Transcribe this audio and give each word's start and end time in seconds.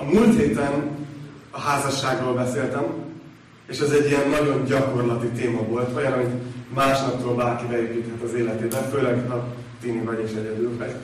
A 0.00 0.04
múlt 0.04 0.38
héten 0.38 0.72
a 1.50 1.60
házasságról 1.60 2.34
beszéltem, 2.34 2.84
és 3.66 3.78
ez 3.78 3.90
egy 3.90 4.06
ilyen 4.06 4.28
nagyon 4.30 4.64
gyakorlati 4.64 5.26
téma 5.26 5.62
volt, 5.62 5.96
olyan, 5.96 6.12
amit 6.12 6.30
másnaptól 6.74 7.34
bárki 7.34 7.64
beépíthet 7.70 8.22
az 8.24 8.34
életében, 8.34 8.82
főleg 8.92 9.28
ha 9.28 9.44
tini 9.82 10.02
vagy 10.04 10.22
és 10.24 10.30
egyedül 10.30 10.76
vagy. 10.78 10.94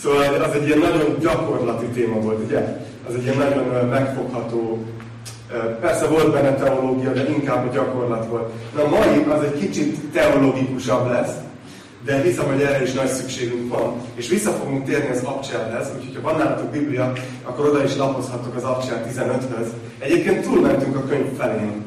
Szóval 0.00 0.34
az 0.34 0.52
egy 0.54 0.66
ilyen 0.66 0.78
nagyon 0.78 1.16
gyakorlati 1.20 1.86
téma 1.86 2.20
volt, 2.20 2.44
ugye? 2.44 2.86
Az 3.08 3.14
egy 3.14 3.22
ilyen 3.22 3.36
nagyon 3.36 3.88
megfogható, 3.88 4.84
persze 5.80 6.06
volt 6.06 6.32
benne 6.32 6.54
teológia, 6.54 7.12
de 7.12 7.28
inkább 7.28 7.68
a 7.68 7.72
gyakorlat 7.72 8.26
volt. 8.26 8.52
Na 8.74 8.86
mai 8.88 9.24
az 9.28 9.42
egy 9.42 9.58
kicsit 9.58 9.98
teológikusabb 10.12 11.10
lesz, 11.10 11.34
de 12.04 12.20
hiszem, 12.20 12.46
hogy 12.46 12.60
erre 12.60 12.82
is 12.82 12.92
nagy 12.92 13.08
szükségünk 13.08 13.74
van. 13.74 14.00
És 14.14 14.28
vissza 14.28 14.50
fogunk 14.50 14.84
térni 14.84 15.10
az 15.10 15.22
Abcselhez, 15.22 15.88
úgyhogy 15.96 16.14
ha 16.14 16.30
van 16.30 16.38
nálatok 16.38 16.70
Biblia, 16.70 17.12
akkor 17.42 17.68
oda 17.68 17.84
is 17.84 17.96
lapozhatok 17.96 18.56
az 18.56 18.62
Abcsel 18.62 19.06
15-höz. 19.08 19.68
Egyébként 19.98 20.42
túlmentünk 20.42 20.96
a 20.96 21.06
könyv 21.08 21.36
felén 21.38 21.84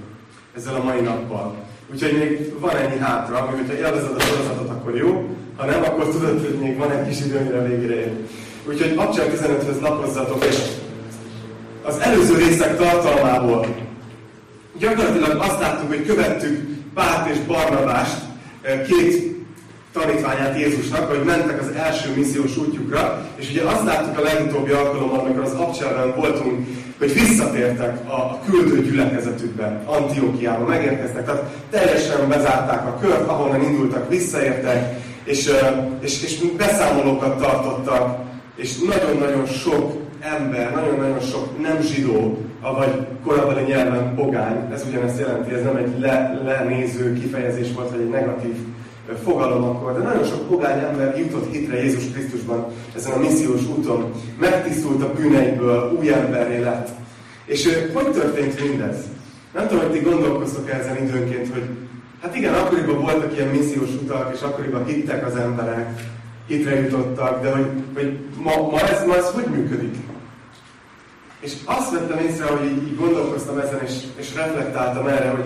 ezzel 0.55 0.75
a 0.75 0.83
mai 0.83 0.99
nappal. 0.99 1.55
Úgyhogy 1.91 2.17
még 2.17 2.59
van 2.59 2.75
ennyi 2.75 2.99
hátra, 2.99 3.37
ami 3.37 3.57
hogyha 3.57 3.73
élvezed 3.73 4.15
a 4.15 4.19
sorozatot, 4.19 4.69
akkor 4.69 4.95
jó, 4.95 5.29
ha 5.55 5.65
nem, 5.65 5.83
akkor 5.83 6.07
tudod, 6.07 6.39
hogy 6.39 6.57
még 6.61 6.77
van 6.77 6.91
egy 6.91 7.07
kis 7.07 7.19
idő, 7.19 7.39
mire 7.39 7.67
végre 7.67 7.95
ér. 7.95 8.11
Úgyhogy 8.67 8.93
Abcsel 8.95 9.25
15-höz 9.27 9.81
lapozzatok, 9.81 10.45
és 10.45 10.57
az 11.83 11.99
előző 11.99 12.37
részek 12.37 12.77
tartalmából 12.77 13.65
gyakorlatilag 14.81 15.41
azt 15.41 15.59
láttuk, 15.59 15.87
hogy 15.87 16.05
követtük 16.05 16.69
Párt 16.93 17.29
és 17.29 17.37
Barnabást, 17.47 18.17
eh, 18.61 18.81
két 18.87 19.30
tanítványát 19.93 20.57
Jézusnak, 20.57 21.09
hogy 21.09 21.23
mentek 21.23 21.61
az 21.61 21.71
első 21.75 22.13
missziós 22.15 22.57
útjukra, 22.57 23.25
és 23.35 23.49
ugye 23.49 23.61
azt 23.63 23.83
láttuk 23.83 24.17
a 24.17 24.21
legutóbbi 24.21 24.71
alkalommal, 24.71 25.19
amikor 25.19 25.43
az 25.43 25.53
Abcselben 25.53 26.15
voltunk, 26.15 26.67
hogy 26.99 27.13
visszatértek 27.13 28.09
a 28.09 28.39
küldő 28.39 28.81
gyülekezetükbe, 28.81 29.83
Antiókiába, 29.85 30.65
megérkeztek, 30.65 31.25
tehát 31.25 31.43
teljesen 31.69 32.27
bezárták 32.29 32.87
a 32.87 32.97
kört, 33.01 33.27
ahonnan 33.27 33.63
indultak, 33.63 34.09
visszaértek, 34.09 34.99
és, 35.23 35.51
és, 35.99 36.23
és 36.23 36.39
beszámolókat 36.57 37.41
tartottak, 37.41 38.19
és 38.55 38.77
nagyon-nagyon 38.77 39.45
sok 39.45 39.93
ember, 40.19 40.73
nagyon-nagyon 40.75 41.19
sok 41.19 41.61
nem 41.61 41.81
zsidó, 41.81 42.37
vagy 42.61 43.07
korabeli 43.25 43.63
nyelven 43.63 44.15
pogány, 44.15 44.69
ez 44.73 44.85
ugyanezt 44.89 45.19
jelenti, 45.19 45.53
ez 45.53 45.63
nem 45.63 45.75
egy 45.75 45.99
le, 45.99 46.41
lenéző 46.45 47.13
kifejezés 47.13 47.67
volt, 47.75 47.89
vagy 47.89 47.99
egy 47.99 48.09
negatív 48.09 48.55
fogalom 49.23 49.63
akkor, 49.63 49.93
de 49.93 50.03
nagyon 50.03 50.23
sok 50.23 50.47
pogány 50.47 50.79
ember 50.79 51.17
jutott 51.17 51.51
hitre 51.51 51.83
Jézus 51.83 52.03
Krisztusban 52.13 52.65
ezen 52.95 53.11
a 53.11 53.19
missziós 53.19 53.67
úton, 53.67 54.11
megtisztult 54.39 55.03
a 55.03 55.13
bűneiből, 55.13 55.97
új 55.99 56.13
emberré 56.13 56.59
lett. 56.59 56.89
És 57.45 57.69
hogy 57.93 58.11
történt 58.11 58.61
mindez? 58.61 58.95
Nem 59.53 59.67
tudom, 59.67 59.83
hogy 59.83 59.91
ti 59.91 59.99
gondolkoztok 59.99 60.69
-e 60.69 60.75
ezen 60.75 61.03
időnként, 61.03 61.53
hogy 61.53 61.63
hát 62.21 62.35
igen, 62.35 62.53
akkoriban 62.53 63.01
voltak 63.01 63.35
ilyen 63.35 63.47
missziós 63.47 63.89
utak, 63.89 64.33
és 64.35 64.41
akkoriban 64.41 64.85
hittek 64.85 65.25
az 65.25 65.35
emberek, 65.35 66.01
hitre 66.47 66.79
jutottak, 66.79 67.41
de 67.41 67.51
hogy, 67.51 67.67
hogy 67.93 68.17
ma, 68.43 68.69
ma, 68.71 68.79
ez, 68.79 69.05
ma 69.05 69.15
ez 69.15 69.29
hogy 69.29 69.45
működik? 69.45 69.95
És 71.39 71.53
azt 71.65 71.91
vettem 71.91 72.25
észre, 72.25 72.45
hogy 72.45 72.65
így, 72.65 72.95
gondolkoztam 72.95 73.59
ezen, 73.59 73.79
és, 73.83 73.93
és 74.15 74.35
reflektáltam 74.35 75.07
erre, 75.07 75.29
hogy 75.29 75.43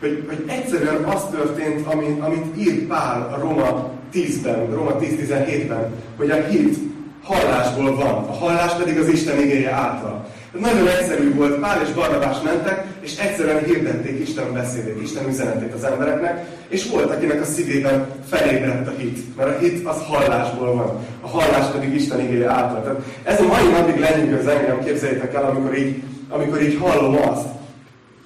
hogy, 0.00 0.24
hogy 0.28 0.44
egyszerűen 0.46 1.04
az 1.04 1.22
történt, 1.30 1.86
amit, 1.86 2.20
amit 2.20 2.56
írt 2.58 2.86
Pál 2.86 3.34
a 3.34 3.40
Roma 3.40 3.90
10-ben, 4.14 4.70
Roma 4.70 4.96
10-17-ben, 5.00 5.94
hogy 6.16 6.30
a 6.30 6.42
hit 6.42 6.76
hallásból 7.22 7.96
van, 7.96 8.24
a 8.28 8.32
hallás 8.32 8.72
pedig 8.72 8.98
az 8.98 9.08
Isten 9.08 9.40
igéje 9.40 9.70
által. 9.70 10.26
Nagyon 10.60 10.88
egyszerű 10.88 11.34
volt, 11.34 11.60
Pál 11.60 11.82
és 11.82 11.88
Barnabás 11.88 12.36
mentek, 12.44 12.84
és 13.00 13.16
egyszerűen 13.16 13.64
hirdették 13.64 14.20
Isten 14.20 14.52
beszédét, 14.52 15.02
Isten 15.02 15.28
üzenetét 15.28 15.74
az 15.74 15.84
embereknek, 15.84 16.46
és 16.68 16.90
volt, 16.90 17.10
akinek 17.10 17.40
a 17.40 17.44
szívében 17.44 18.06
felébredt 18.28 18.88
a 18.88 18.92
hit. 18.98 19.36
Mert 19.36 19.56
a 19.56 19.58
hit 19.58 19.86
az 19.86 19.96
hallásból 20.06 20.74
van, 20.74 21.06
a 21.20 21.28
hallás 21.28 21.66
pedig 21.66 21.94
Isten 21.94 22.20
igéje 22.20 22.50
által. 22.50 22.82
Tehát 22.82 23.00
ez 23.22 23.40
a 23.40 23.46
mai 23.46 23.70
napig 23.70 23.98
lenyűgöz 23.98 24.46
engem, 24.46 24.84
képzeljétek 24.84 25.34
el, 25.34 25.44
amikor 25.44 25.78
így, 25.78 26.02
amikor 26.28 26.62
így 26.62 26.78
hallom 26.80 27.16
azt, 27.28 27.48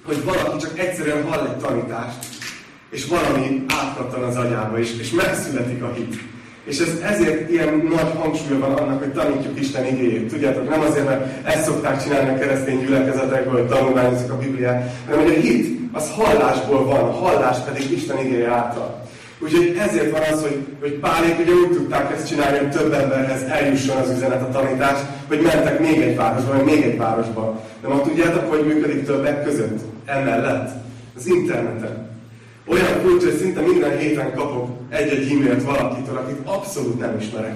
hogy 0.05 0.23
valaki 0.23 0.57
csak 0.57 0.79
egyszerűen 0.79 1.23
hall 1.23 1.45
egy 1.45 1.57
tanítást, 1.57 2.17
és 2.89 3.05
valami 3.05 3.65
átkattan 3.67 4.23
az 4.23 4.35
agyába, 4.35 4.79
és, 4.79 4.99
és 4.99 5.11
megszületik 5.11 5.83
a 5.83 5.93
hit. 5.93 6.15
És 6.63 6.79
ez, 6.79 6.99
ezért 7.03 7.49
ilyen 7.49 7.89
nagy 7.89 8.11
hangsúly 8.17 8.57
van 8.57 8.73
annak, 8.73 8.99
hogy 8.99 9.11
tanítjuk 9.11 9.59
Isten 9.59 9.85
igéjét. 9.85 10.27
Tudjátok, 10.27 10.69
nem 10.69 10.81
azért, 10.81 11.05
mert 11.05 11.47
ezt 11.47 11.63
szokták 11.63 12.03
csinálni 12.03 12.29
a 12.29 12.39
keresztény 12.39 12.79
gyülekezetekből, 12.79 13.53
hogy 13.53 13.67
tanulmányozik 13.67 14.31
a 14.31 14.37
Bibliát, 14.37 14.91
hanem 15.05 15.23
hogy 15.23 15.35
a 15.35 15.39
hit 15.39 15.79
az 15.91 16.09
hallásból 16.09 16.85
van, 16.85 16.99
a 16.99 17.11
hallás 17.11 17.57
pedig 17.57 17.91
Isten 17.91 18.17
igéje 18.17 18.47
által. 18.47 19.00
Úgyhogy 19.43 19.75
ezért 19.79 20.11
van 20.11 20.21
az, 20.21 20.41
hogy, 20.41 20.65
hogy 20.79 20.91
Pálék 20.91 21.39
ugye 21.39 21.51
úgy 21.51 21.71
tudták 21.71 22.11
ezt 22.11 22.27
csinálni, 22.27 22.57
hogy 22.57 22.69
több 22.69 22.93
emberhez 22.93 23.41
eljusson 23.41 23.97
az 23.97 24.09
üzenet, 24.09 24.41
a 24.41 24.49
tanítás, 24.49 24.99
hogy 25.27 25.41
mentek 25.41 25.79
még 25.79 26.01
egy 26.01 26.15
városba, 26.15 26.53
vagy 26.55 26.65
még 26.65 26.83
egy 26.83 26.97
városba. 26.97 27.61
De 27.81 27.87
ma 27.87 28.01
tudjátok, 28.01 28.49
hogy 28.49 28.65
működik 28.65 29.05
többek 29.05 29.43
között? 29.43 29.79
Emellett. 30.05 30.69
Az 31.15 31.27
interneten. 31.27 32.09
Olyan 32.65 32.99
furcsa, 33.01 33.25
hogy 33.25 33.37
szinte 33.37 33.61
minden 33.61 33.97
héten 33.97 34.33
kapok 34.33 34.69
egy-egy 34.89 35.31
e-mailt 35.31 35.63
valakitől, 35.63 36.17
akit 36.17 36.37
abszolút 36.43 36.99
nem 36.99 37.17
ismerek. 37.19 37.55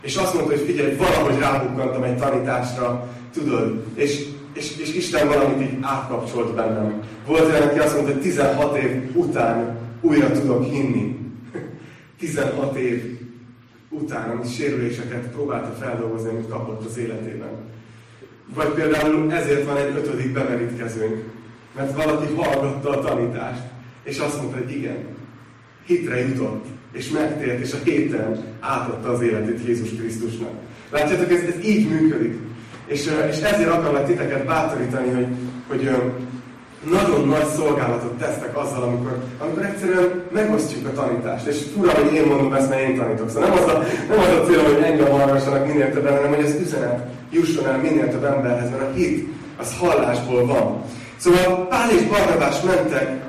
És 0.00 0.16
azt 0.16 0.34
mondta, 0.34 0.52
hogy 0.52 0.64
figyelj, 0.66 0.94
valahogy 0.94 1.38
rábukkantam 1.38 2.02
egy 2.02 2.16
tanításra, 2.16 3.08
tudod, 3.34 3.84
és, 3.94 4.24
és, 4.54 4.76
és 4.76 4.94
Isten 4.94 5.28
valamit 5.28 5.60
így 5.60 5.78
átkapcsolt 5.80 6.54
bennem. 6.54 7.02
Volt 7.26 7.48
olyan, 7.50 7.68
aki 7.68 7.78
azt 7.78 7.94
mondta, 7.94 8.12
hogy 8.12 8.22
16 8.22 8.76
év 8.76 9.16
után 9.16 9.80
újra 10.02 10.30
tudok 10.30 10.64
hinni. 10.64 11.16
16 12.18 12.76
év 12.76 13.18
után, 13.88 14.30
amit 14.30 14.54
sérüléseket 14.54 15.26
próbálta 15.26 15.76
feldolgozni, 15.80 16.28
amit 16.28 16.48
kapott 16.48 16.84
az 16.84 16.98
életében. 16.98 17.50
Vagy 18.54 18.68
például 18.68 19.32
ezért 19.32 19.64
van 19.64 19.76
egy 19.76 19.96
ötödik 19.96 20.32
bemerítkezőnk, 20.32 21.24
mert 21.76 22.04
valaki 22.04 22.34
hallgatta 22.34 22.90
a 22.90 23.00
tanítást, 23.00 23.62
és 24.02 24.18
azt 24.18 24.40
mondta, 24.40 24.58
hogy 24.58 24.70
igen, 24.70 24.96
hitre 25.86 26.28
jutott, 26.28 26.64
és 26.92 27.10
megtért, 27.10 27.60
és 27.60 27.72
a 27.72 27.82
héten 27.84 28.44
átadta 28.60 29.08
az 29.08 29.20
életét 29.20 29.66
Jézus 29.66 29.88
Krisztusnak. 29.88 30.52
Látjátok, 30.90 31.32
ez, 31.32 31.42
ez 31.42 31.64
így 31.64 31.88
működik. 31.88 32.38
És, 32.86 33.10
és 33.30 33.40
ezért 33.40 33.70
akarlak 33.70 34.06
titeket 34.06 34.46
bátorítani, 34.46 35.10
hogy, 35.10 35.26
hogy 35.66 35.90
nagyon 36.90 37.28
nagy 37.28 37.46
szolgálatot 37.56 38.18
tesznek 38.18 38.58
azzal, 38.58 38.82
amikor, 38.82 39.18
amikor 39.38 39.64
egyszerűen 39.64 40.22
megosztjuk 40.32 40.86
a 40.86 40.92
tanítást. 40.92 41.46
És 41.46 41.56
fura, 41.74 41.92
hogy 41.92 42.14
én 42.14 42.26
mondom 42.26 42.52
ezt, 42.52 42.68
mert 42.68 42.88
én 42.88 42.96
tanítok. 42.96 43.30
Szóval 43.30 43.48
nem 43.48 43.58
az 43.58 43.68
a, 43.68 43.82
nem 44.08 44.18
az 44.18 44.38
a 44.40 44.44
cél, 44.44 44.62
hogy 44.62 44.82
engem 44.82 45.10
hallgassanak 45.10 45.66
minél 45.66 45.92
többen, 45.92 46.16
hanem 46.16 46.34
hogy 46.34 46.44
az 46.44 46.56
üzenet 46.60 47.06
jusson 47.30 47.66
el 47.66 47.78
minél 47.78 48.08
több 48.08 48.24
emberhez, 48.24 48.70
mert 48.70 48.82
a 48.82 48.92
hit 48.94 49.28
az 49.56 49.76
hallásból 49.78 50.46
van. 50.46 50.82
Szóval 51.16 51.66
Pál 51.68 51.90
és 51.90 52.02
Barnabás 52.02 52.60
mentek, 52.60 53.20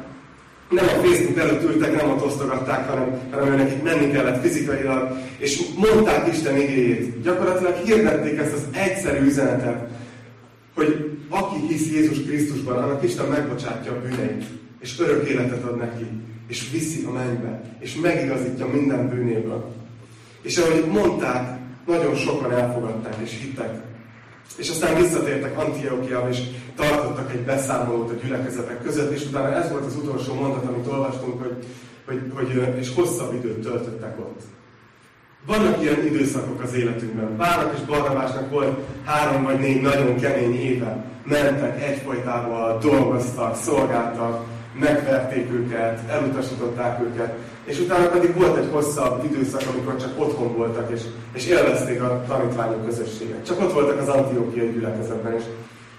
nem 0.70 0.86
a 0.86 1.06
Facebook 1.06 1.38
előtt 1.38 1.64
ültek, 1.64 1.96
nem 1.96 2.10
ott 2.10 2.26
osztogatták, 2.26 2.90
hanem, 2.90 3.20
hanem 3.32 3.56
nekik 3.56 3.84
menni 3.84 4.12
kellett 4.12 4.42
fizikailag, 4.42 5.18
és 5.38 5.62
mondták 5.76 6.28
Isten 6.28 6.58
igéjét. 6.58 7.22
Gyakorlatilag 7.22 7.76
hirdették 7.76 8.40
ezt 8.40 8.54
az 8.54 8.66
egyszerű 8.72 9.26
üzenetet, 9.26 9.88
hogy 10.74 11.18
aki 11.30 11.68
hisz 11.68 11.92
Jézus 11.92 12.22
Krisztusban, 12.22 12.84
annak 12.84 13.04
Isten 13.04 13.28
megbocsátja 13.28 13.92
a 13.92 14.02
bűneit, 14.02 14.46
és 14.80 15.00
örök 15.00 15.30
életet 15.30 15.64
ad 15.64 15.78
neki, 15.78 16.06
és 16.48 16.70
viszi 16.72 17.06
a 17.06 17.12
mennybe, 17.12 17.62
és 17.80 17.96
megigazítja 17.96 18.68
minden 18.68 19.10
bűnéből. 19.10 19.74
És 20.42 20.58
ahogy 20.58 20.86
mondták, 20.86 21.60
nagyon 21.86 22.16
sokan 22.16 22.52
elfogadták 22.52 23.16
és 23.24 23.40
hittek. 23.42 23.82
És 24.58 24.70
aztán 24.70 25.02
visszatértek 25.02 25.60
Antiochiába, 25.60 26.30
és 26.30 26.42
tartottak 26.76 27.32
egy 27.32 27.42
beszámolót 27.42 28.10
a 28.10 28.26
gyülekezetek 28.26 28.84
között, 28.84 29.12
és 29.12 29.26
utána 29.26 29.56
ez 29.56 29.72
volt 29.72 29.86
az 29.86 29.96
utolsó 29.96 30.34
mondat, 30.34 30.66
amit 30.66 30.88
olvastunk, 30.88 31.42
hogy, 31.42 31.66
hogy, 32.06 32.22
hogy 32.34 32.78
és 32.80 32.94
hosszabb 32.96 33.34
időt 33.34 33.62
töltöttek 33.62 34.20
ott. 34.20 34.42
Vannak 35.46 35.82
ilyen 35.82 36.06
időszakok 36.06 36.62
az 36.62 36.74
életünkben. 36.74 37.36
Pálnak 37.36 37.74
és 37.78 37.86
Barnabásnak 37.86 38.50
volt 38.50 38.78
három 39.06 39.44
vagy 39.44 39.60
négy 39.60 39.82
nagyon 39.82 40.20
kemény 40.20 40.56
éve. 40.56 41.06
Mentek 41.24 41.84
egyfolytában, 41.84 42.80
dolgoztak, 42.80 43.56
szolgáltak, 43.56 44.46
megverték 44.80 45.52
őket, 45.52 46.10
elutasították 46.10 47.02
őket, 47.02 47.38
és 47.64 47.80
utána 47.80 48.08
pedig 48.08 48.36
volt 48.36 48.58
egy 48.58 48.70
hosszabb 48.72 49.24
időszak, 49.24 49.62
amikor 49.74 49.98
csak 49.98 50.20
otthon 50.20 50.56
voltak, 50.56 50.92
és, 50.92 51.02
és 51.34 51.46
élvezték 51.46 52.02
a 52.02 52.24
tanítványok 52.28 52.86
közösséget. 52.86 53.46
Csak 53.46 53.62
ott 53.62 53.74
voltak 53.74 54.00
az 54.02 54.08
antiókiai 54.08 54.72
gyülekezetben, 54.72 55.34
és, 55.34 55.44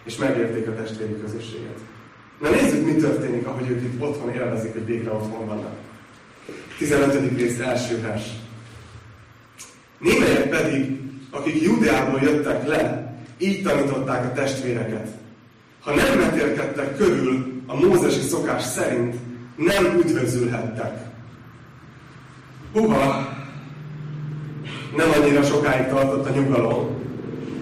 és 0.04 0.16
megérték 0.16 0.68
a 0.68 0.74
testvéri 0.74 1.20
közösséget. 1.20 1.78
Na 2.40 2.50
nézzük, 2.50 2.86
mi 2.86 2.94
történik, 2.94 3.46
ahogy 3.46 3.68
ők 3.68 3.82
itt 3.82 4.02
otthon 4.02 4.30
élvezik, 4.30 4.72
hogy 4.72 4.86
végre 4.86 5.10
otthon 5.10 5.46
vannak. 5.46 5.72
15. 6.78 7.36
rész 7.36 7.58
első 7.58 8.00
vers. 8.00 8.43
Némelyek 9.98 10.48
pedig 10.48 11.02
akik 11.30 11.62
Judeából 11.62 12.20
jöttek 12.22 12.66
le, 12.66 13.12
így 13.38 13.62
tanították 13.62 14.24
a 14.24 14.32
testvéreket. 14.32 15.08
Ha 15.80 15.94
nem 15.94 16.18
vetélkedtek 16.18 16.96
körül 16.96 17.62
a 17.66 17.86
mózesi 17.86 18.20
szokás 18.20 18.62
szerint, 18.62 19.14
nem 19.56 19.84
üdvözülhettek. 19.84 20.92
Huha, 22.72 23.28
nem 24.96 25.08
annyira 25.20 25.42
sokáig 25.42 25.86
tartott 25.86 26.28
a 26.28 26.32
nyugalom. 26.32 27.02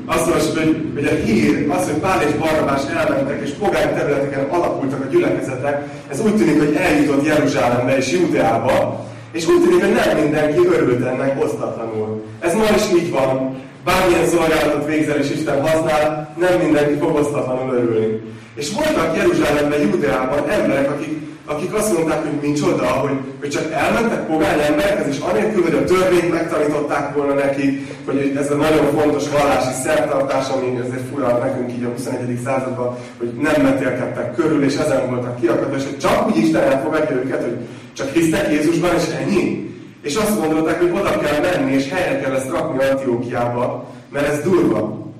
Azt 0.07 0.35
most, 0.35 0.57
hogy, 0.57 0.91
hogy 0.95 1.05
a 1.05 1.15
hír, 1.15 1.71
az, 1.71 1.91
hogy 1.91 2.01
Pál 2.01 2.23
és 2.23 2.33
Barnabás 2.35 2.83
elmentek, 2.87 3.41
és 3.41 3.51
pogány 3.51 3.95
területeken 3.95 4.49
alakultak 4.49 5.01
a 5.01 5.09
gyülekezetek, 5.09 5.89
ez 6.09 6.21
úgy 6.21 6.37
tűnik, 6.37 6.59
hogy 6.59 6.75
eljutott 6.75 7.27
Jeruzsálembe 7.27 7.97
és 7.97 8.13
Júdeába, 8.13 9.07
és 9.33 9.47
úgy 9.47 9.63
tűnik, 9.63 9.85
hogy 9.85 9.93
nem 9.93 10.23
mindenki 10.23 10.59
örült 10.67 11.07
ennek 11.07 11.45
osztatlanul. 11.45 12.23
Ez 12.41 12.55
ma 12.55 12.65
is 12.77 13.03
így 13.03 13.11
van. 13.11 13.61
Bármilyen 13.85 14.27
szolgálatot 14.27 14.87
végzel 14.87 15.17
és 15.17 15.31
Isten 15.31 15.61
használ, 15.69 16.35
nem 16.39 16.61
mindenki 16.61 16.99
fog 16.99 17.15
osztatlanul 17.15 17.75
örülni. 17.75 18.21
És 18.55 18.73
voltak 18.73 19.17
Jeruzsálemben, 19.17 19.81
Júdeában 19.81 20.51
emberek, 20.51 20.91
akik 20.91 21.23
akik 21.47 21.75
azt 21.75 21.93
mondták, 21.93 22.23
hogy 22.23 22.39
nincs 22.43 22.61
oda, 22.61 22.87
hogy, 22.87 23.17
hogy 23.41 23.51
csak 23.51 23.73
elmentek 23.73 24.27
pogány 24.27 24.61
emberekhez, 24.61 25.07
és 25.07 25.19
anélkül, 25.19 25.63
hogy 25.63 25.75
a 25.75 25.85
törvényt 25.85 26.31
megtanították 26.31 27.15
volna 27.15 27.35
neki, 27.35 27.87
hogy 28.05 28.33
ez 28.37 28.51
a 28.51 28.55
nagyon 28.55 28.87
fontos 28.99 29.29
vallási 29.29 29.73
szertartás, 29.85 30.49
ami 30.49 30.79
ezért 30.87 31.09
fura 31.13 31.39
nekünk 31.39 31.73
így 31.73 31.85
a 31.85 31.89
21. 31.89 32.41
században, 32.45 32.97
hogy 33.19 33.33
nem 33.41 33.63
metélkedtek 33.63 34.35
körül, 34.35 34.65
és 34.65 34.77
ezen 34.77 35.11
voltak 35.11 35.41
kiakadva, 35.41 35.77
és 35.77 35.85
hogy 35.85 35.99
csak 35.99 36.27
úgy 36.27 36.37
Isten 36.37 36.63
elfogadja 36.63 37.17
őket, 37.17 37.43
hogy 37.43 37.57
csak 37.93 38.13
hisznek 38.13 38.51
Jézusban, 38.51 38.95
és 38.95 39.05
ennyi. 39.21 39.71
És 40.03 40.15
azt 40.15 40.41
gondolták, 40.41 40.81
hogy 40.81 40.91
oda 40.91 41.19
kell 41.19 41.41
menni, 41.41 41.73
és 41.73 41.89
helyre 41.89 42.21
kell 42.21 42.35
ezt 42.35 42.51
rakni 42.51 42.85
Antiókiába, 42.85 43.95
mert 44.09 44.29
ez 44.29 44.43
durva. 44.43 45.11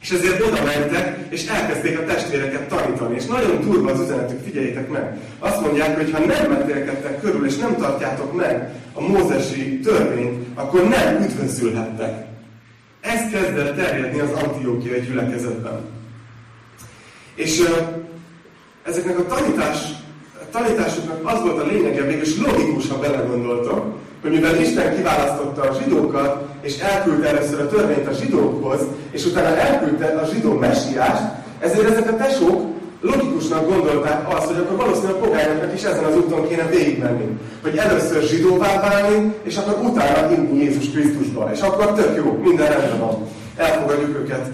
És 0.00 0.10
ezért 0.10 0.40
oda 0.40 0.62
mentek, 0.64 1.18
és 1.28 1.46
elkezdték 1.46 1.98
a 1.98 2.04
testvéreket 2.04 2.68
tanítani. 2.68 3.14
És 3.16 3.24
nagyon 3.24 3.60
durva 3.60 3.90
az 3.90 4.00
üzenetük, 4.00 4.44
figyeljétek 4.44 4.88
meg. 4.88 5.18
Azt 5.38 5.60
mondják, 5.60 5.96
hogy 5.96 6.10
ha 6.12 6.18
nem 6.18 6.50
mentélkedtek 6.50 7.20
körül, 7.20 7.46
és 7.46 7.56
nem 7.56 7.76
tartjátok 7.76 8.36
meg 8.36 8.74
a 8.92 9.00
mózesi 9.00 9.80
törvényt, 9.80 10.46
akkor 10.54 10.88
nem 10.88 11.22
üdvözülhettek. 11.22 12.26
Ez 13.00 13.20
kezdett 13.30 13.76
terjedni 13.76 14.20
az 14.20 14.30
antiókiai 14.42 15.00
gyülekezetben. 15.00 15.80
És 17.34 17.62
ezeknek 18.82 19.18
a 19.18 19.26
tanítás, 19.26 19.78
a 20.48 20.58
tanításoknak 20.58 21.20
az 21.22 21.42
volt 21.42 21.62
a 21.62 21.66
lényege, 21.66 22.04
mégis 22.04 22.38
logikus, 22.38 22.88
ha 22.88 22.98
belegondoltok, 22.98 23.84
hogy 24.22 24.30
mivel 24.30 24.60
Isten 24.60 24.96
kiválasztotta 24.96 25.62
a 25.62 25.76
zsidókat, 25.82 26.46
és 26.60 26.78
elküldte 26.78 27.28
először 27.28 27.60
a 27.60 27.66
törvényt 27.66 28.06
a 28.06 28.12
zsidókhoz, 28.12 28.80
és 29.10 29.26
utána 29.26 29.56
elküldte 29.56 30.06
a 30.06 30.26
zsidó 30.32 30.52
messiást, 30.52 31.22
ezért 31.58 31.90
ezek 31.90 32.12
a 32.12 32.16
tesók 32.16 32.76
logikusnak 33.00 33.68
gondolták 33.68 34.34
azt, 34.34 34.46
hogy 34.46 34.56
akkor 34.56 34.76
valószínűleg 34.76 35.14
a 35.14 35.18
pogányoknak 35.18 35.74
is 35.74 35.82
ezen 35.82 36.04
az 36.04 36.16
úton 36.16 36.48
kéne 36.48 36.66
végigmenni. 36.66 37.38
Hogy 37.62 37.76
először 37.76 38.22
zsidóvá 38.22 38.80
válni, 38.80 39.34
és 39.42 39.56
akkor 39.56 39.84
utána 39.90 40.32
inni 40.32 40.62
Jézus 40.62 40.90
Krisztusba. 40.90 41.50
És 41.52 41.60
akkor 41.60 41.92
tök 41.92 42.16
jó, 42.16 42.38
minden 42.42 42.68
rendben 42.68 42.98
van. 42.98 43.26
Elfogadjuk 43.56 44.16
őket 44.18 44.52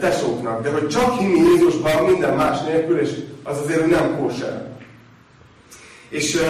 tesóknak. 0.00 0.62
De 0.62 0.70
hogy 0.70 0.88
csak 0.88 1.18
hinni 1.18 1.38
Jézusban 1.38 2.04
minden 2.04 2.34
más 2.34 2.62
nélkül, 2.62 2.98
és 2.98 3.10
az 3.42 3.58
azért 3.64 3.86
nem 3.86 4.16
kóser. 4.20 4.75
És 6.08 6.40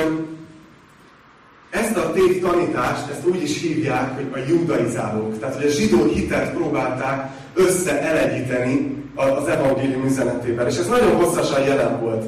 ezt 1.70 1.96
a 1.96 2.12
tév 2.12 2.40
tanítást, 2.40 3.10
ezt 3.10 3.26
úgy 3.26 3.42
is 3.42 3.60
hívják, 3.60 4.14
hogy 4.14 4.42
a 4.42 4.46
judaizálók. 4.48 5.38
Tehát, 5.38 5.54
hogy 5.54 5.64
a 5.64 5.70
zsidó 5.70 6.04
hitet 6.04 6.52
próbálták 6.52 7.30
összeelegyíteni 7.54 9.04
az 9.14 9.48
evangélium 9.48 10.04
üzenetével. 10.04 10.66
És 10.66 10.76
ez 10.76 10.88
nagyon 10.88 11.16
hosszasan 11.16 11.62
jelen 11.62 12.00
volt 12.00 12.24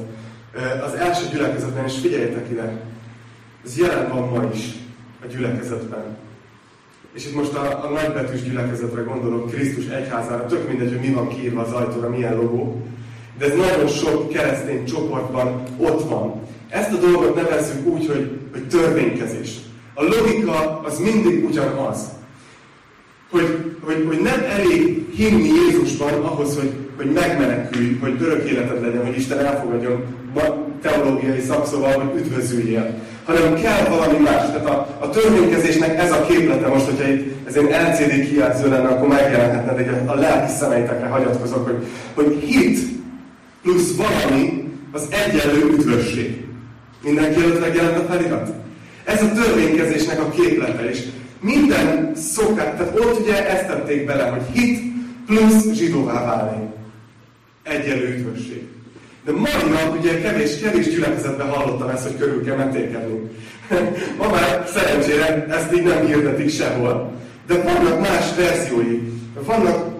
az 0.84 0.94
első 0.94 1.26
gyülekezetben, 1.32 1.84
és 1.84 1.98
figyeljetek 1.98 2.50
ide, 2.50 2.80
ez 3.64 3.78
jelen 3.78 4.08
van 4.08 4.28
ma 4.28 4.50
is 4.54 4.64
a 5.22 5.26
gyülekezetben. 5.26 6.16
És 7.14 7.26
itt 7.26 7.34
most 7.34 7.54
a, 7.54 7.84
a 7.84 7.88
nagybetűs 7.88 8.42
gyülekezetre 8.42 9.02
gondolok, 9.02 9.50
Krisztus 9.50 9.86
egyházára, 9.86 10.46
tök 10.46 10.68
mindegy, 10.68 10.88
hogy 10.88 11.08
mi 11.08 11.14
van 11.14 11.28
kiírva 11.28 11.60
az 11.60 11.72
ajtóra, 11.72 12.08
milyen 12.08 12.36
logó, 12.36 12.82
de 13.38 13.44
ez 13.44 13.54
nagyon 13.56 13.86
sok 13.86 14.28
keresztény 14.28 14.84
csoportban 14.84 15.62
ott 15.76 16.08
van. 16.08 16.40
Ezt 16.68 16.92
a 16.92 16.96
dolgot 16.96 17.34
nevezzük 17.34 17.86
úgy, 17.86 18.06
hogy, 18.06 18.38
hogy 18.52 18.68
törvénykezés. 18.68 19.56
A 19.94 20.02
logika 20.02 20.80
az 20.84 20.98
mindig 20.98 21.44
ugyanaz. 21.44 21.98
Hogy, 23.30 23.76
hogy, 23.80 24.04
hogy 24.06 24.20
nem 24.20 24.44
elég 24.48 25.06
hinni 25.14 25.48
Jézusban 25.48 26.12
ahhoz, 26.12 26.56
hogy, 26.56 26.72
hogy 26.96 27.12
megmenekülj, 27.12 27.98
hogy 28.00 28.16
örök 28.22 28.50
életed 28.50 28.82
legyen, 28.82 29.06
hogy 29.06 29.16
Isten 29.16 29.38
elfogadjon 29.38 30.04
teológiai 30.82 31.40
szakszóval, 31.40 31.92
hogy 31.92 32.20
üdvözüljél. 32.20 32.94
Hanem 33.24 33.54
kell 33.54 33.88
valami 33.88 34.18
más. 34.18 34.46
Tehát 34.46 34.66
a, 34.66 34.96
a 35.00 35.10
törvénykezésnek 35.10 35.98
ez 35.98 36.12
a 36.12 36.26
képlete 36.26 36.68
most, 36.68 36.84
hogyha 36.84 37.08
itt 37.08 37.46
ez 37.46 37.56
egy 37.56 37.70
LCD 37.70 38.28
kijelző 38.28 38.68
lenne, 38.68 38.88
akkor 38.88 39.08
megjelenhetne, 39.08 39.72
de 39.72 40.02
a 40.06 40.14
lelki 40.14 40.52
szemeitekre 40.52 41.06
hagyatkozok, 41.06 41.66
hogy, 41.66 41.86
hogy 42.14 42.38
hit 42.40 42.78
plusz 43.62 43.96
valami 43.96 44.72
az 44.92 45.08
egyenlő 45.10 45.64
üdvösség. 45.72 46.47
Mindenki 47.02 47.40
előtt 47.40 47.60
megjelent 47.60 47.98
a 47.98 48.12
felirat? 48.12 48.50
Ez 49.04 49.22
a 49.22 49.32
törvénykezésnek 49.32 50.20
a 50.20 50.30
képlete 50.30 50.90
is. 50.90 50.98
Minden 51.40 52.12
szokás, 52.14 52.76
tehát 52.76 52.98
ott 53.00 53.20
ugye 53.20 53.48
ezt 53.48 53.66
tették 53.66 54.06
bele, 54.06 54.28
hogy 54.28 54.42
hit 54.52 54.80
plusz 55.26 55.72
zsidóvá 55.72 56.24
válni. 56.24 56.68
Egyenlő 57.62 58.14
üdvösség. 58.16 58.66
De 59.24 59.32
mai 59.32 59.70
nap 59.70 59.98
ugye 59.98 60.20
kevés, 60.20 60.60
kevés 60.60 60.88
gyülekezetben 60.88 61.48
hallottam 61.48 61.88
ezt, 61.88 62.02
hogy 62.02 62.18
körül 62.18 62.44
kell 62.44 62.56
metélkedni. 62.56 63.30
Ma 64.18 64.30
már 64.30 64.64
szerencsére 64.66 65.46
ezt 65.50 65.74
így 65.74 65.82
nem 65.82 66.06
hirdetik 66.06 66.50
sehol. 66.50 67.12
De 67.46 67.62
vannak 67.62 68.00
más 68.00 68.34
verziói. 68.36 69.00
Vannak 69.44 69.97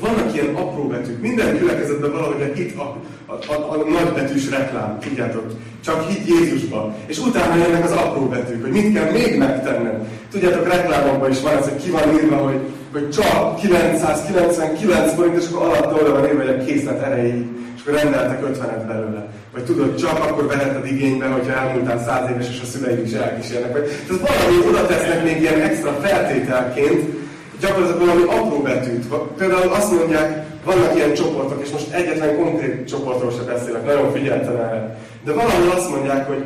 vannak 0.00 0.34
ilyen 0.34 0.54
apró 0.54 0.86
betűk. 0.86 1.20
Minden 1.20 1.58
gyülekezetben 1.58 2.12
valahogy 2.12 2.58
itt 2.58 2.78
a, 2.78 2.96
a, 3.26 3.32
a, 3.32 3.72
a 3.72 3.76
nagybetűs 3.88 4.50
reklám, 4.50 4.98
tudjátok. 5.00 5.46
Csak 5.84 6.08
hit 6.08 6.28
Jézusba. 6.28 6.94
És 7.06 7.18
utána 7.18 7.64
jönnek 7.64 7.84
az 7.84 7.92
apró 7.92 8.26
betűk, 8.26 8.62
hogy 8.62 8.70
mit 8.70 8.92
kell 8.92 9.10
még 9.10 9.38
megtennem. 9.38 10.06
Tudjátok, 10.30 10.68
reklámokban 10.68 11.30
is 11.30 11.40
van 11.40 11.56
ez, 11.56 11.68
hogy 11.68 11.82
ki 11.82 11.90
van 11.90 12.12
írva, 12.12 12.36
hogy, 12.36 12.60
hogy 12.92 13.10
csak 13.10 13.56
999 13.56 15.14
forint, 15.14 15.36
és 15.36 15.48
akkor 15.52 15.66
alatt 15.66 16.00
oda 16.00 16.12
van 16.12 16.24
írva, 16.24 16.42
hogy 16.42 16.60
a 16.60 16.64
készlet 16.64 17.02
erejéig, 17.02 17.46
és 17.76 17.80
akkor 17.82 17.94
rendeltek 17.94 18.40
50-et 18.42 18.86
belőle. 18.86 19.26
Vagy 19.52 19.64
tudod, 19.64 19.96
csak 19.96 20.24
akkor 20.24 20.46
veheted 20.46 20.86
igénybe, 20.86 21.26
hogyha 21.26 21.52
elmúltál 21.52 22.02
száz 22.04 22.30
éves, 22.30 22.48
és 22.48 22.60
a 22.62 22.66
szüleid 22.66 23.06
is 23.06 23.12
elkísérnek. 23.12 23.72
Vagy, 23.72 23.84
tehát 24.06 24.28
valami 24.28 24.68
oda 24.68 24.86
tesznek 24.86 25.24
még 25.24 25.40
ilyen 25.40 25.60
extra 25.60 25.92
feltételként, 25.92 27.04
gyakorlatilag 27.60 28.06
valami 28.06 28.22
apró 28.22 28.62
betűt. 28.62 29.06
Például 29.36 29.72
azt 29.72 29.92
mondják, 29.92 30.46
vannak 30.64 30.94
ilyen 30.94 31.14
csoportok, 31.14 31.62
és 31.62 31.70
most 31.70 31.90
egyetlen 31.90 32.36
konkrét 32.36 32.88
csoportról 32.88 33.30
sem 33.30 33.44
beszélek, 33.44 33.84
nagyon 33.84 34.12
figyeltem 34.12 34.56
erre. 34.56 34.98
De 35.24 35.32
valahol 35.32 35.70
azt 35.70 35.90
mondják, 35.90 36.26
hogy, 36.26 36.44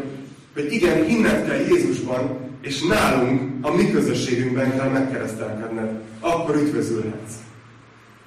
hogy 0.55 0.73
igen, 0.73 1.05
hinned 1.05 1.47
kell 1.47 1.59
Jézusban, 1.59 2.39
és 2.61 2.83
nálunk, 2.83 3.67
a 3.67 3.75
mi 3.75 3.91
közösségünkben 3.91 4.77
kell 4.77 4.89
megkeresztelkedned. 4.89 5.91
Akkor 6.21 6.55
üdvözülhetsz. 6.55 7.33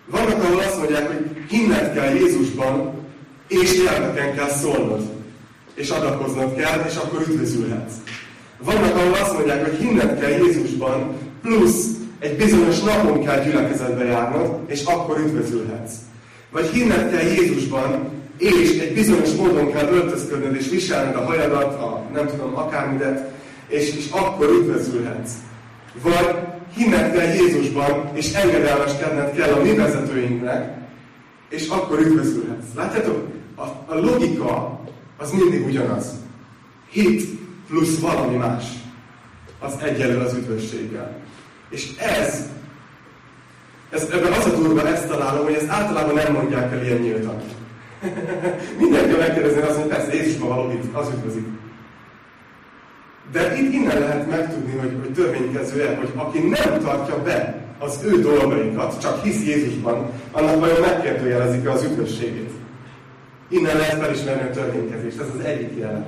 Vannak, 0.06 0.44
ahol 0.44 0.60
azt 0.60 0.78
mondják, 0.78 1.08
hogy 1.08 1.26
hinned 1.50 1.94
kell 1.94 2.14
Jézusban, 2.14 2.94
és 3.48 3.84
nyelveken 3.84 4.36
kell 4.36 4.50
szólnod. 4.50 5.02
És 5.74 5.90
adakoznod 5.90 6.56
kell, 6.56 6.86
és 6.88 6.96
akkor 6.96 7.26
üdvözülhetsz. 7.30 7.94
Vannak, 8.58 8.96
ahol 8.96 9.14
azt 9.14 9.34
mondják, 9.34 9.66
hogy 9.66 9.78
hinned 9.78 10.20
kell 10.20 10.30
Jézusban, 10.30 11.16
plusz 11.42 11.95
egy 12.20 12.38
bizonyos 12.38 12.80
napon 12.80 13.24
kell 13.24 13.44
gyülekezetbe 13.44 14.04
járnod, 14.04 14.60
és 14.68 14.84
akkor 14.84 15.20
üdvözülhetsz. 15.20 15.94
Vagy 16.52 16.66
hinned 16.66 17.12
kell 17.12 17.28
Jézusban, 17.28 18.10
és 18.38 18.80
egy 18.80 18.94
bizonyos 18.94 19.32
módon 19.32 19.72
kell 19.72 19.88
öltözködnöd, 19.88 20.56
és 20.56 20.70
viselned 20.70 21.16
a 21.16 21.26
hajadat, 21.26 21.82
a 21.82 22.04
nem 22.14 22.28
tudom, 22.28 22.56
akármidet, 22.56 23.32
és, 23.68 23.96
és 23.96 24.10
akkor 24.10 24.50
üdvözülhetsz. 24.50 25.32
Vagy 26.02 26.36
hinned 26.76 27.14
kell 27.14 27.34
Jézusban, 27.34 28.10
és 28.14 28.34
engedelmeskedned 28.34 29.36
kell 29.36 29.54
a 29.54 29.62
mi 29.62 29.76
vezetőinknek, 29.76 30.78
és 31.50 31.68
akkor 31.68 32.00
üdvözülhetsz. 32.00 32.66
Látjátok? 32.76 33.28
A, 33.56 33.62
a 33.62 34.00
logika 34.00 34.80
az 35.18 35.32
mindig 35.32 35.66
ugyanaz. 35.66 36.12
Hit 36.90 37.24
plusz 37.68 38.00
valami 38.00 38.36
más. 38.36 38.64
Az 39.60 39.74
egyelő 39.84 40.18
az 40.18 40.34
üdvösséggel. 40.34 41.25
És 41.70 41.90
ez, 41.98 42.50
ez 43.90 44.10
ebben 44.14 44.32
az 44.32 44.46
a 44.46 44.50
durva, 44.50 44.88
ezt 44.88 45.08
találom, 45.08 45.44
hogy 45.44 45.54
ezt 45.54 45.70
általában 45.70 46.14
nem 46.14 46.34
mondják 46.34 46.72
el 46.72 46.84
ilyen 46.84 46.98
nyíltan. 46.98 47.42
Mindenki 48.82 49.16
megkérdezni 49.16 49.62
azt, 49.62 49.80
hogy 49.80 49.88
persze 49.88 50.14
Jézusban 50.14 50.50
való 50.50 50.72
az 50.94 51.10
üdvözik. 51.16 51.46
De 53.32 53.58
itt 53.58 53.74
innen 53.74 54.00
lehet 54.00 54.30
megtudni, 54.30 54.78
hogy, 54.78 54.98
hogy 55.00 55.14
törvénykező-e, 55.14 55.96
hogy 55.96 56.12
aki 56.16 56.40
nem 56.40 56.80
tartja 56.80 57.22
be 57.22 57.64
az 57.80 58.00
ő 58.04 58.22
dolgaikat, 58.22 59.02
csak 59.02 59.24
hisz 59.24 59.44
Jézusban, 59.46 60.10
annak 60.32 60.60
vajon 60.60 60.80
megkérdőjelezik 60.80 61.70
az 61.70 61.84
üdvösségét. 61.84 62.52
Innen 63.50 63.78
lehet 63.78 64.02
felismerni 64.04 64.50
a 64.50 64.54
törvénykezést, 64.54 65.20
ez 65.20 65.28
az 65.38 65.46
egyik 65.46 65.78
jelen. 65.78 66.06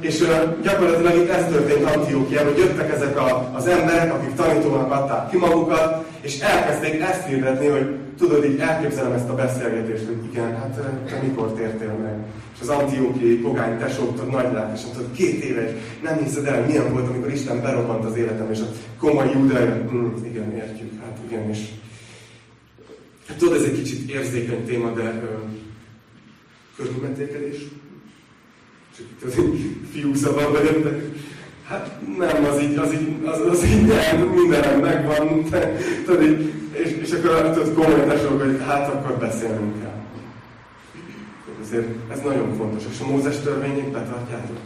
És 0.00 0.24
gyakorlatilag 0.62 1.14
itt 1.14 1.28
ez 1.28 1.44
történt 1.44 1.84
Antiókiában, 1.84 2.52
hogy 2.52 2.62
jöttek 2.62 2.92
ezek 2.92 3.18
a, 3.18 3.50
az 3.54 3.66
emberek, 3.66 4.14
akik 4.14 4.34
tanítónak 4.34 4.92
adták 4.92 5.30
ki 5.30 5.36
magukat, 5.36 6.04
és 6.20 6.38
elkezdték 6.38 7.00
ezt 7.00 7.26
hirdetni, 7.26 7.66
hogy 7.66 7.86
tudod, 8.18 8.44
így 8.44 8.58
elképzelem 8.58 9.12
ezt 9.12 9.28
a 9.28 9.34
beszélgetést, 9.34 10.06
hogy 10.06 10.24
igen, 10.30 10.56
hát 10.56 10.80
te 11.06 11.20
mikor 11.22 11.52
tértél 11.52 11.92
meg? 12.02 12.14
És 12.54 12.60
az 12.60 12.68
antiókiai 12.68 13.36
pogány 13.36 13.78
tesók, 13.78 14.30
nagy 14.30 14.52
lát, 14.52 14.76
és 14.76 14.84
mondtad, 14.84 15.12
két 15.12 15.44
éve, 15.44 15.74
nem 16.02 16.16
hiszed 16.16 16.46
el, 16.46 16.64
milyen 16.64 16.92
volt, 16.92 17.08
amikor 17.08 17.32
Isten 17.32 17.62
berobbant 17.62 18.04
az 18.04 18.16
életem, 18.16 18.50
és 18.50 18.60
a 18.60 18.66
komoly 18.98 19.30
júdai, 19.32 19.64
hm, 19.64 20.24
igen, 20.24 20.52
értjük, 20.54 21.00
hát 21.00 21.18
igen, 21.28 21.48
és 21.48 21.58
hát 23.28 23.36
tudod, 23.36 23.56
ez 23.56 23.62
egy 23.62 23.82
kicsit 23.82 24.10
érzékeny 24.10 24.64
téma, 24.64 24.90
de 24.90 25.02
ö, 25.02 25.28
itt 29.00 29.22
az 29.22 29.34
fiú 29.92 30.14
szabad 30.14 30.50
vagyok, 30.52 30.82
de 30.82 31.10
hát 31.68 32.00
nem, 32.18 32.44
az 32.44 32.62
így, 32.62 32.76
az 32.76 32.92
így, 32.92 33.08
az, 33.24 33.40
az 33.50 33.64
így 33.64 33.86
nem, 33.86 34.28
mindenem 34.28 34.80
megvan, 34.80 35.44
de, 35.50 35.76
tudod, 36.04 36.22
így, 36.22 36.52
és, 36.72 36.90
és 37.02 37.12
akkor 37.12 37.50
tudod, 37.50 37.74
komoly 37.74 38.06
tesók, 38.06 38.42
hogy 38.42 38.60
hát 38.66 38.88
akkor 38.88 39.16
beszélnünk 39.16 39.80
kell. 39.80 39.98
Ezért 41.62 41.88
ez 42.12 42.20
nagyon 42.24 42.54
fontos. 42.56 42.82
És 42.92 43.00
a 43.00 43.10
Mózes 43.10 43.40
törvényét 43.40 43.90
betartjátok? 43.90 44.56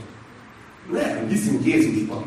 Nem, 0.92 1.28
hiszünk 1.28 1.66
Jézusban. 1.66 2.24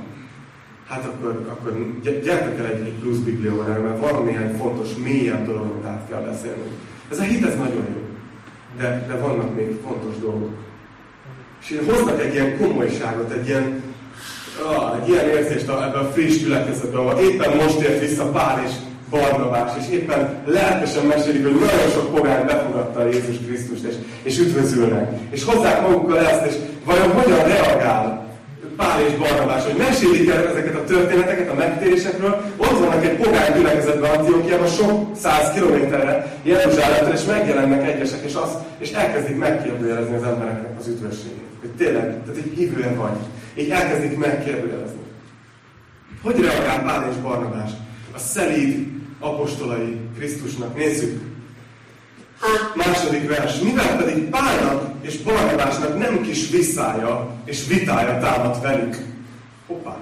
Hát 0.88 1.06
akkor, 1.06 1.46
akkor 1.50 1.94
gyertek 2.02 2.60
el 2.60 2.66
egy, 2.66 2.86
egy 2.86 3.00
plusz 3.00 3.18
biblióra, 3.18 3.82
mert 3.82 4.00
van 4.00 4.26
néhány 4.26 4.58
fontos, 4.58 4.96
mélyebb 5.04 5.46
dolog, 5.46 5.84
át 5.86 6.08
kell 6.10 6.22
beszélnünk. 6.22 6.72
Ez 7.12 7.20
a 7.20 7.24
hit, 7.24 7.46
ez 7.46 7.56
nagyon 7.56 7.86
jó. 7.94 8.02
De, 8.78 9.06
de 9.08 9.16
vannak 9.16 9.56
még 9.56 9.78
fontos 9.86 10.20
dolgok. 10.20 10.67
És 11.70 11.78
hoznak 11.86 12.22
egy 12.22 12.34
ilyen 12.34 12.58
komolyságot, 12.58 13.32
egy 13.32 13.48
ilyen, 13.48 13.84
ah, 14.66 15.00
egy 15.02 15.10
ilyen 15.10 15.30
érzést 15.30 15.70
ebben 15.70 16.06
a 16.06 16.12
friss 16.14 16.38
gyülekezetben, 16.38 17.00
ahol 17.00 17.20
éppen 17.20 17.56
most 17.56 17.80
ért 17.80 18.00
vissza 18.00 18.26
Pál, 18.26 18.64
és 18.66 18.72
Barnabás, 19.10 19.72
és 19.80 19.94
éppen 19.94 20.44
lelkesen 20.46 21.06
mesélik, 21.06 21.44
hogy 21.44 21.54
nagyon 21.54 21.90
sok 21.94 22.16
pogány 22.16 22.46
befogadta 22.46 23.06
Jézus 23.06 23.38
Krisztust, 23.46 23.84
és, 23.84 23.96
és 24.24 24.40
üdvözülnek. 24.40 25.20
És 25.30 25.44
hozzák 25.44 25.82
magukkal 25.82 26.20
ezt, 26.20 26.46
és 26.46 26.54
vajon 26.86 27.12
hogyan 27.12 27.44
reagál 27.44 28.27
Pál 28.78 29.02
és 29.02 29.14
Barnabás, 29.14 29.64
hogy 29.64 29.78
mesélik 29.78 30.30
el 30.30 30.48
ezeket 30.48 30.76
a 30.76 30.84
történeteket 30.84 31.50
a 31.50 31.54
megtérésekről, 31.54 32.42
ott 32.58 32.80
vannak 32.80 33.06
egy 33.06 33.16
pogány 33.16 33.54
gyülekezetben 33.54 34.12
Antiochiában, 34.12 34.68
sok 34.68 35.16
száz 35.16 35.52
kilométerre 35.54 36.40
Jeruzsálemtől, 36.44 37.14
és 37.14 37.24
megjelennek 37.24 37.88
egyesek, 37.88 38.24
és, 38.24 38.36
az, 38.36 38.50
és 38.78 38.92
elkezdik 38.92 39.38
megkérdőjelezni 39.38 40.16
az 40.16 40.24
embereknek 40.24 40.80
az 40.80 40.88
üdvösségét. 40.88 41.48
Hogy 41.60 41.70
tényleg, 41.70 42.04
tehát 42.04 42.38
egy 42.38 42.54
hívően 42.56 42.96
vagy. 42.96 43.18
Így 43.56 43.70
elkezdik 43.70 44.18
megkérdőjelezni. 44.18 45.00
Hogy 46.22 46.40
reagál 46.40 46.84
Pál 46.84 47.10
és 47.12 47.18
Barnabás? 47.18 47.72
A 48.16 48.20
szelíd 48.20 48.88
apostolai 49.20 50.00
Krisztusnak. 50.18 50.76
Nézzük. 50.76 51.27
Második 52.76 53.28
vers. 53.28 53.60
Mivel 53.60 53.98
pedig 53.98 54.30
Pálnak 54.30 54.92
és 55.02 55.18
Barnabásnak 55.18 55.98
nem 55.98 56.22
kis 56.22 56.50
visszája 56.50 57.30
és 57.46 57.68
vitája 57.68 58.20
támad 58.20 58.62
velük. 58.62 58.96
Hoppá. 59.68 59.98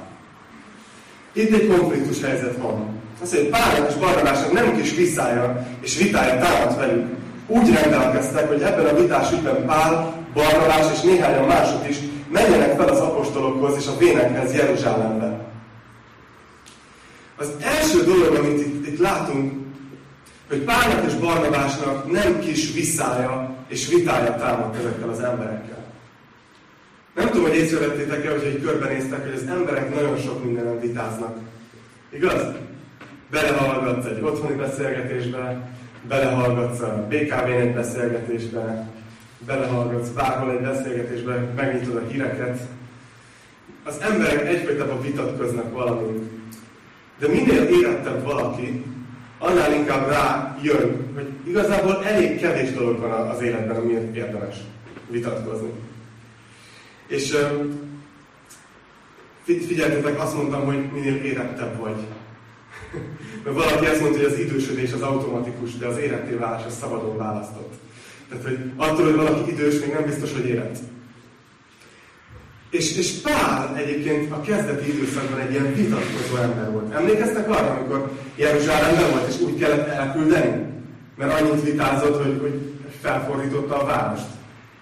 Itt 1.33 1.53
egy 1.53 1.67
konfliktus 1.67 2.21
helyzet 2.21 2.57
van. 2.57 3.01
Azt 3.21 3.33
mondja, 3.33 3.49
Pálnak 3.49 3.89
és 3.89 3.95
Barnabásnak 3.95 4.51
nem 4.51 4.75
kis 4.75 4.95
visszája 4.95 5.67
és 5.81 5.97
vitája 5.97 6.39
támad 6.39 6.77
velük. 6.77 7.05
Úgy 7.47 7.73
rendelkeztek, 7.73 8.47
hogy 8.47 8.61
ebben 8.61 8.85
a 8.85 8.99
vitás 8.99 9.31
ügyben 9.31 9.65
Pál, 9.65 10.13
Barnabás 10.33 10.85
és 10.93 11.01
néhányan 11.01 11.45
mások 11.45 11.89
is 11.89 11.97
menjenek 12.31 12.75
fel 12.77 12.87
az 12.87 12.99
apostolokhoz 12.99 13.75
és 13.77 13.87
a 13.87 13.97
vénekhez 13.97 14.53
Jeruzsálembe. 14.53 15.45
Az 17.37 17.47
első 17.61 18.03
dolog, 18.03 18.35
amit 18.35 18.59
itt, 18.59 18.87
itt 18.87 18.99
látunk, 18.99 19.64
hogy 20.47 20.57
Pálnak 20.57 21.05
és 21.05 21.13
Barnabásnak 21.13 22.11
nem 22.11 22.39
kis 22.39 22.73
visszája 22.73 23.55
és 23.67 23.87
vitája 23.87 24.35
támad 24.35 24.75
ezekkel 24.75 25.09
az 25.09 25.19
emberekkel. 25.19 25.83
Nem 27.15 27.29
tudom, 27.29 27.43
hogy 27.43 27.55
észrevettétek-e, 27.55 28.31
hogy 28.31 28.43
egy 28.43 28.61
körbenéztek, 28.61 29.23
hogy 29.23 29.33
az 29.33 29.47
emberek 29.49 29.95
nagyon 29.95 30.17
sok 30.17 30.43
mindenen 30.43 30.79
vitáznak. 30.79 31.37
Igaz? 32.09 32.41
Belehallgatsz 33.31 34.05
egy 34.05 34.21
otthoni 34.21 34.55
beszélgetésbe, 34.55 35.69
belehallgatsz 36.07 36.79
a 36.79 37.07
BKV-n 37.09 37.51
egy 37.51 37.73
beszélgetésbe, 37.73 38.87
belehallgatsz 39.45 40.09
bárhol 40.09 40.51
egy 40.51 40.61
beszélgetésbe, 40.61 41.35
megnyitod 41.55 41.95
a 41.95 42.07
híreket. 42.07 42.59
Az 43.83 43.97
emberek 44.01 44.47
egyfajtában 44.47 45.01
vitatkoznak 45.01 45.71
valamit. 45.71 46.23
De 47.19 47.27
minél 47.27 47.63
érettebb 47.63 48.23
valaki, 48.23 48.83
annál 49.37 49.73
inkább 49.73 50.09
rá 50.09 50.57
jön, 50.61 51.11
hogy 51.13 51.27
igazából 51.47 52.05
elég 52.05 52.39
kevés 52.39 52.71
dolog 52.71 52.99
van 52.99 53.11
az 53.11 53.41
életben, 53.41 53.75
amiért 53.75 54.15
érdemes 54.15 54.55
vitatkozni. 55.09 55.69
És 57.07 57.37
figyeljetek, 59.43 60.19
azt 60.19 60.35
mondtam, 60.35 60.65
hogy 60.65 60.91
minél 60.91 61.15
érettebb 61.15 61.79
vagy. 61.79 61.95
Mert 63.43 63.55
valaki 63.55 63.85
azt 63.85 64.01
mondta, 64.01 64.17
hogy 64.17 64.31
az 64.31 64.39
idősödés 64.39 64.93
az 64.93 65.01
automatikus, 65.01 65.77
de 65.77 65.87
az 65.87 65.97
éretté 65.97 66.33
válás 66.33 66.65
az 66.65 66.77
szabadon 66.77 67.17
választott. 67.17 67.73
Tehát, 68.29 68.43
hogy 68.43 68.59
attól, 68.75 69.05
hogy 69.05 69.15
valaki 69.15 69.51
idős, 69.51 69.79
még 69.79 69.93
nem 69.93 70.05
biztos, 70.05 70.33
hogy 70.33 70.47
érett. 70.47 70.77
És, 72.77 72.97
és 72.97 73.11
Pál 73.11 73.75
egyébként 73.75 74.31
a 74.31 74.41
kezdeti 74.41 74.93
időszakban 74.93 75.39
egy 75.39 75.51
ilyen 75.51 75.73
vitatkozó 75.73 76.35
ember 76.41 76.71
volt. 76.71 76.93
Emlékeztek 76.93 77.49
arra, 77.49 77.69
amikor 77.69 78.11
Jeruzsálemben 78.35 79.09
volt, 79.11 79.27
és 79.27 79.41
úgy 79.41 79.59
kellett 79.59 79.87
elküldeni? 79.87 80.65
Mert 81.17 81.41
annyit 81.41 81.63
vitázott, 81.63 82.23
hogy, 82.23 82.37
hogy 82.41 82.59
felfordította 83.01 83.81
a 83.81 83.85
várost. 83.85 84.25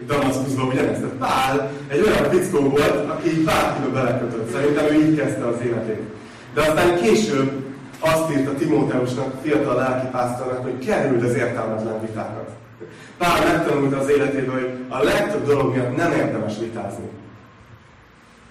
Damaszkuszban 0.06 0.68
ugyanezt. 0.68 1.02
Tehát 1.02 1.16
Pál 1.16 1.72
egy 1.88 2.02
olyan 2.02 2.30
fickó 2.32 2.60
volt, 2.70 3.10
aki 3.10 3.30
így 3.30 3.44
bárkibe 3.44 3.88
belekötött. 3.88 4.52
Szerintem 4.52 4.86
ő 4.86 4.94
így 4.94 5.18
kezdte 5.18 5.46
az 5.46 5.62
életét. 5.66 6.02
De 6.54 6.62
aztán 6.62 7.02
később 7.02 7.52
azt 8.00 8.32
írta 8.32 8.54
Timóteusnak, 8.54 9.34
fiatal 9.42 9.76
lelkipásztornak, 9.76 10.64
hogy 10.64 10.86
kerüld 10.86 11.24
az 11.24 11.36
értelmetlen 11.36 12.02
vitákat. 12.02 12.50
Pál 13.18 13.44
megtanulta 13.54 13.98
az 13.98 14.10
életében, 14.10 14.54
hogy 14.54 14.70
a 14.88 15.04
legtöbb 15.04 15.46
dolog 15.46 15.74
miatt 15.74 15.96
nem 15.96 16.12
érdemes 16.12 16.54
vitázni. 16.60 17.10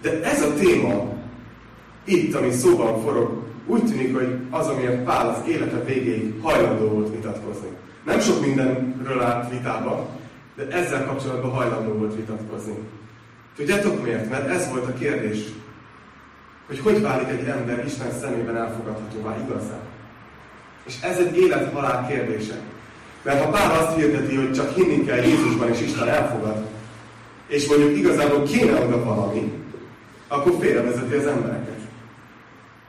De 0.02 0.22
ez 0.22 0.42
a 0.42 0.54
téma, 0.54 1.12
itt, 2.04 2.34
ami 2.34 2.50
szóban 2.50 3.02
forog, 3.02 3.42
úgy 3.66 3.84
tűnik, 3.84 4.14
hogy 4.14 4.36
az, 4.50 4.66
amiért 4.66 5.02
Pál 5.02 5.28
az 5.28 5.48
élete 5.48 5.84
végéig 5.84 6.34
hajlandó 6.42 6.88
volt 6.88 7.14
vitatkozni. 7.14 7.68
Nem 8.04 8.20
sok 8.20 8.40
mindenről 8.40 9.20
állt 9.20 9.50
vitába, 9.50 10.08
de 10.56 10.68
ezzel 10.68 11.04
kapcsolatban 11.04 11.50
hajlandó 11.50 11.92
volt 11.92 12.14
vitatkozni. 12.14 12.74
Tudjátok 13.56 14.02
miért? 14.02 14.30
Mert 14.30 14.48
ez 14.48 14.70
volt 14.70 14.86
a 14.86 14.92
kérdés, 14.92 15.38
hogy 16.66 16.78
hogy 16.78 17.02
válik 17.02 17.28
egy 17.28 17.46
ember 17.46 17.84
Isten 17.86 18.12
szemében 18.20 18.56
elfogadhatóvá 18.56 19.36
igazán. 19.46 19.80
És 20.86 20.94
ez 21.02 21.18
egy 21.18 21.36
élet-halál 21.36 22.06
kérdése. 22.06 22.54
Mert 23.22 23.44
ha 23.44 23.50
Pál 23.50 23.78
azt 23.78 23.96
hirdeti, 23.96 24.34
hogy 24.34 24.52
csak 24.52 24.74
hinni 24.74 25.04
kell 25.04 25.22
Jézusban, 25.24 25.68
és 25.68 25.80
Isten 25.80 26.08
elfogad, 26.08 26.66
és 27.46 27.68
mondjuk 27.68 27.96
igazából 27.96 28.42
kéne 28.42 28.84
oda 28.84 29.04
valami, 29.04 29.52
akkor 30.32 30.56
félrevezeti 30.60 31.14
az 31.14 31.26
embereket. 31.26 31.78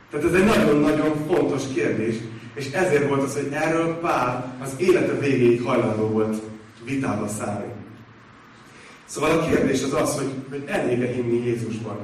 Tehát 0.09 0.25
ez 0.25 0.33
egy 0.33 0.45
nagyon-nagyon 0.45 1.25
fontos 1.27 1.63
kérdés, 1.73 2.15
és 2.53 2.71
ezért 2.71 3.07
volt 3.07 3.23
az, 3.23 3.33
hogy 3.33 3.49
erről 3.51 3.99
Pál 3.99 4.55
az 4.61 4.73
élete 4.77 5.13
végéig 5.13 5.61
hajlandó 5.61 6.07
volt 6.07 6.41
vitába 6.85 7.27
szállni. 7.27 7.71
Szóval 9.05 9.39
a 9.39 9.45
kérdés 9.45 9.83
az 9.83 9.93
az, 9.93 10.17
hogy, 10.17 10.31
hogy 10.49 10.63
elég-e 10.67 11.07
hinni 11.07 11.45
Jézusban, 11.45 11.97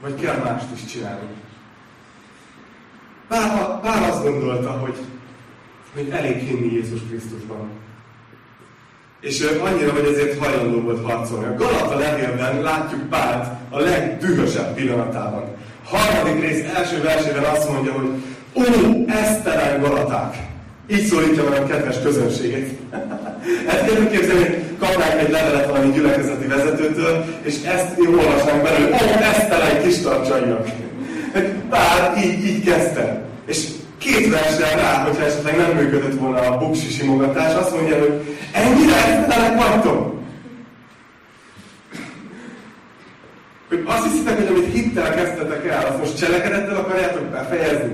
vagy 0.00 0.14
kell 0.14 0.36
mást 0.36 0.66
is 0.74 0.84
csinálni. 0.84 1.28
Pál, 3.28 3.80
Pál 3.80 4.10
azt 4.10 4.22
gondolta, 4.22 4.70
hogy, 4.70 4.96
hogy 5.94 6.08
elég 6.08 6.36
hinni 6.36 6.72
Jézus 6.72 7.00
Krisztusban. 7.08 7.68
És 9.20 9.46
annyira, 9.60 9.92
hogy 9.92 10.08
ezért 10.12 10.38
hajlandó 10.38 10.80
volt 10.80 11.04
harcolni. 11.04 11.46
A 11.46 11.54
Galata 11.54 11.98
levélben 11.98 12.62
látjuk 12.62 13.08
Pált 13.08 13.46
a 13.70 13.78
legdühösebb 13.78 14.74
pillanatában. 14.74 15.44
Harmadik 15.84 16.40
rész 16.40 16.64
első 16.76 17.02
versében 17.02 17.44
azt 17.44 17.70
mondja, 17.70 17.92
hogy 17.92 18.08
ó, 18.54 18.62
esztelen 19.06 19.80
Galaták! 19.80 20.36
Így 20.90 21.06
szólítja 21.06 21.48
meg 21.48 21.60
a 21.60 21.66
kedves 21.66 22.02
közönségét. 22.02 22.78
Ezt 23.68 23.84
kell 23.84 24.06
képzelni, 24.10 24.42
hogy 24.42 24.62
kapnánk 24.78 25.20
egy 25.20 25.30
levelet 25.30 25.70
valami 25.70 25.92
gyülekezeti 25.92 26.46
vezetőtől, 26.46 27.24
és 27.42 27.54
ezt 27.62 27.98
én 27.98 28.14
olvasnánk 28.14 28.62
belőle, 28.62 28.96
ó, 28.96 29.22
ezt 29.22 29.52
egy 29.52 29.82
kis 29.82 30.00
tartsaiak. 30.00 30.68
Pár 31.68 32.24
így, 32.24 32.46
így 32.46 32.64
kezdte. 32.64 33.22
És 33.46 33.66
két 34.08 34.30
versel 34.30 34.76
rá, 34.76 35.02
hogyha 35.04 35.24
esetleg 35.24 35.56
nem 35.56 35.76
működött 35.76 36.18
volna 36.18 36.40
a 36.40 36.58
buksi 36.58 36.88
simogatás, 36.88 37.54
azt 37.54 37.74
mondja, 37.74 37.98
hogy 37.98 38.36
ennyire 38.52 38.94
esztelenek 38.94 39.68
vagytok. 39.68 40.16
Hogy 43.68 43.82
azt 43.86 44.02
hiszitek, 44.02 44.36
hogy 44.36 44.46
amit 44.46 44.72
hittel 44.72 45.14
kezdtetek 45.14 45.66
el, 45.66 45.86
azt 45.86 45.98
most 45.98 46.18
cselekedettel 46.18 46.76
akarjátok 46.76 47.22
befejezni? 47.22 47.92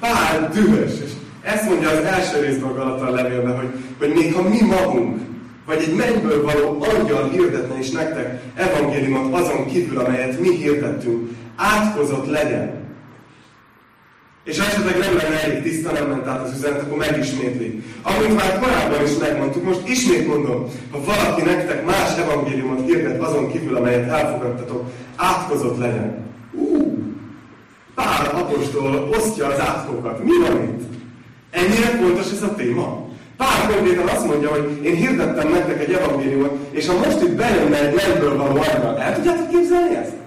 Pár 0.00 0.50
dühös, 0.52 0.92
és 1.04 1.10
ezt 1.42 1.68
mondja 1.68 1.90
az 1.90 2.04
első 2.04 2.40
részben 2.40 2.70
a 2.70 2.74
Galata 2.74 3.10
levélben, 3.10 3.56
hogy, 3.56 3.68
hogy 3.98 4.12
még 4.14 4.34
ha 4.34 4.42
mi 4.42 4.60
magunk, 4.60 5.20
vagy 5.66 5.82
egy 5.86 5.94
mennyből 5.94 6.42
való 6.42 6.84
angyal 6.94 7.28
hirdetne 7.28 7.78
is 7.78 7.90
nektek 7.90 8.42
evangéliumot 8.54 9.40
azon 9.40 9.66
kívül, 9.66 9.98
amelyet 9.98 10.40
mi 10.40 10.56
hirdettünk, 10.56 11.30
átkozott 11.56 12.30
legyen. 12.30 12.77
És 14.48 14.58
esetleg 14.58 14.98
nem 14.98 15.16
lenne 15.16 15.42
elég 15.42 15.62
tiszta, 15.62 15.92
nem 15.92 16.06
ment 16.08 16.26
át 16.26 16.46
az 16.46 16.52
üzenet, 16.56 16.82
akkor 16.82 16.98
megismétli. 16.98 17.82
Amit 18.02 18.34
már 18.34 18.58
korábban 18.58 19.04
is 19.04 19.16
megmondtuk, 19.20 19.64
most 19.64 19.88
ismét 19.88 20.26
mondom, 20.26 20.64
ha 20.90 20.98
valaki 21.04 21.42
nektek 21.42 21.84
más 21.84 22.18
evangéliumot 22.18 22.86
hirdet 22.86 23.22
azon 23.22 23.50
kívül, 23.52 23.76
amelyet 23.76 24.08
elfogadtatok, 24.08 24.90
átkozott 25.16 25.78
legyen. 25.78 26.26
Ú, 26.54 26.98
pár 27.94 28.34
apostol 28.34 29.08
osztja 29.18 29.46
az 29.46 29.60
átkokat. 29.60 30.24
Mi 30.24 30.38
van 30.40 30.62
itt? 30.62 30.82
Ennyire 31.50 31.86
fontos 32.00 32.32
ez 32.32 32.42
a 32.42 32.54
téma? 32.54 33.08
Pár 33.36 33.74
konkrétan 33.74 34.08
azt 34.08 34.26
mondja, 34.26 34.50
hogy 34.50 34.80
én 34.82 34.94
hirdettem 34.94 35.48
nektek 35.48 35.80
egy 35.80 35.92
evangéliumot, 35.92 36.58
és 36.70 36.86
ha 36.86 36.98
most 36.98 37.22
itt 37.22 37.34
bejönne 37.34 37.88
egy 37.88 37.94
mennyből 37.94 38.36
való 38.36 38.50
angyal, 38.50 38.98
el 38.98 39.14
tudjátok 39.14 39.48
képzelni 39.48 39.96
ezt? 39.96 40.17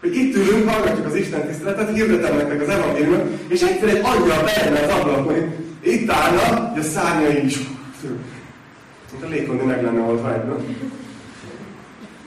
Hogy 0.00 0.16
itt 0.16 0.36
ülünk, 0.36 0.68
hallgatjuk 0.68 1.06
az 1.06 1.14
Isten 1.14 1.46
tiszteletet, 1.46 1.94
hirdetem 1.94 2.36
nektek 2.36 2.60
az 2.60 2.68
evangéliumot, 2.68 3.26
és 3.48 3.62
egyszer 3.62 3.88
egy 3.88 4.00
angyal 4.02 4.44
bejönne 4.44 4.80
az 4.80 5.00
ablakon, 5.00 5.54
itt 5.80 6.10
állna, 6.10 6.68
hogy 6.70 6.80
a 6.80 6.82
szárnyai 6.82 7.44
is, 7.44 7.58
mint 9.12 9.24
a 9.24 9.28
lékondi 9.28 9.64
meg 9.64 9.82
lenne 9.82 10.00
oldva 10.00 10.34
egyben. 10.34 10.64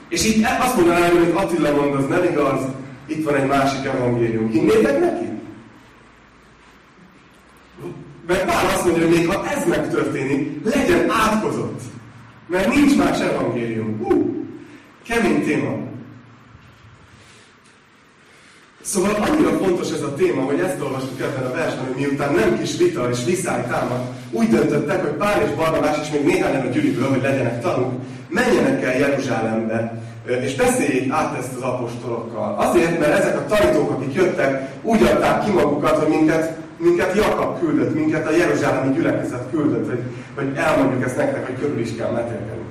És 0.08 0.24
így 0.24 0.46
azt 0.60 0.76
mondanám, 0.76 1.10
hogy 1.10 1.32
Attila 1.34 1.74
mond, 1.74 1.94
az 1.94 2.06
nem 2.06 2.24
igaz, 2.24 2.60
itt 3.06 3.24
van 3.24 3.34
egy 3.34 3.46
másik 3.46 3.84
evangélium. 3.84 4.50
Hinnétek 4.50 5.00
neki? 5.00 5.28
Mert 8.26 8.44
Pál 8.44 8.66
azt 8.66 8.84
mondja, 8.84 9.06
hogy 9.06 9.16
még 9.16 9.28
ha 9.28 9.46
ez 9.46 9.66
megtörténik, 9.68 10.64
legyen 10.64 11.10
átkozott. 11.10 11.80
Mert 12.46 12.74
nincs 12.74 12.96
más 12.96 13.20
evangélium. 13.20 13.98
Hú, 14.02 14.44
kemény 15.06 15.44
téma. 15.44 15.91
Szóval 18.82 19.14
annyira 19.14 19.50
fontos 19.50 19.90
ez 19.90 20.02
a 20.02 20.14
téma, 20.14 20.42
hogy 20.42 20.60
ezt 20.60 20.80
olvastuk 20.80 21.20
ebben 21.20 21.50
a 21.50 21.54
versben, 21.54 21.84
hogy 21.86 22.02
miután 22.02 22.34
nem 22.34 22.58
kis 22.58 22.76
vita 22.76 23.10
és 23.10 23.24
viszály 23.24 23.66
támad, 23.68 24.00
úgy 24.30 24.48
döntöttek, 24.48 25.02
hogy 25.02 25.10
Pál 25.10 25.42
és 25.42 25.50
Barnabás 25.50 25.96
és 26.02 26.10
még 26.10 26.24
néhányan 26.24 26.66
a 26.66 26.70
gyűliből, 26.70 27.08
hogy 27.08 27.22
legyenek 27.22 27.60
tanúk, 27.60 27.92
menjenek 28.28 28.84
el 28.84 28.98
Jeruzsálembe, 28.98 30.02
és 30.40 30.54
beszéljék 30.54 31.12
át 31.12 31.38
ezt 31.38 31.56
az 31.56 31.62
apostolokkal. 31.62 32.54
Azért, 32.58 32.98
mert 32.98 33.18
ezek 33.18 33.36
a 33.36 33.46
tanítók, 33.46 33.90
akik 33.90 34.14
jöttek, 34.14 34.70
úgy 34.82 35.02
adták 35.02 35.44
ki 35.44 35.50
magukat, 35.50 35.98
hogy 35.98 36.08
minket 36.08 36.60
minket 36.82 37.16
Jakab 37.16 37.58
küldött, 37.58 37.94
minket 37.94 38.26
a 38.26 38.36
Jeruzsálemi 38.36 38.94
gyülekezet 38.94 39.50
küldött, 39.50 39.88
hogy, 39.88 40.02
hogy 40.34 40.56
elmondjuk 40.56 41.04
ezt 41.04 41.16
nektek, 41.16 41.46
hogy 41.46 41.58
körül 41.58 41.80
is 41.80 41.96
kell 41.96 42.10
metélkedni. 42.10 42.61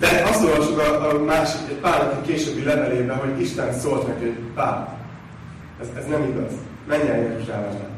De 0.00 0.22
azt 0.30 0.44
olvasjuk 0.44 0.78
a, 0.78 1.08
a 1.08 1.24
másik, 1.24 1.60
egy 1.68 1.76
pár 1.76 2.00
aki 2.02 2.32
későbbi 2.32 2.62
levelében, 2.62 3.16
hogy 3.16 3.40
Isten 3.40 3.72
szólt 3.72 4.06
neki, 4.06 4.24
hogy 4.24 4.38
Pál, 4.54 4.98
ez, 5.80 5.86
ez 5.98 6.06
nem 6.06 6.22
igaz. 6.22 6.52
Menj 6.88 7.08
el 7.08 7.18
Jeruzsálembe. 7.18 7.88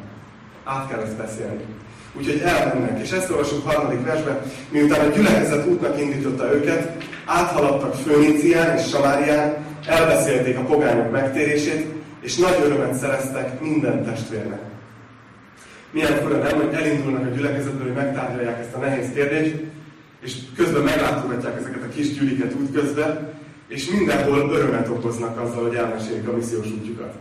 Át 0.64 0.88
kell 0.88 1.00
ezt 1.00 1.16
beszélni. 1.16 1.64
Úgyhogy 2.12 2.40
elmennek. 2.44 3.00
És 3.00 3.11
ezt 3.11 3.31
olvasjuk 3.31 3.66
harmadik 3.66 4.05
versben, 4.05 4.38
miután 4.68 5.07
a 5.07 5.14
gyülekezet 5.14 5.66
útnak 5.66 6.00
indította 6.00 6.55
őket, 6.55 7.05
áthaladtak 7.26 7.94
Főnicián 7.94 8.76
és 8.76 8.88
Samárián, 8.88 9.55
elbeszélték 9.87 10.59
a 10.59 10.62
pogányok 10.62 11.11
megtérését, 11.11 11.87
és 12.20 12.37
nagy 12.37 12.62
örömet 12.64 12.94
szereztek 12.94 13.61
minden 13.61 14.05
testvérnek. 14.05 14.61
Milyen 15.90 16.12
fura 16.12 16.37
nem, 16.37 16.55
hogy 16.55 16.74
elindulnak 16.74 17.26
a 17.26 17.35
gyülekezetből, 17.35 17.87
hogy 17.87 17.96
megtárgyalják 17.96 18.61
ezt 18.61 18.74
a 18.74 18.79
nehéz 18.79 19.07
kérdést, 19.14 19.55
és 20.22 20.37
közben 20.56 20.82
meglátogatják 20.82 21.56
ezeket 21.56 21.82
a 21.82 21.88
kis 21.94 22.12
gyűliket 22.12 22.54
útközben, 22.54 23.40
és 23.68 23.90
mindenhol 23.90 24.50
örömet 24.52 24.88
okoznak 24.88 25.40
azzal, 25.40 25.66
hogy 25.66 25.74
elmesélik 25.74 26.28
a 26.28 26.37
missziós 26.37 26.66
útjukat. 26.66 27.14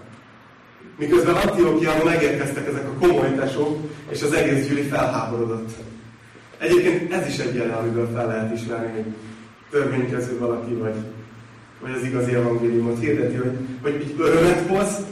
Miközben 0.98 1.36
Antiochiában 1.36 2.06
megérkeztek 2.06 2.68
ezek 2.68 2.88
a 2.88 3.08
komoly 3.08 3.36
tesók, 3.36 3.92
és 4.10 4.22
az 4.22 4.34
egész 4.34 4.68
gyűli 4.68 4.82
felháborodott. 4.82 5.70
Egyébként 6.58 7.14
ez 7.14 7.28
is 7.28 7.38
egy 7.38 7.56
jelen, 7.56 7.78
amiből 7.78 8.10
fel 8.14 8.28
lehet 8.28 8.56
ismerni, 8.56 8.92
hogy 8.92 9.14
törvénykező 9.70 10.38
valaki, 10.38 10.74
vagy 10.74 10.96
vagy 11.82 11.92
az 11.92 12.04
igazi 12.04 12.34
evangéliumot 12.34 13.00
hirdeti, 13.00 13.36
hogy, 13.36 13.58
hogy 13.82 13.94
egy 13.94 14.16
örömet 14.18 14.68
hoz, 14.68 15.06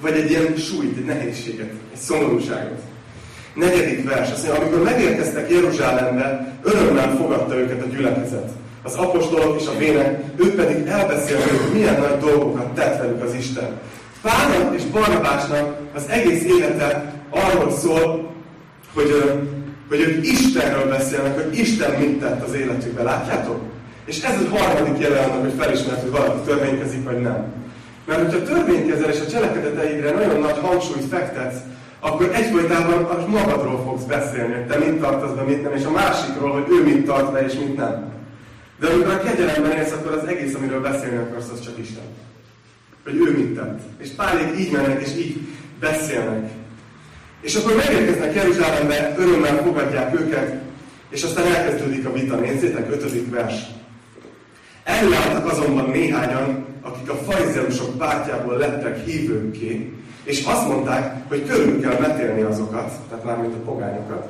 vagy 0.00 0.12
egy 0.12 0.30
ilyen 0.30 0.56
súlyt, 0.56 0.96
egy 0.96 1.04
nehézséget, 1.04 1.70
egy 1.92 1.98
szomorúságot. 1.98 2.80
Negyedik 3.56 4.08
vers, 4.08 4.32
azt 4.32 4.46
mondja, 4.46 4.62
amikor 4.62 4.82
megérkeztek 4.82 5.50
Jeruzsálembe, 5.50 6.58
örömmel 6.62 7.16
fogadta 7.16 7.56
őket 7.56 7.82
a 7.82 7.86
gyülekezet. 7.86 8.50
Az 8.82 8.94
apostolok 8.94 9.60
és 9.60 9.66
a 9.66 9.78
vének, 9.78 10.20
ők 10.36 10.54
pedig 10.54 10.86
elbeszélték, 10.86 11.72
milyen 11.72 12.00
nagy 12.00 12.18
dolgokat 12.18 12.74
tett 12.74 13.00
velük 13.00 13.22
az 13.22 13.34
Isten. 13.34 13.68
Pálnak 14.22 14.74
és 14.74 14.82
Barnabásnak 14.82 15.76
az 15.94 16.02
egész 16.08 16.44
élete 16.44 17.12
arról 17.30 17.70
szól, 17.70 18.30
hogy, 18.94 19.40
hogy 19.88 20.00
ők 20.00 20.26
Istenről 20.26 20.88
beszélnek, 20.88 21.34
hogy 21.34 21.58
Isten 21.58 22.00
mit 22.00 22.20
tett 22.20 22.42
az 22.46 22.54
életükbe. 22.54 23.02
Látjátok? 23.02 23.60
És 24.04 24.22
ez 24.22 24.40
a 24.40 24.56
harmadik 24.56 25.02
jele 25.02 25.18
annak, 25.20 25.40
hogy 25.40 25.54
felismert, 25.58 26.00
hogy 26.00 26.10
valaki 26.10 26.38
törvénykezik, 26.46 27.04
vagy 27.04 27.20
nem. 27.20 27.44
Mert 28.06 28.20
hogyha 28.20 28.42
törvénykezel 28.42 29.10
és 29.10 29.20
a 29.20 29.30
cselekedeteidre 29.30 30.10
nagyon 30.10 30.40
nagy 30.40 30.58
hangsúlyt 30.62 31.08
fektetsz, 31.08 31.56
akkor 32.00 32.30
egyfolytában 32.34 33.04
a 33.04 33.26
magadról 33.26 33.82
fogsz 33.82 34.02
beszélni, 34.02 34.54
hogy 34.54 34.66
te 34.66 34.78
mit 34.78 35.00
tartasz 35.00 35.34
be, 35.34 35.42
mit 35.42 35.62
nem, 35.62 35.72
és 35.72 35.84
a 35.84 35.90
másikról, 35.90 36.50
hogy 36.50 36.66
ő 36.68 36.82
mit 36.82 37.04
tart 37.04 37.32
be, 37.32 37.44
és 37.44 37.54
mit 37.54 37.76
nem. 37.76 38.12
De 38.80 38.86
amikor 38.86 39.12
a 39.12 39.20
kegyelemben 39.20 39.72
élsz, 39.72 39.92
akkor 39.92 40.12
az 40.12 40.28
egész, 40.28 40.54
amiről 40.54 40.80
beszélni 40.80 41.16
akarsz, 41.16 41.50
az 41.52 41.60
csak 41.60 41.78
Isten. 41.78 42.04
Hogy 43.04 43.14
ő 43.14 43.36
mit 43.36 43.54
tett. 43.54 43.80
És 43.98 44.08
Pálék 44.08 44.58
így 44.58 44.72
mennek, 44.72 45.02
és 45.02 45.16
így 45.16 45.38
beszélnek. 45.80 46.50
És 47.40 47.54
akkor 47.54 47.76
megérkeznek 47.76 48.34
Jeruzsálembe, 48.34 49.14
örömmel 49.18 49.62
fogadják 49.62 50.20
őket, 50.20 50.54
és 51.08 51.22
aztán 51.22 51.46
elkezdődik 51.46 52.06
a 52.06 52.12
vita. 52.12 52.36
Nézzétek, 52.36 52.92
ötödik 52.92 53.30
vers. 53.30 53.54
Előálltak 54.84 55.50
azonban 55.50 55.90
néhányan, 55.90 56.66
akik 56.82 57.10
a 57.10 57.14
farizeusok 57.14 57.98
pártjából 57.98 58.56
lettek 58.56 59.04
hívőkké, 59.04 59.92
és 60.26 60.44
azt 60.44 60.68
mondták, 60.68 61.28
hogy 61.28 61.46
körül 61.46 61.80
kell 61.80 61.98
metélni 62.00 62.42
azokat, 62.42 62.92
tehát 63.08 63.24
mármint 63.24 63.54
a 63.54 63.70
pogányokat, 63.70 64.28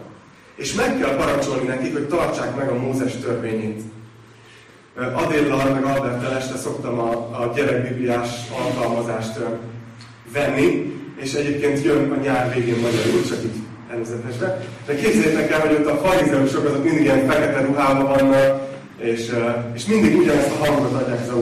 és 0.56 0.74
meg 0.74 0.98
kell 0.98 1.16
parancsolni 1.16 1.66
nekik, 1.66 1.92
hogy 1.92 2.08
tartsák 2.08 2.56
meg 2.56 2.68
a 2.68 2.78
Mózes 2.78 3.12
törvényét. 3.16 3.82
Adéllal, 5.14 5.70
meg 5.70 5.84
Albertel 5.84 6.36
este 6.36 6.56
szoktam 6.56 6.98
a, 6.98 7.10
a 7.12 7.52
gyerekbibliás 7.54 8.28
alkalmazást 8.64 9.38
venni, 10.32 10.94
és 11.16 11.32
egyébként 11.32 11.84
jön 11.84 12.10
a 12.10 12.22
nyár 12.22 12.54
végén 12.54 12.80
magyarul, 12.80 13.22
csak 13.28 13.42
így 13.42 13.56
előzetesben. 13.92 14.60
De 14.86 14.94
képzeljétek 14.94 15.50
el, 15.50 15.60
hogy 15.60 15.74
ott 15.74 15.86
a 15.86 15.96
farizeusok 15.96 16.64
azok 16.64 16.84
mindig 16.84 17.02
ilyen 17.02 17.26
fekete 17.26 17.60
ruhában 17.60 18.06
vannak, 18.06 18.68
és, 18.98 19.32
és 19.74 19.86
mindig 19.86 20.16
ugyanezt 20.16 20.50
a 20.50 20.64
hangot 20.64 21.02
adják, 21.02 21.20
ez 21.20 21.28
a 21.28 21.36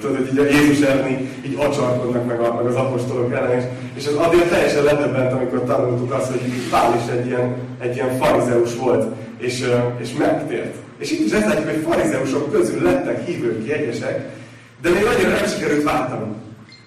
tudod, 0.00 0.16
hogy 0.16 0.32
így 0.32 0.38
a 0.38 0.44
Jézus 0.44 0.86
elleni 0.86 1.30
így 1.46 1.56
acsarkodnak 1.58 2.26
meg, 2.26 2.40
a, 2.40 2.54
meg 2.54 2.66
az 2.66 2.74
apostolok 2.74 3.32
ellen, 3.32 3.58
és, 3.58 3.64
és 3.94 4.06
az 4.06 4.14
addig 4.14 4.48
teljesen 4.48 4.84
ledöbbent, 4.84 5.32
amikor 5.32 5.64
tanultuk 5.64 6.12
azt, 6.12 6.30
hogy 6.30 6.40
Pál 6.70 6.94
is 7.04 7.12
egy 7.12 7.26
ilyen, 7.26 7.54
egy 7.80 7.94
ilyen 7.94 8.18
farizeus 8.18 8.76
volt, 8.76 9.14
és, 9.38 9.64
és 9.98 10.12
megtért. 10.18 10.74
És 10.98 11.10
itt 11.10 11.26
is 11.26 11.32
ezt 11.32 11.46
látjuk, 11.46 11.70
hogy 11.70 11.84
farizeusok 11.88 12.52
közül 12.52 12.82
lettek 12.82 13.26
hívők 13.26 13.68
egyesek, 13.68 14.28
de 14.82 14.90
még 14.90 15.04
annyira 15.04 15.28
nem 15.28 15.46
sikerült 15.46 15.82
váltani. 15.82 16.32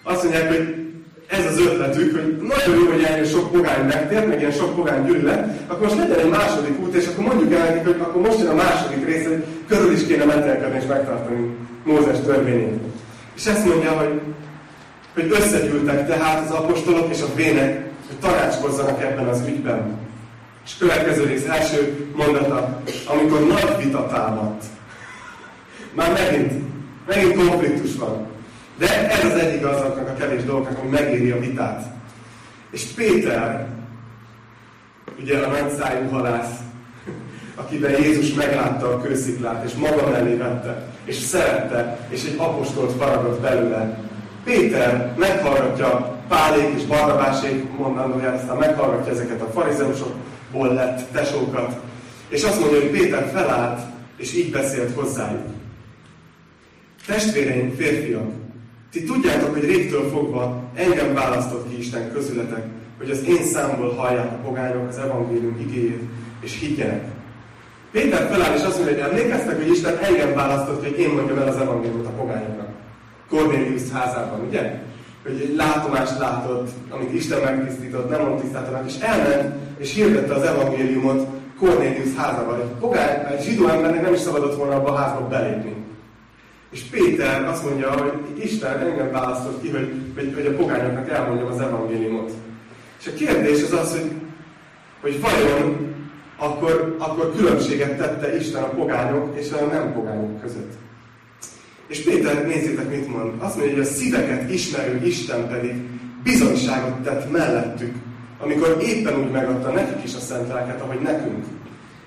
Azt 0.04 0.23
mondják, 0.23 0.47
hogy 0.47 0.84
ez 1.28 1.45
az 1.45 1.60
ötletük, 1.60 2.12
hogy 2.12 2.38
nagyon 2.41 2.80
jó, 2.80 2.91
hogy 2.91 2.99
ilyen 2.99 3.26
sok 3.26 3.52
pogány 3.52 3.86
megtért, 3.86 4.28
meg 4.28 4.39
ilyen 4.39 4.52
sok 4.52 4.76
pogány 4.76 5.06
gyűl 5.06 5.23
le, 5.23 5.58
akkor 5.67 5.88
most 5.88 5.97
legyen 5.97 6.19
egy 6.19 6.30
második 6.30 6.80
út, 6.80 6.95
és 6.95 7.08
akkor 7.08 7.26
mondjuk 7.26 7.54
el 7.54 7.65
nekik, 7.65 7.84
hogy 7.84 7.97
akkor 7.99 8.21
most 8.21 8.39
jön 8.39 8.47
a 8.47 8.54
második 8.54 9.06
rész, 9.06 9.28
hogy 9.28 9.43
körül 9.67 9.91
is 9.93 10.06
kéne 10.06 10.26
metelkedni 10.26 10.78
és 10.78 10.86
megtartani 10.88 11.56
Mózes 11.84 12.19
törvényét. 12.26 12.80
És 13.35 13.45
ezt 13.45 13.65
mondja, 13.65 13.91
hogy, 13.91 14.21
hogy 15.13 15.31
összegyűltek 15.31 16.07
tehát 16.07 16.45
az 16.45 16.51
apostolok 16.51 17.13
és 17.13 17.21
a 17.21 17.35
vének, 17.35 17.89
hogy 18.07 18.19
tanácskozzanak 18.19 19.01
ebben 19.01 19.27
az 19.27 19.43
ügyben. 19.47 19.97
És 20.65 20.77
következő 20.77 21.23
rész 21.23 21.47
első 21.47 22.07
mondata, 22.15 22.81
amikor 23.05 23.47
nagy 23.47 23.83
vita 23.83 24.07
támadt. 24.07 24.63
Már 25.93 26.11
megint, 26.11 26.51
megint 27.07 27.35
konfliktus 27.35 27.95
van. 27.95 28.27
De 28.77 29.09
ez 29.11 29.25
az 29.25 29.39
egyik 29.39 29.65
azoknak 29.65 30.09
a 30.09 30.13
kevés 30.13 30.43
dolgoknak, 30.43 30.77
ami 30.79 30.89
megéri 30.89 31.31
a 31.31 31.39
vitát. 31.39 31.83
És 32.71 32.83
Péter, 32.83 33.67
ugye 35.19 35.37
a 35.37 35.49
nagy 35.49 35.71
szájú 35.71 36.09
halász, 36.09 36.62
akiben 37.55 38.01
Jézus 38.01 38.33
meglátta 38.33 38.87
a 38.87 39.01
kősziklát, 39.01 39.63
és 39.65 39.73
maga 39.73 40.09
mellé 40.09 40.35
vette, 40.35 40.87
és 41.05 41.15
szerette, 41.15 42.07
és 42.09 42.23
egy 42.25 42.35
apostolt 42.37 42.91
faragott 42.91 43.41
belőle. 43.41 43.99
Péter 44.43 45.13
meghallgatja 45.17 46.21
Pálék 46.27 46.73
és 46.75 46.83
Barnabásék 46.83 47.77
mondandóját, 47.77 48.35
aztán 48.41 48.57
meghallgatja 48.57 49.11
ezeket 49.11 49.41
a 49.41 49.51
farizeusokból 49.51 50.73
lett 50.73 51.11
tesókat, 51.11 51.79
és 52.27 52.43
azt 52.43 52.59
mondja, 52.59 52.79
hogy 52.79 52.89
Péter 52.89 53.29
felállt, 53.33 53.81
és 54.17 54.33
így 54.33 54.51
beszélt 54.51 54.95
hozzájuk. 54.95 55.47
Testvéreim, 57.05 57.75
férfiak, 57.75 58.31
ti 58.91 59.03
tudjátok, 59.03 59.53
hogy 59.53 59.65
régtől 59.65 60.09
fogva 60.09 60.63
engem 60.75 61.13
választott 61.13 61.69
ki 61.69 61.77
Isten 61.77 62.11
közületek, 62.13 62.65
hogy 62.97 63.09
az 63.09 63.23
én 63.27 63.43
számból 63.43 63.93
hallják 63.93 64.31
a 64.31 64.35
pogányok 64.43 64.87
az 64.87 64.97
evangélium 64.97 65.59
igéjét, 65.59 66.01
és 66.39 66.59
higgyenek. 66.59 67.12
Péter 67.93 68.27
feláll 68.32 68.56
és 68.56 68.63
azt 68.63 68.77
mondja, 68.77 69.03
hogy 69.03 69.12
emlékeztek, 69.12 69.56
hogy 69.56 69.71
Isten 69.71 69.97
engem 69.97 70.34
választott 70.34 70.84
hogy 70.84 70.99
én 70.99 71.10
mondjam 71.10 71.38
el 71.38 71.47
az 71.47 71.58
evangéliumot 71.58 72.06
a 72.06 72.10
pogányoknak. 72.10 72.67
Cornélius 73.29 73.82
házában, 73.93 74.39
ugye? 74.47 74.82
Hogy 75.23 75.41
egy 75.41 75.56
látomást 75.56 76.19
látott, 76.19 76.69
amit 76.89 77.13
Isten 77.13 77.41
megtisztított, 77.41 78.10
nem 78.10 78.21
mond 78.21 78.41
tisztátanak, 78.41 78.86
és 78.88 78.99
elment, 78.99 79.56
és 79.77 79.93
hirdette 79.93 80.34
az 80.34 80.43
evangéliumot 80.43 81.27
Cornélius 81.60 82.15
házában. 82.15 82.60
Egy 82.60 82.79
pogány, 82.79 83.25
egy 83.32 83.43
zsidó 83.43 83.67
embernek 83.67 84.01
nem 84.01 84.13
is 84.13 84.19
szabadott 84.19 84.56
volna 84.56 84.75
abba 84.75 84.91
a 84.91 84.95
házba 84.95 85.27
belépni. 85.27 85.75
És 86.69 86.82
Péter 86.82 87.43
azt 87.43 87.63
mondja, 87.63 87.91
hogy 87.91 88.43
Isten 88.43 88.79
engem 88.79 89.12
választott 89.12 89.62
ki, 89.62 89.69
hogy, 89.69 89.93
hogy, 90.15 90.34
hogy 90.36 90.45
a 90.45 90.56
pogányoknak 90.56 91.10
elmondjam 91.10 91.51
az 91.51 91.60
evangéliumot. 91.60 92.32
És 92.99 93.08
a 93.08 93.13
kérdés 93.13 93.63
az 93.63 93.73
az, 93.73 93.91
hogy, 93.91 94.12
hogy 95.01 95.21
vajon 95.21 95.92
akkor, 96.43 96.95
akkor 96.99 97.34
különbséget 97.36 97.97
tette 97.97 98.36
Isten 98.36 98.63
a 98.63 98.67
pogányok 98.67 99.38
és 99.39 99.51
a 99.51 99.65
nem 99.65 99.93
pogányok 99.93 100.41
között. 100.41 100.71
És 101.88 102.03
Péter, 102.03 102.47
nézzétek, 102.47 102.89
mit 102.89 103.08
mond. 103.08 103.32
Azt 103.38 103.56
mondja, 103.56 103.75
hogy 103.75 103.84
a 103.84 103.89
szíveket 103.89 104.51
ismerő 104.51 105.06
Isten 105.06 105.47
pedig 105.47 105.73
bizonyságot 106.23 107.01
tett 107.03 107.32
mellettük, 107.32 107.95
amikor 108.39 108.77
éppen 108.82 109.19
úgy 109.19 109.32
megadta 109.32 109.71
nekik 109.71 110.03
is 110.03 110.15
a 110.15 110.19
szent 110.19 110.47
lelket, 110.47 110.82
ahogy 110.82 110.99
nekünk. 110.99 111.45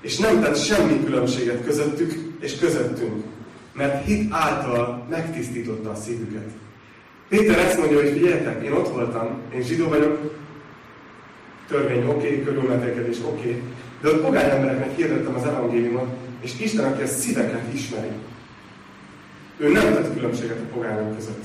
És 0.01 0.19
nem 0.19 0.41
tett 0.41 0.57
semmi 0.57 1.05
különbséget 1.05 1.65
közöttük 1.65 2.13
és 2.41 2.59
közöttünk, 2.59 3.25
mert 3.73 4.05
hit 4.05 4.33
által 4.33 5.07
megtisztította 5.11 5.91
a 5.91 5.95
szívüket. 5.95 6.51
Péter 7.29 7.59
ezt 7.59 7.79
mondja, 7.79 8.01
hogy 8.01 8.11
figyeljetek, 8.11 8.65
én 8.65 8.73
ott 8.73 8.89
voltam, 8.89 9.41
én 9.55 9.63
zsidó 9.63 9.89
vagyok, 9.89 10.35
törvény 11.69 12.05
oké, 12.05 12.27
okay, 12.27 12.43
körülmetélkedés 12.43 13.17
oké, 13.25 13.49
okay, 13.49 13.63
de 14.01 14.09
ott 14.09 14.25
pogány 14.25 14.51
embereknek 14.51 14.97
hirdettem 14.97 15.35
az 15.35 15.45
evangéliumot, 15.45 16.17
és 16.41 16.61
Isten, 16.61 16.93
aki 16.93 17.03
a 17.03 17.07
szíveket 17.07 17.75
ismeri, 17.75 18.11
ő 19.57 19.73
nem 19.73 19.93
tett 19.93 20.15
különbséget 20.15 20.61
a 20.61 20.75
pogányok 20.75 21.15
között. 21.15 21.45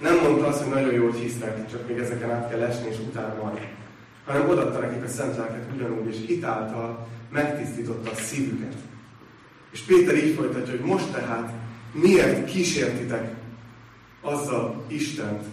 Nem 0.00 0.18
mondta 0.22 0.46
azt, 0.46 0.62
hogy 0.62 0.74
nagyon 0.74 0.92
jól 0.92 1.12
hisznek, 1.12 1.70
csak 1.70 1.88
még 1.88 1.98
ezeken 1.98 2.30
át 2.30 2.50
kell 2.50 2.62
esni, 2.62 2.88
és 2.88 2.96
utána 2.98 3.42
van. 3.42 3.58
Hanem 4.26 4.48
odatta 4.48 4.78
nekik 4.78 5.04
a 5.04 5.08
szent 5.08 5.36
lelket 5.36 5.68
ugyanúgy, 5.74 6.08
és 6.08 6.16
hitáltal 6.26 7.06
megtisztította 7.30 8.10
a 8.10 8.14
szívüket. 8.14 8.74
És 9.72 9.80
Péter 9.80 10.14
így 10.14 10.34
folytatja, 10.34 10.70
hogy 10.70 10.88
most 10.88 11.12
tehát 11.12 11.52
miért 11.92 12.44
kísértitek 12.44 13.34
azzal 14.20 14.84
Istent, 14.86 15.44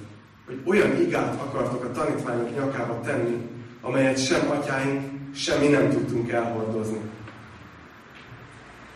hogy 0.46 0.62
olyan 0.66 1.02
igát 1.02 1.42
akartok 1.42 1.84
a 1.84 1.92
tanítványok 1.92 2.56
nyakába 2.56 3.02
tenni, 3.02 3.38
amelyet 3.82 4.26
sem 4.26 4.50
atyáink, 4.50 5.17
sem 5.36 5.60
mi 5.60 5.68
nem 5.68 5.90
tudtunk 5.90 6.32
elhordozni. 6.32 7.00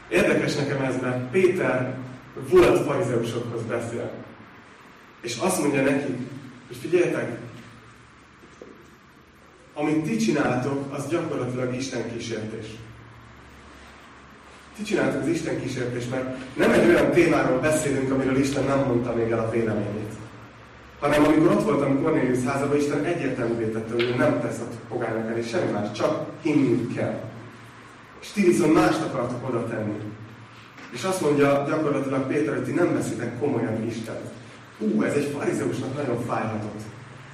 Érdekes 0.09 0.55
nekem 0.55 0.81
ez, 0.81 1.01
mert 1.01 1.31
Péter 1.31 1.97
volt 2.49 2.85
farizeusokhoz 2.85 3.61
beszél. 3.61 4.11
És 5.21 5.37
azt 5.37 5.61
mondja 5.61 5.81
nekik, 5.81 6.17
hogy 6.67 6.77
figyeljetek, 6.77 7.39
amit 9.73 10.03
ti 10.03 10.17
csináltok, 10.17 10.93
az 10.93 11.07
gyakorlatilag 11.07 11.75
Isten 11.75 12.11
kísértés. 12.13 12.65
Ti 14.75 14.83
csináltok 14.83 15.21
az 15.21 15.27
Isten 15.27 15.61
kísértés, 15.61 16.07
mert 16.07 16.55
nem 16.55 16.71
egy 16.71 16.87
olyan 16.87 17.11
témáról 17.11 17.59
beszélünk, 17.59 18.11
amiről 18.11 18.37
Isten 18.37 18.63
nem 18.63 18.79
mondta 18.79 19.13
még 19.13 19.31
el 19.31 19.39
a 19.39 19.49
véleményét. 19.49 20.10
Hanem 21.01 21.23
amikor 21.23 21.51
ott 21.51 21.63
voltam 21.63 22.01
Cornelius 22.01 22.43
házában, 22.45 22.77
Isten 22.77 23.03
egyértelművé 23.03 23.65
tette, 23.65 23.93
hogy 23.93 24.15
nem 24.17 24.41
tesz 24.41 24.59
a 24.59 24.63
pogányok 24.89 25.29
elé 25.29 25.41
semmi 25.41 25.71
más, 25.71 25.91
csak 25.91 26.25
hinni 26.41 26.87
kell. 26.95 27.19
És 28.21 28.31
ti 28.31 28.45
viszont 28.45 28.73
mást 28.73 29.01
akartok 29.01 29.49
oda 29.49 29.67
tenni. 29.67 29.97
És 30.91 31.03
azt 31.03 31.21
mondja 31.21 31.65
gyakorlatilag 31.67 32.27
Péter, 32.27 32.53
hogy 32.53 32.63
ti 32.63 32.71
nem 32.71 32.93
veszitek 32.93 33.39
komolyan 33.39 33.87
Istent. 33.87 34.29
Ú, 34.77 35.03
ez 35.03 35.13
egy 35.13 35.35
farizeusnak 35.37 35.95
nagyon 35.95 36.23
fájhatott. 36.27 36.81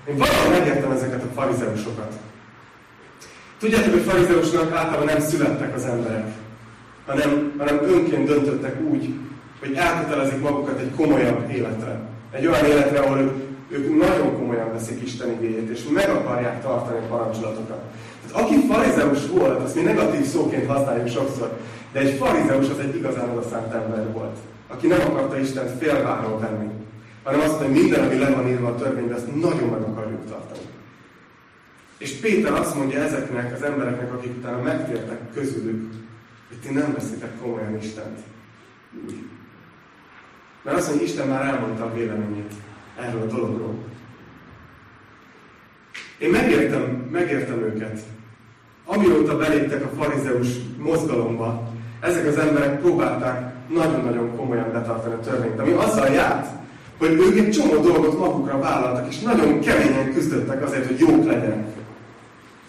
Én 0.09 0.17
valahol 0.17 0.49
megértem 0.49 0.91
ezeket 0.91 1.23
a 1.23 1.33
farizeusokat. 1.41 2.13
Tudjátok, 3.59 3.93
hogy 3.93 4.01
farizeusnak 4.01 4.71
általában 4.71 5.05
nem 5.05 5.19
születtek 5.19 5.75
az 5.75 5.85
emberek, 5.85 6.27
hanem, 7.05 7.53
hanem 7.57 7.79
önként 7.83 8.27
döntöttek 8.27 8.81
úgy, 8.81 9.13
hogy 9.59 9.73
elkötelezik 9.73 10.41
magukat 10.41 10.79
egy 10.79 10.91
komolyabb 10.95 11.49
életre. 11.49 11.99
Egy 12.31 12.47
olyan 12.47 12.65
életre, 12.65 12.99
ahol 12.99 13.45
ők, 13.69 13.97
nagyon 13.97 14.35
komolyan 14.35 14.71
veszik 14.71 15.03
Isten 15.03 15.31
igényét, 15.31 15.69
és 15.69 15.83
meg 15.93 16.09
akarják 16.09 16.61
tartani 16.61 16.97
a 16.97 17.07
parancsolatokat. 17.07 17.81
Tehát 18.25 18.45
aki 18.45 18.55
farizeus 18.67 19.27
volt, 19.27 19.63
azt 19.63 19.75
mi 19.75 19.81
negatív 19.81 20.25
szóként 20.25 20.67
használjuk 20.67 21.07
sokszor, 21.07 21.57
de 21.91 21.99
egy 21.99 22.17
farizeus 22.17 22.69
az 22.69 22.79
egy 22.79 22.95
igazán 22.95 23.29
odaszánt 23.29 23.73
ember 23.73 24.11
volt, 24.11 24.37
aki 24.67 24.87
nem 24.87 24.99
akarta 25.01 25.39
Istent 25.39 25.77
félváról 25.77 26.39
venni, 26.39 26.69
hanem 27.23 27.39
azt 27.39 27.57
hogy 27.57 27.69
minden, 27.69 28.03
ami 28.03 28.17
le 28.17 28.29
van 28.29 28.47
írva 28.47 28.67
a 28.67 28.75
törvényben, 28.75 29.17
ezt 29.17 29.35
nagyon 29.35 29.69
meg 29.69 29.81
akarjuk 29.81 30.29
tartani. 30.29 30.65
És 31.97 32.11
Péter 32.11 32.53
azt 32.53 32.75
mondja 32.75 32.99
ezeknek 32.99 33.53
az 33.53 33.63
embereknek, 33.63 34.13
akik 34.13 34.37
utána 34.37 34.61
megtértek 34.61 35.19
közülük, 35.33 35.91
hogy 36.47 36.57
ti 36.59 36.73
nem 36.73 36.93
veszitek 36.93 37.39
komolyan 37.41 37.77
Istent. 37.77 38.19
Mert 40.63 40.77
azt 40.77 40.87
mondja, 40.87 41.05
Isten 41.05 41.27
már 41.27 41.53
elmondta 41.53 41.83
a 41.83 41.93
véleményét 41.93 42.53
erről 42.99 43.21
a 43.21 43.33
dologról. 43.33 43.75
Én 46.17 46.29
megértem, 46.29 47.07
megértem 47.11 47.59
őket. 47.59 47.99
Amióta 48.85 49.37
beléptek 49.37 49.83
a 49.83 50.03
farizeus 50.03 50.47
mozgalomba, 50.77 51.71
ezek 51.99 52.27
az 52.27 52.37
emberek 52.37 52.79
próbálták 52.79 53.53
nagyon-nagyon 53.69 54.35
komolyan 54.35 54.71
betartani 54.71 55.13
a 55.13 55.19
törvényt, 55.19 55.59
ami 55.59 55.71
azzal 55.71 56.09
járt, 56.09 56.47
hogy 56.97 57.11
ők 57.11 57.37
egy 57.37 57.51
csomó 57.51 57.81
dolgot 57.81 58.19
magukra 58.19 58.59
vállaltak, 58.59 59.07
és 59.07 59.19
nagyon 59.19 59.59
keményen 59.59 60.13
küzdöttek 60.13 60.63
azért, 60.63 60.85
hogy 60.85 60.99
jók 60.99 61.25
legyenek. 61.25 61.76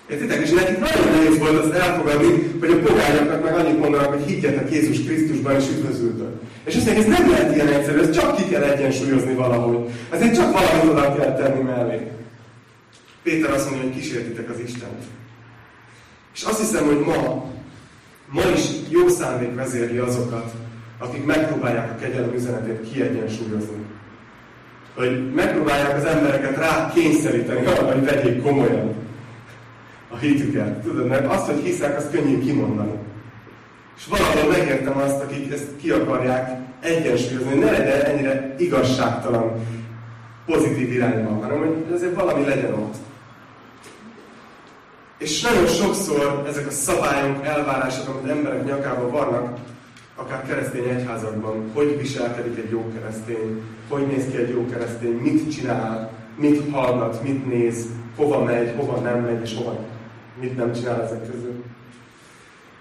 Értitek? 0.09 0.41
És 0.41 0.51
nekik 0.51 0.79
nagyon 0.79 1.13
nehéz 1.13 1.39
volt 1.39 1.65
azt 1.65 1.73
elfogadni, 1.73 2.53
hogy 2.61 2.71
a 2.71 2.79
pogányoknak 2.79 3.43
meg 3.43 3.55
annyit 3.55 3.79
mondanak, 3.79 4.15
hogy 4.15 4.25
higgyetek 4.27 4.73
Jézus 4.73 5.05
Krisztusban 5.05 5.55
és 5.55 5.69
üdvözültök. 5.69 6.33
És 6.65 6.77
azt 6.77 6.87
mondják, 6.87 7.07
ez 7.07 7.19
nem 7.19 7.31
lehet 7.31 7.55
ilyen 7.55 7.69
egyszerű, 7.69 7.99
ez 7.99 8.11
csak 8.11 8.37
ki 8.37 8.45
kell 8.45 8.63
egyensúlyozni 8.63 9.35
valahogy. 9.35 9.91
Ezért 10.11 10.35
csak 10.35 10.53
valamit 10.53 10.91
oda 10.91 11.15
kell 11.15 11.35
tenni 11.35 11.63
mellé. 11.63 12.11
Péter 13.23 13.51
azt 13.51 13.71
mondja, 13.71 13.89
hogy 13.89 13.97
kísértitek 13.97 14.51
az 14.51 14.59
Istent. 14.67 15.03
És 16.35 16.43
azt 16.43 16.61
hiszem, 16.61 16.85
hogy 16.87 16.99
ma, 16.99 17.51
ma 18.31 18.43
is 18.55 18.61
jó 18.89 19.09
szándék 19.09 19.55
vezérli 19.55 19.99
azokat, 19.99 20.53
akik 20.99 21.25
megpróbálják 21.25 21.91
a 21.91 22.01
kegyelem 22.01 22.35
üzenetét 22.35 22.91
kiegyensúlyozni. 22.93 23.85
Hogy 24.95 25.33
megpróbálják 25.35 25.97
az 25.97 26.05
embereket 26.05 26.57
rá 26.57 26.93
kényszeríteni 26.95 27.67
arra, 27.67 27.93
hogy 27.93 28.05
vegyék 28.05 28.43
komolyan 28.43 29.07
a 30.09 30.17
hitüket. 30.17 30.79
Tudod, 30.83 31.07
mert 31.07 31.33
azt, 31.33 31.47
hogy 31.47 31.61
hiszek, 31.63 31.97
azt 31.97 32.11
könnyű 32.11 32.39
kimondani. 32.39 32.93
És 33.97 34.07
valahol 34.07 34.51
megértem 34.51 34.99
azt, 34.99 35.23
akik 35.23 35.53
ezt 35.53 35.77
ki 35.81 35.91
akarják 35.91 36.61
egyensúlyozni, 36.81 37.49
hogy 37.49 37.59
ne 37.59 37.71
legyen 37.71 38.05
ennyire 38.05 38.55
igazságtalan 38.59 39.53
pozitív 40.47 40.93
irányban, 40.93 41.43
hanem 41.43 41.59
hogy 41.59 41.93
azért 41.95 42.15
valami 42.15 42.45
legyen 42.45 42.73
ott. 42.73 42.95
És 45.19 45.41
nagyon 45.41 45.67
sokszor 45.67 46.45
ezek 46.49 46.67
a 46.67 46.71
szabályok, 46.71 47.47
elvárások, 47.47 48.09
amit 48.09 48.31
emberek 48.31 48.65
nyakában 48.65 49.11
vannak, 49.11 49.59
akár 50.17 50.47
keresztény 50.47 50.89
egyházakban, 50.89 51.71
hogy 51.75 51.99
viselkedik 52.01 52.59
egy 52.59 52.71
jó 52.71 52.93
keresztény, 52.95 53.63
hogy 53.89 54.07
néz 54.07 54.25
ki 54.31 54.37
egy 54.37 54.49
jó 54.49 54.67
keresztény, 54.67 55.13
mit 55.13 55.53
csinál, 55.53 56.11
mit 56.37 56.71
hallgat, 56.71 57.23
mit 57.23 57.47
néz, 57.47 57.87
hova 58.17 58.45
megy, 58.45 58.73
hova 58.77 59.01
nem 59.01 59.21
megy, 59.21 59.41
és 59.43 59.55
hova 59.55 59.79
mit 60.41 60.57
nem 60.57 60.73
csinál 60.73 61.03
ezek 61.03 61.31
közül. 61.31 61.65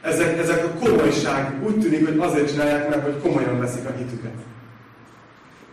Ezek, 0.02 0.38
ezek 0.38 0.66
a 0.66 0.86
komolyság 0.86 1.64
úgy 1.66 1.80
tűnik, 1.80 2.08
hogy 2.08 2.18
azért 2.20 2.50
csinálják 2.50 2.90
meg, 2.90 3.04
hogy 3.04 3.22
komolyan 3.22 3.60
veszik 3.60 3.86
a 3.86 3.94
hitüket. 3.98 4.38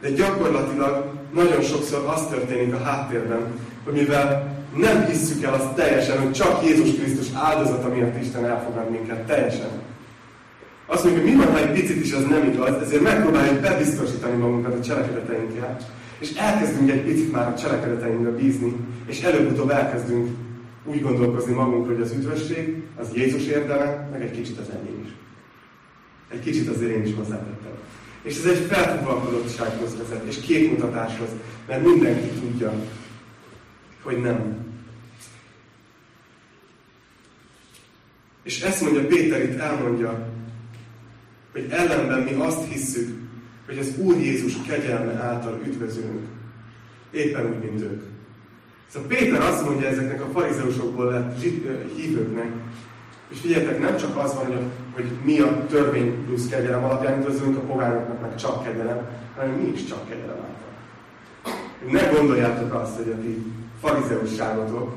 De 0.01 0.11
gyakorlatilag 0.11 1.13
nagyon 1.35 1.63
sokszor 1.63 2.05
az 2.15 2.27
történik 2.27 2.75
a 2.75 2.83
háttérben, 2.83 3.47
hogy 3.85 3.93
mivel 3.93 4.55
nem 4.77 5.05
hisszük 5.05 5.43
el 5.43 5.55
azt 5.55 5.75
teljesen, 5.75 6.19
hogy 6.19 6.33
csak 6.33 6.65
Jézus 6.65 6.95
Krisztus 6.95 7.27
áldozata 7.35 7.89
miatt 7.89 8.21
Isten 8.21 8.45
elfogad 8.45 8.91
minket 8.91 9.27
teljesen. 9.27 9.69
Azt 10.87 11.05
mondjuk, 11.05 11.25
hogy 11.25 11.35
mi 11.35 11.45
van, 11.45 11.53
ha 11.53 11.59
egy 11.59 11.73
picit 11.73 12.05
is 12.05 12.13
az 12.13 12.25
nem 12.25 12.49
igaz, 12.53 12.83
ezért 12.83 13.03
megpróbáljuk 13.03 13.61
bebiztosítani 13.61 14.37
magunkat 14.37 14.75
a 14.75 14.83
cselekedeteinkkel, 14.83 15.77
és 16.19 16.33
elkezdünk 16.37 16.91
egy 16.91 17.03
picit 17.03 17.33
már 17.33 17.49
a 17.49 17.55
cselekedeteinkbe 17.55 18.31
bízni, 18.31 18.77
és 19.07 19.23
előbb-utóbb 19.23 19.71
elkezdünk 19.71 20.29
úgy 20.85 21.01
gondolkozni 21.01 21.53
magunkról, 21.53 21.95
hogy 21.95 22.05
az 22.05 22.13
üdvösség 22.13 22.83
az 22.97 23.09
Jézus 23.15 23.47
érdeme, 23.47 24.09
meg 24.13 24.23
egy 24.23 24.31
kicsit 24.31 24.59
az 24.59 24.69
enyém 24.71 25.03
is. 25.05 25.11
Egy 26.29 26.41
kicsit 26.41 26.69
azért 26.69 26.91
én 26.91 27.03
is 27.03 27.15
hozzátettem. 27.15 27.73
És 28.23 28.39
ez 28.39 28.45
egy 28.45 28.67
felfoglalkozottsághoz 28.67 29.97
vezet, 29.97 30.25
és 30.25 30.41
képmutatáshoz, 30.41 31.29
mert 31.67 31.85
mindenki 31.85 32.29
tudja, 32.29 32.73
hogy 34.03 34.21
nem. 34.21 34.57
És 38.43 38.61
ezt 38.61 38.83
mondja 38.83 39.07
Péter 39.07 39.43
itt 39.43 39.59
elmondja, 39.59 40.33
hogy 41.53 41.67
ellenben 41.71 42.21
mi 42.21 42.33
azt 42.33 42.73
hisszük, 42.73 43.19
hogy 43.67 43.79
az 43.79 43.99
Úr 43.99 44.17
Jézus 44.17 44.53
kegyelme 44.67 45.13
által 45.13 45.61
üdvözülünk. 45.67 46.27
Éppen 47.11 47.47
úgy, 47.47 47.71
mint 47.71 47.81
ők. 47.81 48.14
Szóval 48.89 49.09
Péter 49.09 49.41
azt 49.41 49.65
mondja 49.65 49.89
ezeknek 49.89 50.23
a 50.23 50.31
farizeusokból 50.33 51.11
lett 51.11 51.41
hívőknek, 51.97 52.53
és 53.29 53.41
figyeljetek, 53.41 53.81
nem 53.81 53.97
csak 53.97 54.17
az 54.17 54.35
van, 54.35 54.73
hogy, 54.95 55.05
mi 55.25 55.41
a 55.41 55.67
törvény 55.67 56.25
plusz 56.25 56.49
kegyelem 56.49 56.85
alapján 56.85 57.19
üdvözlünk, 57.19 57.57
a 57.57 57.61
pogányoknak 57.61 58.21
meg 58.21 58.37
csak 58.37 58.65
kegyelem, 58.65 59.09
hanem 59.37 59.55
mi 59.55 59.73
is 59.75 59.85
csak 59.85 60.09
kegyelem 60.09 60.37
által. 60.37 60.73
Ne 61.91 62.19
gondoljátok 62.19 62.75
azt, 62.75 62.97
hogy 62.97 63.15
a 63.19 63.21
ti 63.23 63.53
farizeusságotok, 63.81 64.95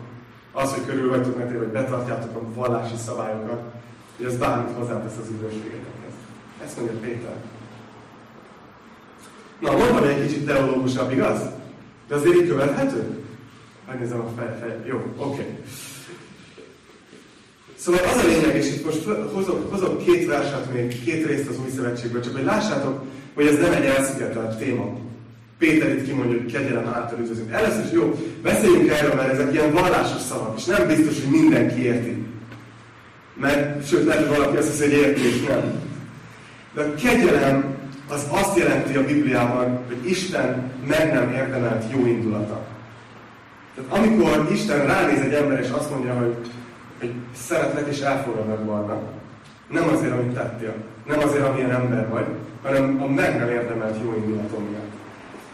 az, 0.51 0.73
hogy 0.73 0.85
körül 0.85 1.09
vagytok 1.09 1.37
mert 1.37 1.57
hogy 1.57 1.67
betartjátok 1.67 2.35
a 2.35 2.53
vallási 2.53 2.95
szabályokat, 3.05 3.61
hogy 4.17 4.25
az 4.25 4.37
bármit 4.37 4.75
hozzátesz 4.75 5.17
az 5.21 5.29
üdvösségetekhez. 5.29 6.13
Ezt 6.63 6.77
mondja 6.77 6.99
Péter. 6.99 7.35
Na, 9.59 9.71
mondtam 9.71 10.03
egy 10.03 10.27
kicsit 10.27 10.45
teológusabb, 10.45 11.11
igaz? 11.11 11.39
De 12.07 12.15
azért 12.15 12.35
így 12.35 12.47
követhető? 12.47 13.26
Megnézem 13.87 14.19
a 14.19 14.31
fej, 14.37 14.57
fej. 14.59 14.75
Jó, 14.85 14.95
oké. 14.95 15.41
Okay. 15.41 15.55
Szóval 17.75 18.01
az 18.03 18.23
a 18.23 18.27
lényeg, 18.27 18.55
és 18.55 18.67
itt 18.67 18.85
most 18.85 19.03
hozok, 19.33 19.71
hozok 19.71 20.03
két 20.03 20.25
verset 20.25 20.73
még, 20.73 21.03
két 21.03 21.25
részt 21.25 21.49
az 21.49 21.59
új 21.59 21.69
szövetségből, 21.75 22.21
csak 22.21 22.35
hogy 22.35 22.43
lássátok, 22.43 23.03
hogy 23.33 23.47
ez 23.47 23.59
nem 23.59 23.71
egy 23.71 23.85
elszigetelt 23.85 24.57
téma. 24.57 24.97
Péter 25.57 25.89
itt 25.89 26.05
kimondja, 26.05 26.37
hogy 26.37 26.51
kegyelem 26.51 26.87
által 26.87 27.19
üdvözlünk. 27.19 27.51
Először 27.51 27.85
is 27.85 27.91
jó, 27.91 28.15
beszéljünk 28.41 28.89
erről, 28.89 29.13
mert 29.13 29.33
ezek 29.33 29.53
ilyen 29.53 29.73
vallásos 29.73 30.21
szavak, 30.21 30.57
és 30.57 30.65
nem 30.65 30.87
biztos, 30.87 31.23
hogy 31.23 31.41
mindenki 31.41 31.83
érti. 31.83 32.25
Mert, 33.33 33.87
sőt, 33.87 34.05
lehet, 34.05 34.27
hogy 34.27 34.37
valaki 34.37 34.57
azt 34.57 34.67
hiszi, 34.67 34.83
hogy 34.83 34.93
érti, 34.93 35.21
és 35.21 35.41
nem. 35.47 35.81
De 36.73 36.81
a 36.81 36.93
kegyelem 36.93 37.75
az 38.09 38.27
azt 38.29 38.57
jelenti 38.57 38.95
a 38.95 39.05
Bibliában, 39.05 39.79
hogy 39.87 40.09
Isten 40.09 40.71
meg 40.87 41.13
nem 41.13 41.33
érdemelt 41.33 41.91
jó 41.91 42.05
indulata. 42.05 42.66
Tehát 43.77 44.05
amikor 44.05 44.47
Isten 44.51 44.85
ránéz 44.85 45.19
egy 45.19 45.33
ember, 45.33 45.59
és 45.59 45.69
azt 45.69 45.89
mondja, 45.89 46.13
hogy, 46.13 46.35
hogy 46.99 47.13
szeretlek 47.35 47.87
és 47.87 47.99
elfogadnak 47.99 48.65
barna, 48.65 48.99
nem 49.69 49.87
azért, 49.87 50.11
amit 50.11 50.33
tettél, 50.33 50.73
nem 51.07 51.19
azért, 51.19 51.43
amilyen 51.43 51.71
ember 51.71 52.09
vagy, 52.09 52.25
hanem 52.63 53.01
a 53.01 53.07
meg 53.07 53.37
nem 53.37 53.49
érdemelt 53.49 53.97
jó 54.03 54.15
indulatom 54.17 54.63
miatt. 54.69 54.91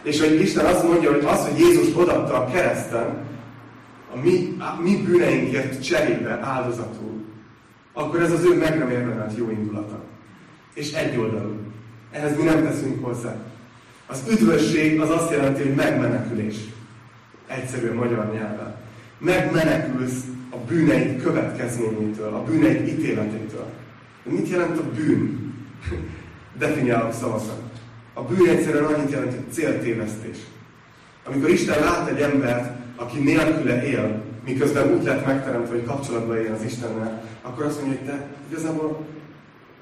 És 0.02 0.20
hogy 0.20 0.40
Isten 0.40 0.64
azt 0.64 0.88
mondja, 0.88 1.10
hogy 1.10 1.24
az, 1.24 1.48
hogy 1.48 1.58
Jézus 1.58 1.86
odatta 1.96 2.34
a 2.34 2.46
kereszten, 2.46 3.06
a 4.14 4.18
mi, 4.22 4.56
a 4.58 4.82
mi 4.82 5.02
bűneinkért 5.04 5.84
cserébe 5.84 6.38
áldozatul, 6.42 7.24
akkor 7.92 8.20
ez 8.20 8.32
az 8.32 8.44
ő 8.44 8.56
meg 8.56 8.78
nem 8.78 8.90
érdemelt 8.90 9.36
jó 9.36 9.50
indulata. 9.50 10.00
És 10.74 10.92
egy 10.92 11.16
oldalú. 11.16 11.56
Ehhez 12.10 12.36
mi 12.36 12.42
nem 12.42 12.64
teszünk 12.64 13.04
hozzá. 13.04 13.36
Az 14.06 14.22
üdvösség 14.30 15.00
az 15.00 15.10
azt 15.10 15.30
jelenti, 15.30 15.62
hogy 15.62 15.74
megmenekülés. 15.74 16.56
Egyszerűen 17.56 17.94
magyar 17.94 18.32
nyelven. 18.32 18.74
Megmenekülsz 19.18 20.20
a 20.50 20.56
bűneid 20.56 21.22
következményétől, 21.22 22.34
a 22.34 22.42
bűneid 22.42 22.88
ítéletétől. 22.88 23.66
De 24.24 24.30
mit 24.32 24.48
jelent 24.48 24.78
a 24.78 24.90
bűn? 24.94 25.54
Definiálok 26.58 27.12
szavasan. 27.12 27.56
A 28.14 28.22
bűn 28.22 28.48
egyszerűen 28.48 28.84
annyit 28.84 29.10
jelent, 29.10 29.34
hogy 29.34 29.52
céltévesztés. 29.52 30.36
Amikor 31.24 31.50
Isten 31.50 31.84
lát 31.84 32.08
egy 32.08 32.20
embert, 32.20 32.72
aki 32.96 33.18
nélküle 33.18 33.84
él, 33.84 34.22
miközben 34.44 34.94
úgy 34.94 35.02
lett 35.02 35.26
megteremtve, 35.26 35.74
hogy 35.74 35.84
kapcsolatban 35.84 36.36
éljen 36.36 36.52
az 36.52 36.64
Istennel, 36.64 37.22
akkor 37.42 37.64
azt 37.64 37.80
mondja, 37.80 37.98
hogy 37.98 38.08
te 38.08 38.26
igazából 38.50 39.06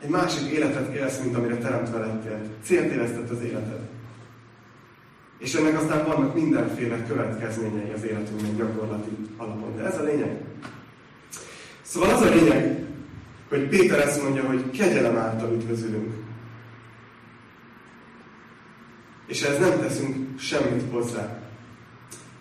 egy 0.03 0.09
másik 0.09 0.51
életet 0.51 0.95
élsz, 0.95 1.21
mint 1.23 1.37
amire 1.37 1.57
teremtve 1.57 1.99
lettél. 1.99 2.41
Céltévesztett 2.63 3.31
az 3.31 3.43
életed. 3.43 3.81
És 5.43 5.55
ennek 5.55 5.81
aztán 5.81 6.07
vannak 6.07 6.35
mindenféle 6.35 7.07
következményei 7.07 7.93
az 7.95 8.05
életünknek 8.05 8.57
gyakorlati 8.57 9.11
alapon. 9.37 9.77
De 9.77 9.83
ez 9.83 9.99
a 9.99 10.03
lényeg. 10.03 10.41
Szóval 11.83 12.11
az 12.11 12.21
a 12.21 12.35
lényeg, 12.35 12.85
hogy 13.49 13.69
Péter 13.69 13.99
ezt 13.99 14.23
mondja, 14.23 14.45
hogy 14.45 14.71
kegyelem 14.71 15.17
által 15.17 15.53
üdvözülünk. 15.53 16.13
És 19.27 19.43
ez 19.43 19.59
nem 19.59 19.81
teszünk 19.81 20.41
semmit 20.41 20.91
hozzá. 20.91 21.39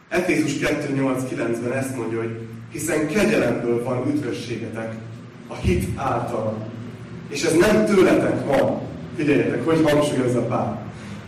Efézus 0.09 0.53
2.8.9-ben 0.53 1.73
ezt 1.73 1.95
mondja, 1.95 2.19
hogy 2.19 2.47
hiszen 2.71 3.07
kegyelemből 3.07 3.83
van 3.83 4.07
üdvösségetek 4.07 4.95
a 5.47 5.55
hit 5.55 5.99
által. 5.99 6.67
És 7.27 7.43
ez 7.43 7.53
nem 7.53 7.85
tőletek 7.85 8.45
van. 8.45 8.81
Figyeljetek, 9.15 9.65
hogy 9.65 9.81
hangsúlyozza 9.83 10.41
Pál. 10.41 10.80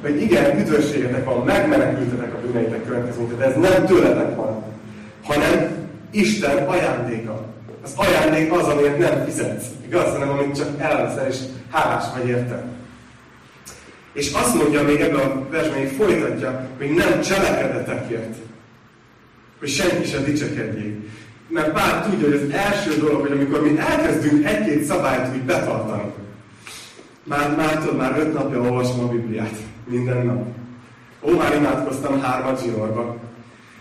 Hogy 0.04 0.22
igen, 0.22 0.60
üdvösségetek 0.60 1.26
van, 1.26 1.46
megmenekültetek 1.46 2.34
a 2.34 2.38
bűneitek 2.46 2.86
következménye, 2.86 3.34
de 3.34 3.46
ez 3.46 3.56
nem 3.56 3.86
tőletek 3.86 4.36
van, 4.36 4.64
hanem 5.24 5.72
Isten 6.12 6.68
ajándéka. 6.68 7.46
Az 7.84 7.94
ajándék 7.96 8.52
az, 8.52 8.68
amiért 8.68 8.98
nem 8.98 9.26
fizetsz. 9.26 9.66
Igaz, 9.86 10.12
hanem 10.12 10.30
amit 10.30 10.56
csak 10.56 10.68
elveszel, 10.78 11.28
és 11.28 11.38
hálás 11.72 12.04
vagy 12.18 12.28
érte. 12.28 12.64
És 14.14 14.34
azt 14.34 14.56
mondja 14.56 14.84
még 14.84 15.00
ebben 15.00 15.20
a 15.20 15.50
versben, 15.50 15.78
hogy 15.78 15.96
folytatja, 15.98 16.68
hogy 16.78 16.90
nem 16.90 17.22
cselekedetekért. 17.22 18.36
Hogy 19.60 19.70
senki 19.70 20.08
sem 20.08 20.24
dicsekedjék. 20.24 21.10
Mert 21.48 21.72
Pál 21.72 22.10
tudja, 22.10 22.28
hogy 22.28 22.42
az 22.44 22.56
első 22.56 23.00
dolog, 23.00 23.22
hogy 23.22 23.32
amikor 23.32 23.62
mi 23.62 23.78
elkezdünk 23.78 24.46
egy-két 24.46 24.84
szabályt 24.84 25.34
úgy 25.36 25.42
betartani, 25.42 26.12
már, 27.24 27.56
már 27.56 27.78
tudod, 27.78 27.98
már 27.98 28.20
öt 28.20 28.34
napja 28.34 28.60
olvasom 28.60 29.00
a 29.00 29.08
Bibliát. 29.08 29.56
Minden 29.86 30.26
nap. 30.26 30.46
Ó, 31.22 31.38
már 31.38 31.56
imádkoztam 31.56 32.22
hármat 32.22 32.64
zsinórba. 32.64 33.16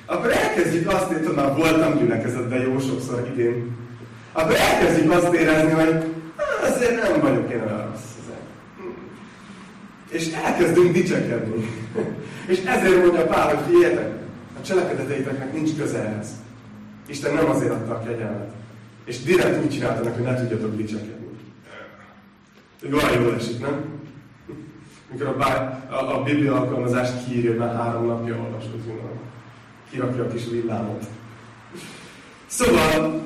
Akkor 0.07 0.31
elkezdjük 0.31 0.89
azt 0.89 1.07
hogy 1.07 1.35
már 1.37 1.57
voltam 1.57 1.99
gyülekezetben 1.99 2.61
jó 2.61 2.79
sokszor 2.79 3.29
idén. 3.33 3.77
Akkor 4.33 4.55
elkezdjük 4.55 5.13
azt 5.13 5.33
érezni, 5.33 5.71
hogy 5.71 6.05
azért 6.63 7.03
nem 7.03 7.21
vagyok 7.21 7.51
én 7.51 7.63
olyan 7.63 7.91
rossz. 7.91 8.11
És 10.09 10.29
elkezdünk 10.45 10.93
dicsekedni. 10.93 11.69
És 12.53 12.59
ezért 12.65 13.05
mondja 13.05 13.27
Pál, 13.27 13.55
hogy 13.55 13.65
figyeljetek, 13.67 14.11
a 14.61 14.63
cselekedeteiteknek 14.63 15.53
nincs 15.53 15.77
köze 15.77 15.99
ehhez. 15.99 16.29
Isten 17.07 17.35
nem 17.35 17.51
azért 17.51 17.71
adta 17.71 17.93
a 17.95 18.03
kegyelmet. 18.03 18.53
És 19.05 19.23
direkt 19.23 19.65
úgy 19.65 19.71
csinálta 19.71 20.11
hogy 20.11 20.23
ne 20.23 20.35
tudjatok 20.35 20.77
dicsekedni. 20.77 21.27
Olyan 22.93 23.23
jól 23.23 23.35
esik, 23.35 23.61
nem? 23.61 23.85
Mikor 25.13 25.27
a, 25.27 25.37
bár, 25.37 25.87
a, 25.91 26.15
a 26.15 26.23
Biblia 26.23 26.55
alkalmazást 26.55 27.13
kiírja, 27.25 27.51
hogy 27.51 27.59
már 27.59 27.75
három 27.75 28.07
napja 28.07 28.35
olvasott 28.35 28.91
Kirakja 29.91 30.25
a 30.25 30.27
kis 30.27 30.43
villámot. 30.51 31.05
Szóval, 32.47 33.23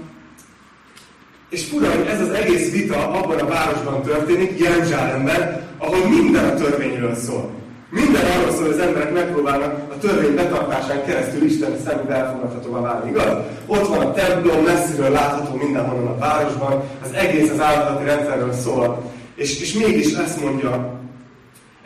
és 1.49 1.65
fura, 1.65 1.91
hogy 1.91 2.07
ez 2.07 2.21
az 2.21 2.31
egész 2.31 2.73
vita 2.73 3.11
abban 3.11 3.39
a 3.39 3.47
városban 3.47 4.03
történik, 4.03 4.59
Jeruzsálemben, 4.59 5.63
ahol 5.79 6.09
minden 6.09 6.45
a 6.45 6.55
törvényről 6.55 7.15
szól. 7.15 7.51
Minden 7.91 8.25
arról 8.25 8.51
szól, 8.51 8.63
hogy 8.63 8.73
az 8.73 8.79
emberek 8.79 9.13
megpróbálnak 9.13 9.93
a 9.93 9.99
törvény 9.99 10.35
betartásán 10.35 11.05
keresztül 11.05 11.45
Isten 11.45 11.79
szemébe 11.85 12.15
elfogadhatóvá 12.15 12.81
válni, 12.81 13.11
igaz? 13.11 13.37
Ott 13.67 13.89
van 13.89 14.01
a 14.01 14.13
templom, 14.13 14.65
messziről 14.65 15.11
látható 15.11 15.55
mindenhonnan 15.55 16.07
a 16.07 16.19
városban, 16.19 16.83
az 17.03 17.13
egész 17.13 17.51
az 17.51 17.61
áldozati 17.61 18.05
rendszerről 18.05 18.53
szól. 18.53 19.13
És, 19.35 19.61
és 19.61 19.73
mégis 19.73 20.13
ezt 20.13 20.41
mondja, 20.41 20.96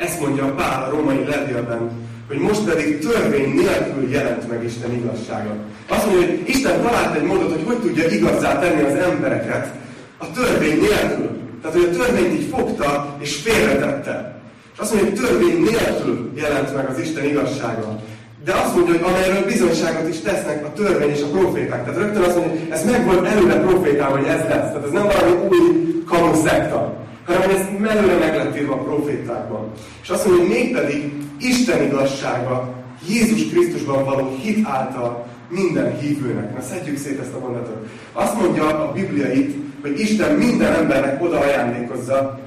ezt 0.01 0.21
mondja 0.21 0.55
Pál 0.55 0.85
a 0.85 0.91
római 0.91 1.25
levélben, 1.29 1.91
hogy 2.29 2.39
most 2.39 2.61
pedig 2.61 2.99
törvény 2.99 3.55
nélkül 3.55 4.11
jelent 4.11 4.49
meg 4.49 4.65
Isten 4.65 4.93
igazsága. 4.93 5.55
Azt 5.89 6.07
mondja, 6.07 6.27
hogy 6.27 6.43
Isten 6.45 6.83
talált 6.83 7.17
egy 7.17 7.23
módot, 7.23 7.53
hogy 7.53 7.65
hogy 7.67 7.81
tudja 7.81 8.09
igazzá 8.09 8.59
tenni 8.59 8.83
az 8.83 8.95
embereket 8.95 9.75
a 10.19 10.31
törvény 10.31 10.79
nélkül. 10.81 11.31
Tehát, 11.63 11.77
hogy 11.77 11.89
a 11.93 11.97
törvényt 11.97 12.33
így 12.33 12.49
fogta 12.55 13.17
és 13.19 13.37
félretette. 13.37 14.41
És 14.73 14.79
azt 14.79 14.95
mondja, 14.95 15.11
hogy 15.11 15.21
törvény 15.21 15.63
nélkül 15.63 16.33
jelent 16.35 16.75
meg 16.77 16.89
az 16.89 16.99
Isten 16.99 17.25
igazsága. 17.25 17.99
De 18.45 18.53
azt 18.53 18.75
mondja, 18.75 18.95
hogy 18.95 19.13
amelyről 19.13 19.45
bizonyságot 19.45 20.09
is 20.09 20.21
tesznek 20.21 20.67
a 20.67 20.73
törvény 20.73 21.11
és 21.11 21.23
a 21.23 21.27
proféták. 21.27 21.85
Tehát 21.85 22.01
rögtön 22.01 22.23
azt 22.23 22.37
mondja, 22.37 22.59
hogy 22.59 22.69
ez 22.71 22.85
meg 22.85 23.05
volt 23.05 23.27
előre 23.27 23.55
profétál, 23.55 24.11
hogy 24.11 24.27
ez 24.27 24.41
lesz. 24.41 24.71
Tehát 24.73 24.85
ez 24.85 24.91
nem 24.91 25.07
valami 25.07 25.47
új 25.49 26.03
kamuszekta, 26.07 27.01
hanem 27.25 27.51
ez 27.51 27.67
mellőle 27.79 28.19
meg 28.19 28.37
lett 28.37 28.57
írva 28.57 28.75
a 28.75 28.83
profétákban. 28.83 29.73
És 30.03 30.09
azt 30.09 30.27
mondja, 30.27 30.45
hogy 30.45 30.55
mégpedig 30.55 31.13
Isten 31.41 31.83
igazsága 31.83 32.75
Jézus 33.09 33.49
Krisztusban 33.49 34.05
való 34.05 34.37
hit 34.43 34.67
által 34.67 35.27
minden 35.49 35.99
hívőnek. 35.99 36.55
Na 36.55 36.61
szedjük 36.63 36.97
szét 36.97 37.21
ezt 37.21 37.35
a 37.35 37.39
mondatot. 37.39 37.87
Azt 38.13 38.41
mondja 38.41 38.89
a 38.89 38.93
Biblia 38.93 39.33
itt, 39.33 39.55
hogy 39.81 40.01
Isten 40.01 40.35
minden 40.35 40.73
embernek 40.73 41.23
oda 41.23 41.39
ajándékozza 41.39 42.41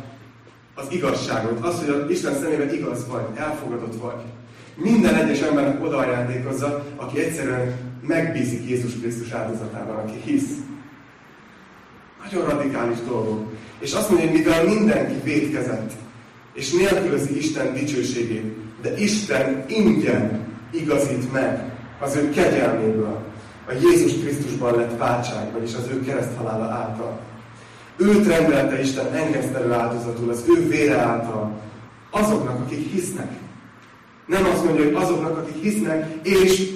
az 0.75 0.85
igazságot. 0.89 1.65
Az, 1.65 1.83
hogy 1.85 2.11
Isten 2.11 2.33
szemében 2.33 2.73
igaz 2.73 3.07
vagy, 3.07 3.25
elfogadott 3.35 4.01
vagy. 4.01 4.21
Minden 4.75 5.15
egyes 5.15 5.39
embernek 5.39 5.83
oda 5.83 5.97
ajándékozza, 5.97 6.85
aki 6.95 7.19
egyszerűen 7.19 7.73
megbízik 8.07 8.69
Jézus 8.69 8.91
Krisztus 8.99 9.31
áldozatában, 9.31 9.95
aki 9.95 10.31
hisz. 10.31 10.49
Nagyon 12.23 12.49
radikális 12.49 12.97
dolgok. 13.07 13.51
És 13.79 13.93
azt 13.93 14.09
mondja, 14.09 14.27
hogy 14.27 14.37
mivel 14.37 14.63
mindenki 14.63 15.15
védkezett, 15.23 15.91
és 16.53 16.71
nélkülözi 16.71 17.37
Isten 17.37 17.73
dicsőségét, 17.73 18.55
de 18.81 18.97
Isten 18.97 19.65
ingyen 19.67 20.47
igazít 20.71 21.31
meg 21.31 21.71
az 21.99 22.15
ő 22.15 22.29
kegyelméből. 22.29 23.21
A 23.67 23.71
Jézus 23.81 24.11
Krisztusban 24.11 24.75
lett 24.75 24.97
váltság, 24.97 25.51
vagyis 25.51 25.75
az 25.75 25.87
ő 25.91 26.01
kereszthalála 26.01 26.63
által. 26.63 27.19
Őt 27.97 28.27
rendelte 28.27 28.81
Isten 28.81 29.13
engesztelő 29.13 29.71
áldozatul, 29.71 30.29
az 30.29 30.43
ő 30.57 30.67
vére 30.67 30.97
által, 30.97 31.61
azoknak, 32.09 32.59
akik 32.59 32.91
hisznek. 32.91 33.31
Nem 34.25 34.45
azt 34.45 34.63
mondja, 34.63 34.83
hogy 34.83 34.93
azoknak, 34.93 35.37
akik 35.37 35.61
hisznek, 35.61 36.07
és 36.23 36.71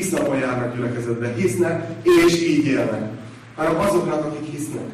x 0.00 0.08
napon 0.08 0.38
járnak 0.38 0.74
gyülekezetbe, 0.74 1.32
hisznek, 1.34 1.86
és 2.02 2.42
így 2.42 2.66
élnek. 2.66 3.21
Hanem 3.54 3.78
azoknak, 3.78 4.24
akik 4.24 4.50
hisznek. 4.50 4.90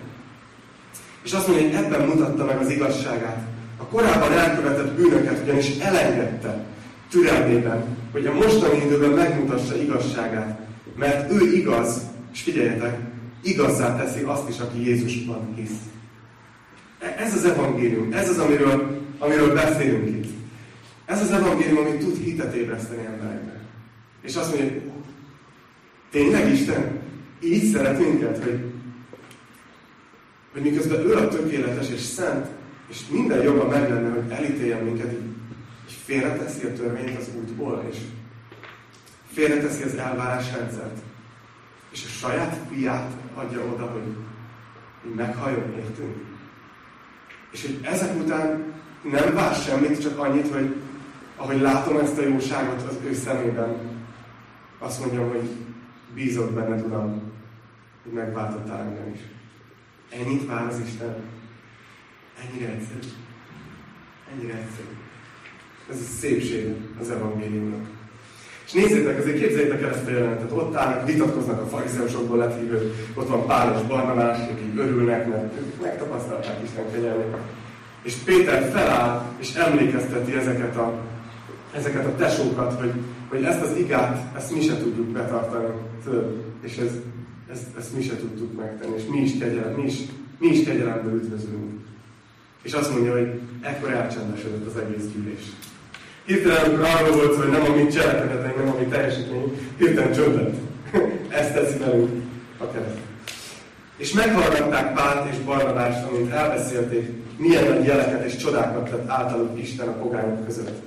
És 1.25 1.33
azt 1.33 1.49
mondja, 1.49 1.66
hogy 1.66 1.85
ebben 1.85 2.07
mutatta 2.07 2.44
meg 2.44 2.59
az 2.59 2.71
igazságát. 2.71 3.47
A 3.77 3.85
korábban 3.85 4.33
elkövetett 4.33 4.92
bűnöket 4.92 5.42
ugyanis 5.42 5.79
elengedte 5.79 6.64
türelmében, 7.11 7.97
hogy 8.12 8.27
a 8.27 8.35
mostani 8.35 8.85
időben 8.85 9.11
megmutassa 9.11 9.77
igazságát. 9.77 10.59
Mert 10.97 11.33
ő 11.33 11.53
igaz, 11.53 12.01
és 12.33 12.42
figyeljetek, 12.42 12.99
igazzá 13.42 13.97
teszi 13.97 14.23
azt 14.23 14.49
is, 14.49 14.59
aki 14.59 14.85
Jézusban 14.85 15.55
hisz. 15.57 15.79
E- 16.99 17.16
ez 17.18 17.35
az 17.35 17.44
evangélium, 17.44 18.12
ez 18.12 18.29
az, 18.29 18.38
amiről, 18.38 19.01
amiről 19.18 19.55
beszélünk 19.55 20.09
itt. 20.09 20.31
Ez 21.07 21.23
az 21.23 21.31
evangélium, 21.31 21.79
ami 21.79 21.97
tud 21.97 22.16
hitet 22.25 22.55
ébreszteni 22.55 23.05
embereknek. 23.05 23.61
És 24.23 24.37
azt 24.37 24.55
mondja, 24.55 24.71
hogy 24.71 24.90
tényleg 26.11 26.53
Isten 26.53 27.01
így 27.40 27.72
szeret 27.72 27.98
minket, 27.98 28.44
hogy, 28.44 28.64
hogy 30.53 30.62
miközben 30.62 31.01
ő 31.01 31.16
a 31.16 31.29
tökéletes 31.29 31.90
és 31.90 32.01
szent, 32.01 32.46
és 32.88 33.01
minden 33.11 33.42
joga 33.42 33.68
meg 33.68 33.90
lenne, 33.90 34.09
hogy 34.09 34.31
elítéljen 34.31 34.85
minket, 34.85 35.16
és 35.87 35.94
félreteszi 36.05 36.66
a 36.66 36.72
törvényt 36.72 37.18
az 37.18 37.29
útból, 37.37 37.87
és 37.90 37.96
félreteszi 39.33 39.83
az 39.83 39.94
elvárásrendszert, 39.94 40.98
és 41.92 42.05
a 42.05 42.09
saját 42.09 42.61
fiát 42.70 43.11
adja 43.35 43.64
oda, 43.64 43.87
hogy, 43.87 44.14
hogy 45.03 45.14
meghajjon 45.14 45.74
értünk. 45.77 46.16
És 47.51 47.62
hogy 47.62 47.79
ezek 47.83 48.16
után 48.16 48.72
nem 49.03 49.35
vár 49.35 49.55
semmit, 49.55 50.03
csak 50.03 50.18
annyit, 50.18 50.53
hogy 50.53 50.74
ahogy 51.37 51.61
látom 51.61 51.96
ezt 51.96 52.18
a 52.18 52.22
jóságot 52.22 52.83
az 52.83 52.98
ő 53.05 53.14
szemében, 53.14 53.77
azt 54.79 55.01
mondjam, 55.01 55.29
hogy 55.29 55.48
bízok 56.14 56.51
benned, 56.51 56.87
Uram, 56.87 57.28
hogy 58.09 58.16
megváltottál 58.16 58.81
engem 58.81 59.12
is. 59.14 59.21
Ennyit 60.21 60.47
vár 60.47 60.66
az 60.66 60.81
Isten. 60.87 61.16
Ennyire 62.42 62.73
egyszerű. 62.73 63.12
Ennyire 64.33 64.55
egyszerű. 64.55 64.94
Ez 65.90 65.97
a 65.97 66.18
szépség 66.21 66.75
az 67.01 67.11
evangéliumnak. 67.11 67.87
És 68.66 68.73
nézzétek, 68.73 69.18
azért 69.18 69.38
képzeljétek 69.38 69.83
el 69.83 69.90
ezt 69.90 70.07
a 70.07 70.11
jelentet. 70.11 70.53
Ott 70.53 70.77
állnak, 70.77 71.07
vitatkoznak 71.07 71.61
a 71.61 71.66
farizeusokból 71.66 72.37
lett 72.37 72.61
ott 73.14 73.29
van 73.29 73.47
Pál 73.47 73.79
és 73.81 73.87
Barnabás, 73.87 74.38
akik 74.38 74.79
örülnek, 74.79 75.29
mert 75.29 75.81
megtapasztalták 75.83 76.62
Isten 76.64 76.92
kegyelmét. 76.92 77.37
És 78.03 78.14
Péter 78.14 78.71
feláll, 78.71 79.23
és 79.38 79.55
emlékezteti 79.55 80.33
ezeket 80.35 80.77
a, 80.77 81.01
ezeket 81.75 82.07
a 82.07 82.16
tesókat, 82.16 82.81
hogy, 82.81 82.92
hogy 83.29 83.42
ezt 83.42 83.62
az 83.62 83.77
igát, 83.77 84.37
ezt 84.37 84.55
mi 84.55 84.61
se 84.61 84.79
tudjuk 84.79 85.07
betartani. 85.07 85.75
Tudod? 86.05 86.44
És 86.62 86.77
ez, 86.77 86.90
ezt, 87.53 87.63
ezt 87.79 87.95
mi 87.97 88.03
se 88.03 88.17
tudtuk 88.17 88.57
megtenni, 88.57 88.97
és 88.97 89.03
mi 89.11 89.21
is, 89.21 89.39
kegyelem, 89.39 89.73
mi 89.73 89.83
is, 89.83 89.99
mi 90.39 90.47
is 90.47 90.65
kegyelemből 90.65 91.15
üdvözlünk. 91.15 91.81
És 92.63 92.73
azt 92.73 92.93
mondja, 92.93 93.13
hogy 93.13 93.41
ekkor 93.61 93.91
elcsendesedett 93.91 94.67
az 94.67 94.77
egész 94.77 95.05
gyűlés. 95.15 95.43
Hirtelen, 96.25 96.65
amikor 96.65 96.85
arról 96.85 97.17
volt, 97.17 97.37
hogy 97.37 97.51
nem 97.51 97.73
a 97.73 97.75
mi 97.75 97.87
cselekedeteink, 97.87 98.57
nem 98.57 98.69
a 98.69 98.79
mi 98.79 98.85
teljesítmény, 98.85 99.59
hirtelen 99.79 100.13
csöndet. 100.13 100.55
Ezt 101.39 101.53
teszi 101.53 101.79
velünk 101.79 102.23
a 102.59 102.71
kereszt. 102.71 102.99
És 103.97 104.13
meghallgatták 104.13 104.95
Pált 104.95 105.33
és 105.33 105.39
Barnabást, 105.39 106.07
amint 106.09 106.31
elbeszélték, 106.31 107.09
milyen 107.37 107.73
nagy 107.73 107.85
jeleket 107.85 108.25
és 108.25 108.37
csodákat 108.37 108.91
tett 108.91 109.09
általuk 109.09 109.61
Isten 109.61 109.89
a 109.89 109.93
pogányok 109.93 110.45
között. 110.45 110.83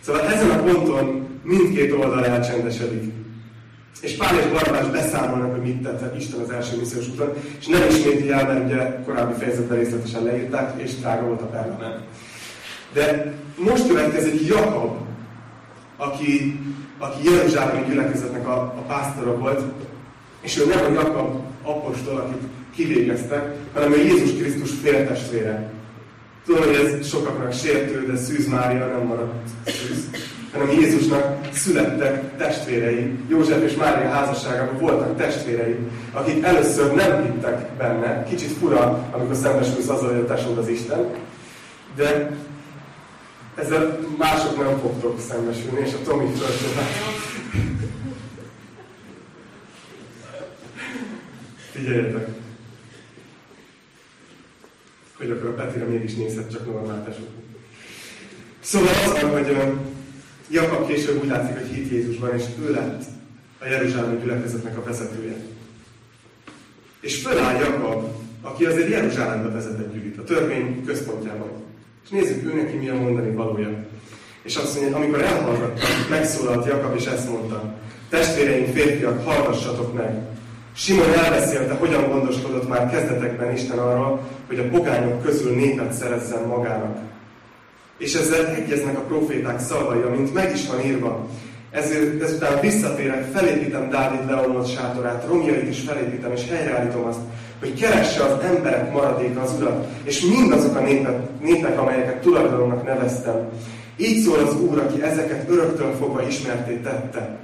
Szóval 0.00 0.22
ezen 0.22 0.50
a 0.50 0.62
ponton 0.62 1.28
mindkét 1.42 1.92
oldal 1.92 2.26
elcsendesedik. 2.26 3.12
És 4.00 4.16
Pál 4.16 4.38
és 4.38 4.46
Barnabás 4.46 4.86
beszámolnak, 4.90 5.50
hogy 5.50 5.62
mit 5.62 5.82
tett 5.82 6.16
Isten 6.16 6.40
az 6.40 6.50
első 6.50 6.76
missziós 6.76 7.08
úton, 7.08 7.32
és 7.58 7.66
nem 7.66 7.88
isméti 7.88 8.30
el, 8.30 8.46
mert 8.46 8.64
ugye 8.64 9.02
korábbi 9.04 9.34
fejezetben 9.38 9.78
részletesen 9.78 10.22
leírták, 10.22 10.82
és 10.82 10.94
drága 10.94 11.26
volt 11.26 11.40
a 11.40 11.46
pergament. 11.46 12.00
De 12.92 13.34
most 13.56 13.88
következik 13.88 14.46
Jakab, 14.46 14.96
aki, 15.96 16.60
aki 16.98 17.30
Jeruzsálemi 17.30 17.86
gyülekezetnek 17.88 18.48
a, 18.48 18.56
a 18.60 18.84
pásztora 18.86 19.38
volt, 19.38 19.62
és 20.40 20.58
ő 20.58 20.66
nem 20.66 20.84
a 20.84 21.00
Jakab 21.00 21.42
apostol, 21.62 22.16
akit 22.16 22.42
kivégeztek, 22.74 23.54
hanem 23.74 23.92
a 23.92 23.96
Jézus 23.96 24.32
Krisztus 24.32 24.70
féltestvére. 24.82 25.70
Tudom, 26.44 26.62
hogy 26.64 26.74
ez 26.74 27.08
sokaknak 27.08 27.52
sértő, 27.52 28.06
de 28.06 28.16
Szűz 28.16 28.48
Mária 28.48 28.86
nem 28.86 29.06
maradt 29.06 29.48
szűz, 29.64 30.10
hanem 30.56 30.80
Jézusnak 30.80 31.48
születtek 31.52 32.36
testvérei. 32.36 33.18
József 33.28 33.62
és 33.62 33.74
Mária 33.74 34.08
házasságában 34.08 34.78
voltak 34.78 35.16
testvérei, 35.16 35.76
akik 36.12 36.44
először 36.44 36.94
nem 36.94 37.22
hittek 37.24 37.72
benne. 37.76 38.24
Kicsit 38.24 38.50
fura, 38.50 39.08
amikor 39.12 39.34
szembesülsz 39.34 39.88
azzal, 39.88 40.08
hogy 40.08 40.20
a 40.20 40.26
tesód 40.26 40.58
az 40.58 40.68
Isten. 40.68 41.06
De 41.96 42.36
ezzel 43.54 43.98
mások 44.18 44.56
nem 44.64 44.78
fogtok 44.78 45.20
szembesülni, 45.20 45.86
és 45.86 45.92
a 45.92 46.02
Tomi 46.04 46.26
fölcsodál. 46.26 46.84
Figyeljetek! 51.72 52.28
Hogy 55.18 55.30
akkor 55.30 55.48
a 55.48 55.54
Petire 55.54 55.84
mégis 55.84 56.14
nézhet 56.14 56.50
csak 56.50 56.66
normál 56.66 57.04
tesók. 57.04 57.28
Szóval 58.60 58.88
az 58.88 59.20
hogy 59.20 59.56
Jakab 60.50 60.86
később 60.86 61.22
úgy 61.22 61.28
látszik, 61.28 61.58
hogy 61.58 61.74
hit 61.74 61.90
Jézusban, 61.90 62.34
és 62.34 62.42
ő 62.60 62.70
lett 62.70 63.02
a 63.58 63.66
Jeruzsálemi 63.66 64.20
gyülekezetnek 64.20 64.78
a 64.78 64.82
vezetője. 64.82 65.36
És 67.00 67.22
föláll 67.22 67.56
Jakab, 67.58 68.08
aki 68.42 68.64
azért 68.64 68.90
Jeruzsálembe 68.90 69.48
vezetett 69.48 69.92
gyűjt, 69.92 70.18
a 70.18 70.24
törvény 70.24 70.84
központjában. 70.84 71.50
És 72.04 72.08
nézzük, 72.10 72.44
ő 72.44 72.62
neki 72.62 72.76
mi 72.76 72.88
a 72.88 72.94
mondani 72.94 73.34
valója. 73.34 73.84
És 74.42 74.56
azt 74.56 74.80
mondja, 74.80 74.96
amikor 74.96 75.22
elhallgattam, 75.22 75.90
megszólalt 76.10 76.66
Jakab, 76.66 76.96
és 76.96 77.04
ezt 77.04 77.30
mondta. 77.30 77.74
Testvéreim, 78.08 78.72
férfiak, 78.72 79.24
hallgassatok 79.24 79.94
meg! 79.94 80.26
Simon 80.74 81.12
elbeszélte, 81.12 81.74
hogyan 81.74 82.10
gondoskodott 82.10 82.68
már 82.68 82.90
kezdetekben 82.90 83.52
Isten 83.52 83.78
arról, 83.78 84.20
hogy 84.46 84.58
a 84.58 84.68
pogányok 84.68 85.22
közül 85.22 85.54
népet 85.54 85.92
szerezzen 85.92 86.46
magának. 86.46 86.98
És 87.98 88.14
ezzel 88.14 88.46
egyeznek 88.46 88.96
a 88.96 89.00
proféták 89.00 89.60
szavai, 89.60 90.00
amint 90.02 90.34
meg 90.34 90.52
is 90.54 90.66
van 90.66 90.84
írva. 90.84 91.28
Ezért, 91.70 92.22
ezután 92.22 92.60
visszatérek, 92.60 93.24
felépítem 93.32 93.90
Dávid 93.90 94.26
leomlott 94.30 94.68
sátorát, 94.68 95.26
romjait 95.28 95.68
is 95.68 95.80
felépítem, 95.80 96.32
és 96.32 96.48
helyreállítom 96.48 97.04
azt, 97.04 97.18
hogy 97.58 97.80
keresse 97.80 98.22
az 98.22 98.44
emberek 98.44 98.92
maradéka 98.92 99.40
az 99.40 99.54
Urat, 99.60 99.86
és 100.04 100.20
mindazok 100.20 100.76
a 100.76 100.80
népek, 100.80 101.40
népek 101.40 101.80
amelyeket 101.80 102.20
tulajdonnak 102.20 102.84
neveztem. 102.84 103.48
Így 103.96 104.22
szól 104.22 104.38
az 104.38 104.54
Úr, 104.60 104.78
aki 104.78 105.02
ezeket 105.02 105.50
öröktől 105.50 105.94
fogva 105.98 106.26
ismerté 106.26 106.74
tette. 106.74 107.38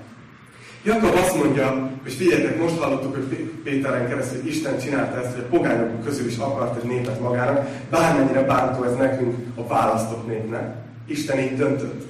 Jakab 0.85 1.15
azt 1.15 1.37
mondja, 1.37 1.91
hogy 2.03 2.13
figyeljetek, 2.13 2.61
most 2.61 2.79
hallottuk, 2.79 3.15
hogy 3.15 3.51
Péteren 3.65 4.09
keresztül, 4.09 4.41
hogy 4.41 4.51
Isten 4.51 4.79
csinálta 4.79 5.23
ezt, 5.23 5.35
hogy 5.35 5.45
a 5.45 5.57
pogányok 5.57 6.05
közül 6.05 6.27
is 6.27 6.37
akart 6.37 6.83
egy 6.83 6.89
népet 6.89 7.21
magának, 7.21 7.69
bármennyire 7.91 8.43
bántó 8.43 8.85
ez 8.85 8.97
nekünk 8.97 9.37
a 9.55 9.67
választott 9.67 10.27
népnek. 10.27 10.75
Isten 11.07 11.39
így 11.39 11.57
döntött. 11.57 12.03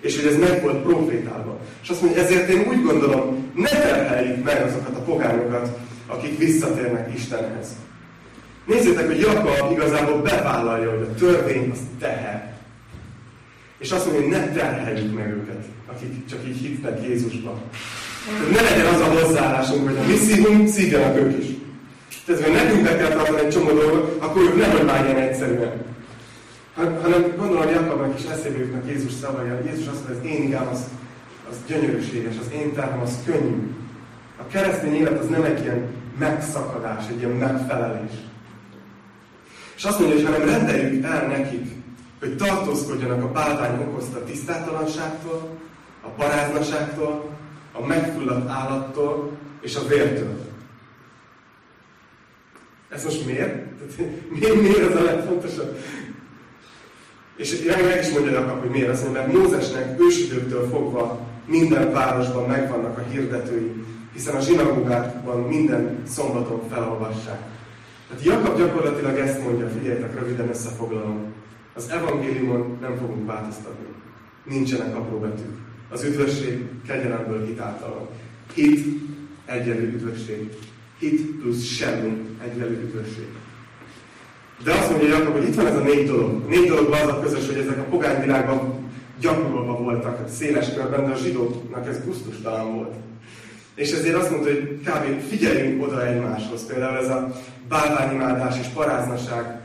És 0.00 0.16
hogy 0.16 0.32
ez 0.32 0.38
meg 0.38 0.62
volt 0.62 0.82
profétálva. 0.82 1.58
És 1.82 1.88
azt 1.88 2.02
mondja, 2.02 2.22
ezért 2.22 2.48
én 2.48 2.66
úgy 2.68 2.82
gondolom, 2.82 3.50
ne 3.54 3.68
terheljük 3.68 4.44
meg 4.44 4.62
azokat 4.62 4.96
a 4.96 5.00
pogányokat, 5.00 5.78
akik 6.06 6.38
visszatérnek 6.38 7.14
Istenhez. 7.14 7.66
Nézzétek, 8.64 9.06
hogy 9.06 9.20
Jakab 9.20 9.72
igazából 9.72 10.22
bevállalja, 10.22 10.90
hogy 10.90 11.08
a 11.10 11.14
törvény 11.14 11.70
az 11.70 11.78
teher. 11.98 12.56
És 13.78 13.90
azt 13.90 14.06
mondja, 14.06 14.22
hogy 14.22 14.30
ne 14.30 14.52
terheljük 14.52 15.14
meg 15.14 15.30
őket, 15.30 15.64
akik 15.86 16.26
csak 16.26 16.38
így 16.48 16.58
hittek 16.58 17.02
Jézusban. 17.02 17.60
Ne 18.52 18.60
legyen 18.60 18.86
az 18.86 19.00
a 19.00 19.04
hozzáállásunk, 19.04 19.88
hogy 19.88 19.96
a 19.96 20.06
mi 20.06 20.16
szívunk 20.16 20.68
szívjanak 20.68 21.16
ők 21.16 21.44
is. 21.44 21.46
Tehát, 22.26 22.42
ha 22.42 22.52
nekünk 22.52 22.82
be 22.82 22.96
kell 22.96 23.10
tartani 23.10 23.40
egy 23.40 23.48
csomó 23.48 23.72
dolgot, 23.72 24.22
akkor 24.22 24.42
ők 24.42 24.56
nem, 24.56 24.70
hogy 24.70 25.04
ilyen 25.04 25.16
egyszerűen. 25.16 25.72
Hanem 26.74 27.34
gondolom, 27.36 27.62
hogy 27.62 27.72
Jakabnak 27.72 28.18
is 28.18 28.24
eszébe 28.24 28.58
jutnak 28.58 28.86
Jézus 28.86 29.12
szavai. 29.12 29.48
Jézus 29.66 29.86
azt 29.86 30.08
mondja, 30.08 30.20
az 30.20 30.36
én 30.36 30.42
igám 30.42 30.68
az, 30.72 30.84
az 31.50 31.56
gyönyörűséges, 31.66 32.34
az 32.40 32.52
én 32.52 32.72
terhem 32.74 33.00
az 33.00 33.18
könnyű. 33.24 33.74
A 34.40 34.46
keresztény 34.46 34.94
élet 34.94 35.18
az 35.18 35.28
nem 35.28 35.42
egy 35.42 35.62
ilyen 35.62 35.82
megszakadás, 36.18 37.04
egy 37.08 37.18
ilyen 37.18 37.30
megfelelés. 37.30 38.12
És 39.76 39.84
azt 39.84 39.98
mondja, 39.98 40.16
hogy 40.16 40.26
hanem 40.26 40.48
rendeljük 40.48 41.04
el 41.04 41.26
nekik, 41.26 41.66
hogy 42.20 42.36
tartózkodjanak 42.36 43.22
a 43.22 43.32
bálvány 43.32 43.78
okozta 43.80 44.24
tisztátalanságtól, 44.24 45.48
a 46.02 46.08
paráznaságtól, 46.08 47.37
a 47.80 47.86
megfulladt 47.86 48.48
állattól 48.48 49.30
és 49.60 49.76
a 49.76 49.86
vértől. 49.86 50.38
Ez 52.88 53.04
most 53.04 53.26
miért? 53.26 53.66
miért, 54.30 54.60
miért 54.60 54.90
ez 54.90 54.96
a 54.96 55.04
legfontosabb? 55.04 55.78
És 57.36 57.62
meg 57.64 57.98
is 58.00 58.10
mondja 58.10 58.32
Jakab, 58.32 58.60
hogy 58.60 58.70
miért 58.70 58.88
azt 58.88 59.02
mondja, 59.02 59.20
mert 59.20 59.32
Mózesnek 59.32 60.00
ősidőktől 60.00 60.68
fogva 60.68 61.26
minden 61.46 61.92
városban 61.92 62.48
megvannak 62.48 62.98
a 62.98 63.10
hirdetői, 63.10 63.84
hiszen 64.12 64.34
a 64.34 64.40
zsinagógákban 64.40 65.40
minden 65.40 66.02
szombaton 66.06 66.68
felolvassák. 66.68 67.40
Tehát 68.08 68.24
Jakab 68.24 68.58
gyakorlatilag 68.58 69.18
ezt 69.18 69.42
mondja, 69.42 69.68
figyeljetek, 69.68 70.18
röviden 70.18 70.48
összefoglalom. 70.48 71.32
Az 71.74 71.88
evangéliumon 71.88 72.78
nem 72.80 72.96
fogunk 72.96 73.26
változtatni. 73.26 73.86
Nincsenek 74.44 74.96
apró 74.96 75.18
betűk. 75.18 75.67
Az 75.90 76.04
üdvösség 76.04 76.64
kegyelemből 76.86 77.46
hit 77.46 77.60
által. 77.60 78.10
Hit 78.54 78.86
egyenlő 79.46 79.92
üdvösség. 79.92 80.52
Hit 80.98 81.20
plusz 81.20 81.64
semmi 81.64 82.36
egyenlő 82.44 82.80
üdvösség. 82.80 83.28
De 84.64 84.72
azt 84.72 84.90
mondja 84.90 85.08
Jakab, 85.08 85.32
hogy 85.32 85.48
itt 85.48 85.54
van 85.54 85.66
ez 85.66 85.76
a 85.76 85.80
négy 85.80 86.06
dolog. 86.06 86.48
Négy 86.48 86.68
dolog 86.68 86.92
az 86.92 87.08
a 87.08 87.20
közös, 87.20 87.46
hogy 87.46 87.56
ezek 87.56 87.78
a 87.78 87.82
pogány 87.82 88.20
világban 88.20 88.88
gyakorolva 89.20 89.76
voltak 89.76 90.28
széles 90.28 90.74
körben, 90.74 91.04
de 91.04 91.12
a 91.12 91.16
zsidóknak 91.16 91.88
ez 91.88 92.04
gusztustalan 92.04 92.74
volt. 92.74 92.94
És 93.74 93.92
ezért 93.92 94.16
azt 94.16 94.30
mondta, 94.30 94.50
hogy 94.50 94.80
kb. 94.84 95.28
figyeljünk 95.28 95.82
oda 95.82 96.06
egymáshoz. 96.06 96.66
Például 96.66 96.96
ez 96.96 97.08
a 97.08 97.34
bálványimádás 97.68 98.58
és 98.60 98.66
paráznaság. 98.66 99.60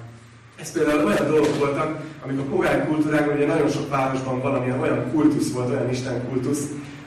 Ez 0.60 0.72
például 0.72 1.06
olyan 1.06 1.28
dolgok 1.28 1.58
voltak, 1.58 2.02
amik 2.26 2.40
a 2.40 2.44
pogány 2.44 2.86
kultúrákban, 2.88 3.36
ugye 3.36 3.46
nagyon 3.46 3.70
sok 3.70 3.90
városban 3.90 4.42
valamilyen 4.42 4.80
olyan 4.80 5.12
kultusz 5.12 5.52
volt, 5.52 5.70
olyan 5.70 5.90
Isten 5.90 6.28
kultusz, 6.30 6.64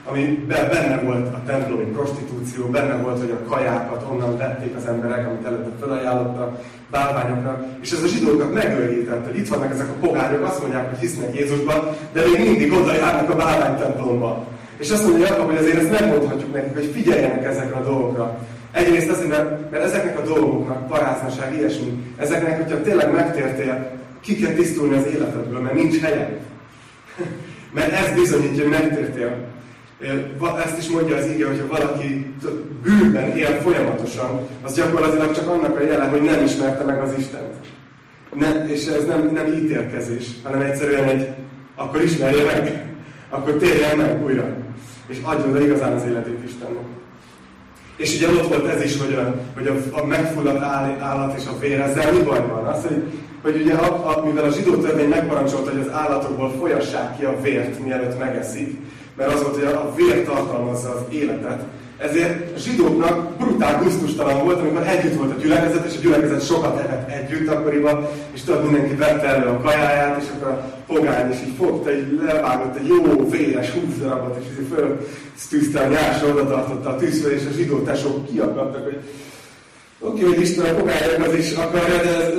ami 0.09 0.45
benne 0.47 1.01
volt 1.03 1.33
a 1.33 1.41
templomi 1.45 1.83
prostitúció, 1.83 2.65
benne 2.65 2.95
volt, 2.95 3.19
hogy 3.19 3.31
a 3.31 3.49
kajákat 3.49 4.05
onnan 4.11 4.37
vették 4.37 4.75
az 4.75 4.85
emberek, 4.85 5.27
amit 5.27 5.45
előtte 5.45 5.69
felajánlottak 5.79 6.59
bálványokra, 6.91 7.65
és 7.81 7.91
ez 7.91 8.03
a 8.03 8.07
zsidókat 8.07 8.53
megőrített, 8.53 9.25
hogy 9.25 9.37
itt 9.37 9.47
vannak 9.47 9.71
ezek 9.71 9.89
a 9.89 10.05
pogányok, 10.05 10.45
azt 10.45 10.61
mondják, 10.61 10.89
hogy 10.89 10.99
hisznek 10.99 11.35
Jézusban, 11.35 11.95
de 12.13 12.21
még 12.25 12.49
mindig 12.49 12.73
oda 12.73 12.93
járnak 12.93 13.29
a 13.29 13.35
bálvány 13.35 13.77
templomba. 13.77 14.45
És 14.77 14.91
azt 14.91 15.07
mondja 15.07 15.27
Jakab, 15.27 15.45
hogy 15.45 15.57
azért 15.57 15.77
ezt 15.77 15.99
megmondhatjuk 15.99 16.53
nekik, 16.53 16.73
hogy 16.73 16.91
figyeljenek 16.93 17.45
ezekre 17.45 17.75
a 17.75 17.83
dolgokra. 17.83 18.37
Egyrészt 18.71 19.09
azért, 19.09 19.29
mert, 19.29 19.71
mert 19.71 19.83
ezeknek 19.83 20.19
a 20.19 20.21
dolgoknak, 20.21 20.87
paráznaság, 20.87 21.55
ilyesmi, 21.57 22.13
ezeknek, 22.17 22.61
hogyha 22.61 22.81
tényleg 22.81 23.13
megtértél, 23.13 23.96
ki 24.21 24.35
kell 24.35 24.53
tisztulni 24.53 24.95
az 24.95 25.05
életedből, 25.05 25.59
mert 25.59 25.75
nincs 25.75 25.99
helye. 25.99 26.39
mert 27.73 27.91
ez 27.91 28.15
bizonyítja, 28.15 28.63
hogy 28.63 28.71
megtértél. 28.71 29.55
Ezt 30.65 30.77
is 30.77 30.87
mondja 30.87 31.15
az 31.15 31.25
ige, 31.25 31.47
hogyha 31.47 31.67
valaki 31.67 32.33
bűnben 32.83 33.37
él 33.37 33.59
folyamatosan, 33.61 34.47
az 34.61 34.75
gyakorlatilag 34.75 35.35
csak 35.35 35.47
annak 35.47 35.79
a 35.79 35.83
jelen, 35.83 36.09
hogy 36.09 36.21
nem 36.21 36.43
ismerte 36.43 36.83
meg 36.83 36.99
az 36.99 37.13
Istent. 37.17 37.53
Ne, 38.33 38.67
és 38.67 38.85
ez 38.85 39.05
nem, 39.05 39.29
nem 39.33 39.53
ítélkezés, 39.53 40.25
hanem 40.43 40.61
egyszerűen 40.61 41.03
egy, 41.03 41.27
akkor 41.75 42.03
ismerje 42.03 42.43
meg, 42.43 42.85
akkor 43.29 43.53
térjen 43.53 43.97
meg 43.97 44.23
újra, 44.23 44.55
és 45.07 45.17
adjon 45.21 45.49
oda 45.49 45.61
igazán 45.61 45.93
az 45.93 46.05
életét 46.05 46.43
Istennek. 46.45 46.85
És 47.95 48.15
ugye 48.15 48.27
ott 48.27 48.47
volt 48.47 48.67
ez 48.67 48.83
is, 48.83 48.97
hogy 48.97 49.13
a, 49.13 49.41
hogy 49.55 49.91
a 49.91 50.05
megfulladt 50.05 50.61
állat 51.01 51.39
és 51.39 51.45
a 51.47 51.59
vér, 51.59 51.79
ezzel 51.79 52.11
mi 52.11 52.21
baj 52.21 52.47
van? 52.47 52.65
Az, 52.65 52.83
hogy, 52.83 53.03
hogy 53.41 53.61
ugye, 53.61 53.73
a, 53.73 54.17
a, 54.17 54.25
mivel 54.25 54.43
a 54.43 54.51
zsidó 54.51 54.75
törvény 54.75 55.09
megparancsolta, 55.09 55.71
hogy 55.71 55.79
az 55.79 55.93
állatokból 55.93 56.51
folyassák 56.59 57.17
ki 57.17 57.25
a 57.25 57.41
vért, 57.41 57.79
mielőtt 57.79 58.19
megeszik, 58.19 58.77
mert 59.17 59.33
az 59.33 59.41
volt, 59.41 59.55
hogy 59.55 59.65
a 59.65 59.93
vér 59.95 60.23
tartalmazza 60.23 60.89
az 60.89 61.01
életet, 61.09 61.63
ezért 61.97 62.55
a 62.55 62.59
zsidóknak 62.59 63.37
brutál 63.37 63.83
gusztustalan 63.83 64.43
volt, 64.43 64.59
amikor 64.59 64.87
együtt 64.87 65.17
volt 65.17 65.31
a 65.31 65.39
gyülekezet, 65.41 65.85
és 65.85 65.97
a 65.97 66.01
gyülekezet 66.01 66.45
sokat 66.45 66.79
evett 66.79 67.09
együtt 67.09 67.49
akkoriban, 67.49 68.07
és 68.33 68.41
tudod, 68.41 68.63
mindenki 68.63 68.95
vette 68.95 69.27
elő 69.27 69.47
a 69.47 69.59
kajáját, 69.59 70.21
és 70.21 70.27
akkor 70.35 70.51
a 70.51 70.73
pogány 70.87 71.31
is 71.31 71.37
így 71.47 71.53
fogta, 71.57 71.89
egy 71.89 72.19
levágott 72.25 72.75
egy 72.75 72.87
jó 72.87 73.29
véres 73.29 73.69
húsz 73.69 73.97
darabot, 74.01 74.37
és 74.39 74.59
így 74.59 74.67
föl 74.75 75.07
tűzte 75.49 75.79
a 75.79 75.87
nyársra, 75.87 76.27
oda 76.27 76.47
tartotta 76.47 76.89
a 76.89 76.95
tűzföl, 76.95 77.31
és 77.31 77.45
a 77.49 77.55
zsidó 77.55 77.79
tesók 77.79 78.25
kiakadtak, 78.25 78.83
hogy 78.83 78.99
oké, 79.99 80.21
okay, 80.21 80.33
hogy 80.33 80.41
Isten 80.41 80.75
a 80.75 80.77
pogány 80.77 81.21
az 81.21 81.35
is 81.35 81.51
akarja, 81.51 82.03
de 82.03 82.09
ez, 82.09 82.33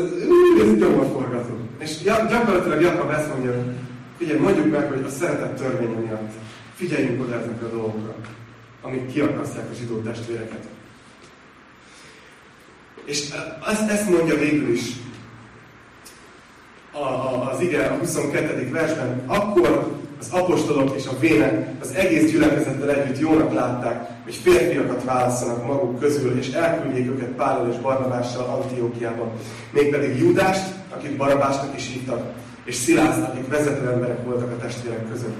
ez 0.60 0.82
forgató. 1.12 1.58
És 1.78 2.02
gyakorlatilag 2.02 2.80
Jakab 2.80 3.10
ezt 3.10 3.28
mondja, 3.28 3.74
figyelj, 4.18 4.38
mondjuk 4.38 4.70
meg, 4.70 4.88
hogy 4.88 5.02
a 5.06 5.10
szeretet 5.10 5.56
törvénye 5.56 5.98
miatt 5.98 6.32
figyeljünk 6.74 7.22
oda 7.22 7.34
ezekre 7.34 7.66
a 7.66 7.70
dolgokra 7.70 8.14
amik 8.82 9.12
kiakasztják 9.12 9.70
a 9.70 9.74
zsidó 9.74 10.00
testvéreket. 10.00 10.64
És 13.04 13.30
ezt, 13.66 13.90
ezt 13.90 14.10
mondja 14.10 14.38
végül 14.38 14.72
is 14.72 14.82
a, 16.92 16.98
a, 16.98 17.50
az 17.50 17.60
ige 17.60 17.86
a 17.86 17.98
22. 17.98 18.70
versben, 18.70 19.22
akkor 19.26 19.96
az 20.20 20.28
apostolok 20.30 20.96
és 20.96 21.06
a 21.06 21.18
vének 21.18 21.68
az 21.80 21.94
egész 21.94 22.30
gyülekezettel 22.30 22.90
együtt 22.90 23.18
jónak 23.18 23.52
látták, 23.52 24.08
hogy 24.24 24.34
férfiakat 24.34 25.04
válasszanak 25.04 25.66
maguk 25.66 25.98
közül, 25.98 26.38
és 26.38 26.48
elküldjék 26.50 27.06
őket 27.06 27.28
Pállal 27.28 27.68
és 27.72 27.76
Barnabással 27.76 28.44
Antiókiában. 28.44 29.30
Mégpedig 29.70 30.18
Judást, 30.18 30.64
akit 30.94 31.16
Barabásnak 31.16 31.76
is 31.76 31.90
hívtak, 31.92 32.32
és 32.64 32.74
Szilászt, 32.74 33.22
akik 33.22 33.48
vezető 33.48 33.90
emberek 33.90 34.24
voltak 34.24 34.50
a 34.50 34.56
testvérek 34.56 35.08
között. 35.10 35.36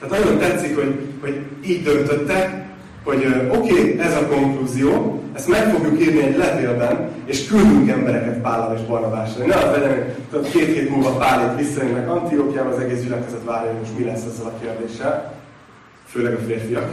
Tehát 0.00 0.24
nagyon 0.24 0.38
tetszik, 0.38 0.74
hogy, 0.74 1.08
hogy 1.20 1.40
így 1.66 1.82
döntöttek, 1.82 2.66
hogy 3.08 3.26
oké, 3.48 3.70
okay, 3.70 3.98
ez 3.98 4.16
a 4.16 4.26
konklúzió, 4.26 5.22
ezt 5.34 5.48
meg 5.48 5.74
fogjuk 5.74 6.00
írni 6.00 6.22
egy 6.22 6.36
levélben, 6.36 7.10
és 7.24 7.46
küldünk 7.46 7.88
embereket 7.88 8.40
Pállal 8.40 8.76
és 8.76 8.80
Barnabásra. 8.86 9.46
Ne 9.46 9.54
az 9.54 9.76
legyen, 9.76 10.14
hogy 10.30 10.50
két 10.50 10.66
hét 10.66 10.90
múlva 10.90 11.10
Pálék 11.10 11.58
visszajönnek 11.58 12.10
Antiókiába, 12.10 12.68
az 12.68 12.78
egész 12.78 13.02
gyülekezet 13.02 13.44
várja, 13.44 13.70
hogy 13.70 13.80
most 13.80 13.98
mi 13.98 14.04
lesz 14.04 14.24
ezzel 14.24 14.46
a 14.46 14.58
kérdéssel. 14.60 15.34
Főleg 16.04 16.34
a 16.34 16.38
férfiak. 16.46 16.90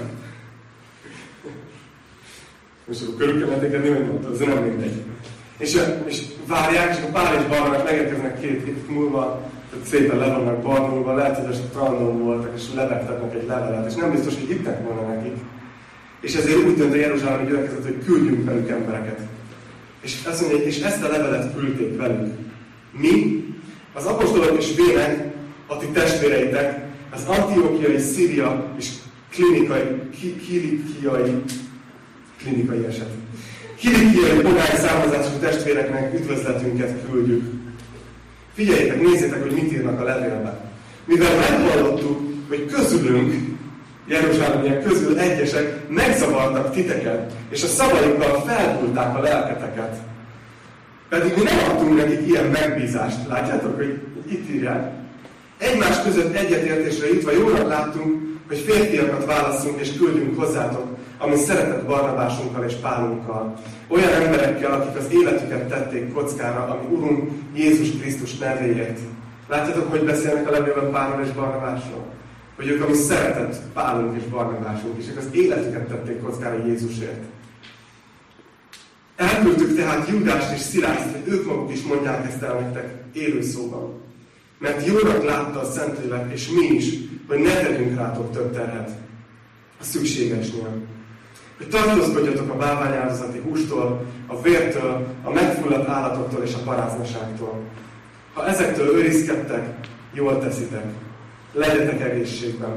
Most 2.88 3.02
akkor 3.02 3.16
körül 3.18 3.40
kell 3.40 3.60
menni, 3.60 3.90
hogy 3.90 4.08
mondta, 4.08 4.30
az 4.30 4.40
nem 4.40 4.64
mindegy. 4.64 5.02
És, 5.58 5.78
és 6.06 6.22
várják, 6.48 6.98
és 6.98 7.04
a 7.04 7.12
Pál 7.12 7.36
és 7.36 7.44
Barnabás 7.44 7.84
megérkeznek 7.84 8.40
két 8.40 8.64
hét 8.66 8.90
múlva, 8.90 9.42
szépen 9.86 10.18
le 10.18 10.28
vannak 10.28 10.62
barnulva, 10.62 11.14
lehet, 11.14 11.38
hogy 11.38 11.54
a 11.54 11.56
strandon 11.56 12.24
voltak, 12.24 12.52
és 12.56 12.64
lebegtetnek 12.76 13.34
egy 13.34 13.48
levelet, 13.48 13.90
és 13.92 13.96
nem 13.96 14.12
biztos, 14.12 14.34
hogy 14.34 14.48
hittek 14.48 14.84
volna 14.84 15.08
nekik. 15.08 15.36
És 16.22 16.36
ezért 16.36 16.64
úgy 16.64 16.76
dönt 16.76 16.94
a 16.94 16.96
Jeruzsálemi 16.96 17.48
gyülekezet, 17.48 17.84
hogy 17.84 18.04
küldjünk 18.06 18.46
velük 18.46 18.70
embereket. 18.70 19.20
És, 20.02 20.18
azt 20.26 20.42
mondja, 20.42 20.60
és 20.60 20.80
ezt 20.80 21.04
a 21.04 21.08
levelet 21.08 21.56
küldték 21.56 21.98
velük. 21.98 22.34
Mi, 22.92 23.44
az 23.94 24.06
apostolok 24.06 24.58
és 24.58 24.76
vének, 24.76 25.34
a 25.68 25.78
ti 25.78 25.86
testvéreitek, 25.94 26.84
az 27.12 27.24
antiókiai, 27.26 28.00
szíria 28.00 28.74
és 28.78 28.90
klinikai, 29.32 29.84
ki, 30.20 30.36
kilikiai, 30.36 31.42
klinikai 32.38 32.86
eset. 32.86 33.10
Kilikiai 33.76 34.38
pogány 34.42 34.76
származású 34.76 35.38
testvéreknek 35.40 36.14
üdvözletünket 36.14 37.10
küldjük 37.12 37.44
Figyeljétek, 38.56 39.02
nézzétek, 39.02 39.42
hogy 39.42 39.52
mit 39.52 39.72
írnak 39.72 40.00
a 40.00 40.04
levélben. 40.04 40.60
Mivel 41.06 41.36
meghallottuk, 41.36 42.20
hogy 42.48 42.66
közülünk, 42.66 43.34
Jeruzsálemiek 44.08 44.84
közül 44.84 45.20
egyesek 45.20 45.90
megzavartak 45.90 46.72
titeket, 46.72 47.32
és 47.50 47.64
a 47.64 47.68
szavaikkal 47.68 48.42
felhulták 48.42 49.18
a 49.18 49.22
lelketeket. 49.22 49.96
Pedig 51.10 51.34
mi 51.38 51.44
nem 51.44 51.58
adtunk 51.70 51.98
nekik 51.98 52.28
ilyen 52.28 52.46
megbízást. 52.46 53.28
Látjátok, 53.28 53.76
hogy 53.76 54.00
itt 54.30 54.50
írják? 54.50 54.92
Egymás 55.58 56.02
között 56.04 56.36
egyetértésre 56.36 57.08
jutva 57.08 57.32
jónak 57.32 57.68
láttunk, 57.68 58.22
hogy 58.48 58.58
férfiakat 58.58 59.26
válasszunk 59.26 59.80
és 59.80 59.98
küldjünk 59.98 60.40
hozzátok, 60.40 60.98
ami 61.18 61.36
szeretett 61.36 61.86
Barnabásunkkal 61.86 62.64
és 62.64 62.74
Pálunkkal. 62.74 63.54
Olyan 63.88 64.12
emberekkel, 64.12 64.72
akik 64.72 64.98
az 64.98 65.08
életüket 65.10 65.68
tették 65.68 66.14
kockára, 66.14 66.64
ami 66.64 66.96
Urunk 66.96 67.32
Jézus 67.56 67.90
Krisztus 68.02 68.38
nevéért. 68.38 69.00
Látjátok, 69.48 69.90
hogy 69.92 70.04
beszélnek 70.04 70.48
a 70.48 70.52
levélben 70.52 70.92
Pálról 70.92 71.26
és 71.26 71.32
Barnabásról? 71.32 72.06
Hogy 72.56 72.68
ők, 72.68 72.84
ami 72.84 72.94
szeretett 72.94 73.62
Pálunk 73.74 74.22
és 74.22 74.24
Barnabásunk, 74.24 74.98
és 74.98 75.10
ők 75.10 75.18
az 75.18 75.28
életüket 75.32 75.88
tették 75.88 76.22
kockára 76.22 76.66
Jézusért. 76.66 77.24
Elküldtük 79.16 79.76
tehát 79.76 80.10
Judást 80.10 80.54
és 80.54 80.60
Szilászt, 80.60 81.12
hogy 81.12 81.34
ők 81.34 81.46
maguk 81.46 81.72
is 81.72 81.84
mondják 81.84 82.28
ezt 82.28 82.42
el 82.42 82.60
nektek 82.60 82.94
élő 83.14 83.42
szóban. 83.42 84.02
Mert 84.58 84.86
jónak 84.86 85.24
látta 85.24 85.60
a 85.60 85.72
Szentlélek, 85.72 86.32
és 86.34 86.50
mi 86.50 86.66
is, 86.66 86.94
hogy 87.28 87.40
ne 87.40 87.54
tegyünk 87.54 87.96
rátok 87.96 88.32
több 88.32 88.54
terhet 88.54 88.90
a 89.80 89.84
szükségesnél. 89.84 90.82
Hogy 91.58 91.70
tartózkodjatok 91.70 92.50
a 92.50 92.58
bálványáldozati 92.58 93.40
hústól, 93.40 94.06
a 94.28 94.42
vértől, 94.42 95.08
a 95.24 95.32
megfulladt 95.32 95.90
állatoktól 95.90 96.44
és 96.44 96.54
a 96.54 96.64
paráznaságtól. 96.64 97.60
Ha 98.34 98.48
ezektől 98.48 98.88
őrizkedtek, 98.88 99.88
jól 100.14 100.40
teszitek. 100.40 100.86
Legyetek 101.56 102.02
egészségben. 102.02 102.70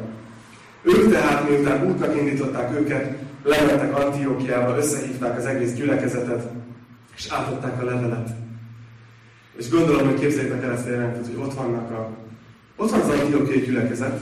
Ők 0.83 1.13
tehát, 1.13 1.49
miután 1.49 1.87
útnak 1.87 2.17
indították 2.17 2.81
őket, 2.81 3.17
lementek 3.43 3.99
Antiókiába, 3.99 4.77
összehívták 4.77 5.39
az 5.39 5.47
egész 5.47 5.73
gyülekezetet, 5.73 6.49
és 7.17 7.27
átadták 7.31 7.83
a 7.83 7.85
levelet. 7.85 8.29
És 9.57 9.71
gondolom, 9.71 10.07
hogy 10.09 10.21
képzeljétek 10.21 10.63
el 10.63 10.73
ezt 10.73 10.87
a 10.87 10.91
jelentet, 10.91 11.27
hogy 11.27 11.45
ott 11.45 11.55
vannak 11.55 11.91
a... 11.91 12.11
Ott 12.77 12.91
van 12.91 13.01
az 13.01 13.09
Antiókiai 13.09 13.61
gyülekezet, 13.61 14.21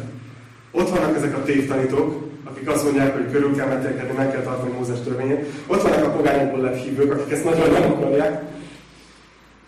ott 0.71 0.91
vannak 0.91 1.17
ezek 1.17 1.37
a 1.37 1.43
tévtanítók, 1.43 2.31
akik 2.45 2.69
azt 2.69 2.85
mondják, 2.85 3.15
hogy 3.15 3.31
körül 3.31 3.57
kell 3.57 3.69
metélkedni, 3.69 4.17
meg 4.17 4.33
kell 4.33 4.43
tartani 4.43 4.73
Mózes 4.73 5.01
törvényét. 5.05 5.47
Ott 5.67 5.83
vannak 5.83 6.05
a 6.05 6.11
pogányokból 6.11 6.61
lett 6.61 6.77
hívők, 6.77 7.13
akik 7.13 7.33
ezt 7.33 7.45
nagyon 7.45 7.71
nem 7.71 7.91
akarják, 7.91 8.43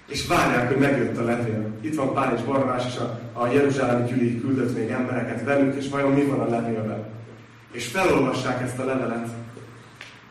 és 0.08 0.26
várják, 0.26 0.68
hogy 0.68 0.76
megjött 0.76 1.16
a 1.16 1.24
levél. 1.24 1.70
Itt 1.80 1.94
van 1.94 2.12
Pál 2.12 2.34
és 2.36 2.42
Barnabás, 2.42 2.86
és 2.86 2.96
a, 2.96 3.20
a 3.32 3.46
Jeruzsálemi 3.46 4.08
gyűli 4.08 4.40
küldött 4.40 4.76
még 4.76 4.90
embereket 4.90 5.44
velük, 5.44 5.74
és 5.74 5.88
vajon 5.88 6.12
mi 6.12 6.24
van 6.24 6.40
a 6.40 6.48
levélben. 6.48 7.04
És 7.72 7.86
felolvassák 7.86 8.62
ezt 8.62 8.78
a 8.78 8.84
levelet, 8.84 9.28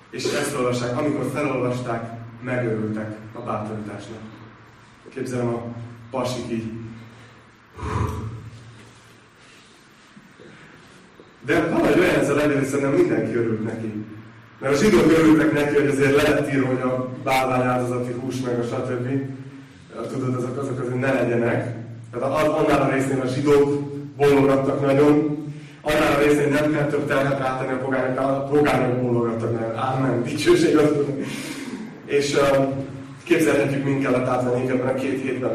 és 0.10 0.24
ezt 0.24 0.56
olvassák. 0.56 0.98
Amikor 0.98 1.30
felolvasták, 1.34 2.12
megőrültek 2.42 3.16
a 3.34 3.40
bátorításnak. 3.40 4.20
Képzelem 5.14 5.48
a 5.48 5.64
pasik 6.12 6.52
így. 6.52 6.72
De 11.46 11.68
valahogy 11.70 12.00
olyan 12.00 12.20
ez 12.20 12.30
a 12.30 12.36
levél, 12.36 12.64
szerintem 12.64 12.94
mindenki 12.94 13.36
örült 13.36 13.64
neki. 13.64 14.06
Mert 14.60 14.74
a 14.74 14.78
zsidók 14.78 15.12
örültek 15.12 15.52
neki, 15.52 15.76
hogy 15.76 15.88
azért 15.88 16.16
lehet 16.16 16.54
írni, 16.54 16.66
hogy 16.66 16.82
a 16.82 17.10
bálvány 17.24 17.68
áldozati 17.68 18.12
hús, 18.12 18.42
meg 18.42 18.60
a 18.60 18.64
stb. 18.64 19.08
Tudod, 20.02 20.36
azok, 20.36 20.58
azok 20.58 20.80
azért 20.80 21.00
ne 21.00 21.14
legyenek. 21.14 21.76
Tehát 22.12 22.48
annál 22.48 22.82
a 22.82 22.93
részén 22.93 23.20
a 23.20 23.28
zsidók 23.28 23.82
bólogattak 24.18 24.86
nagyon, 24.86 25.38
annál 25.82 26.16
a 26.16 26.20
részén 26.20 26.50
nem 26.50 26.74
kell 26.74 26.86
több 26.86 27.08
terhet 27.08 27.39
rátenni 27.39 27.72
a 27.72 27.78
pogányok, 27.78 28.20
a 28.20 28.48
pogányok 28.52 29.02
bólogattak 29.02 29.52
nagyon. 29.52 29.76
Ámen, 29.76 30.24
dicsőség 30.24 30.78
az 30.78 30.91
És 32.06 32.34
uh, 32.34 32.74
képzelhetjük, 33.24 33.84
mind 33.84 34.04
kellett 34.04 34.28
átvenni 34.28 34.70
ebben 34.70 34.88
a 34.88 34.93
két 34.93 35.22
hétben. 35.22 35.52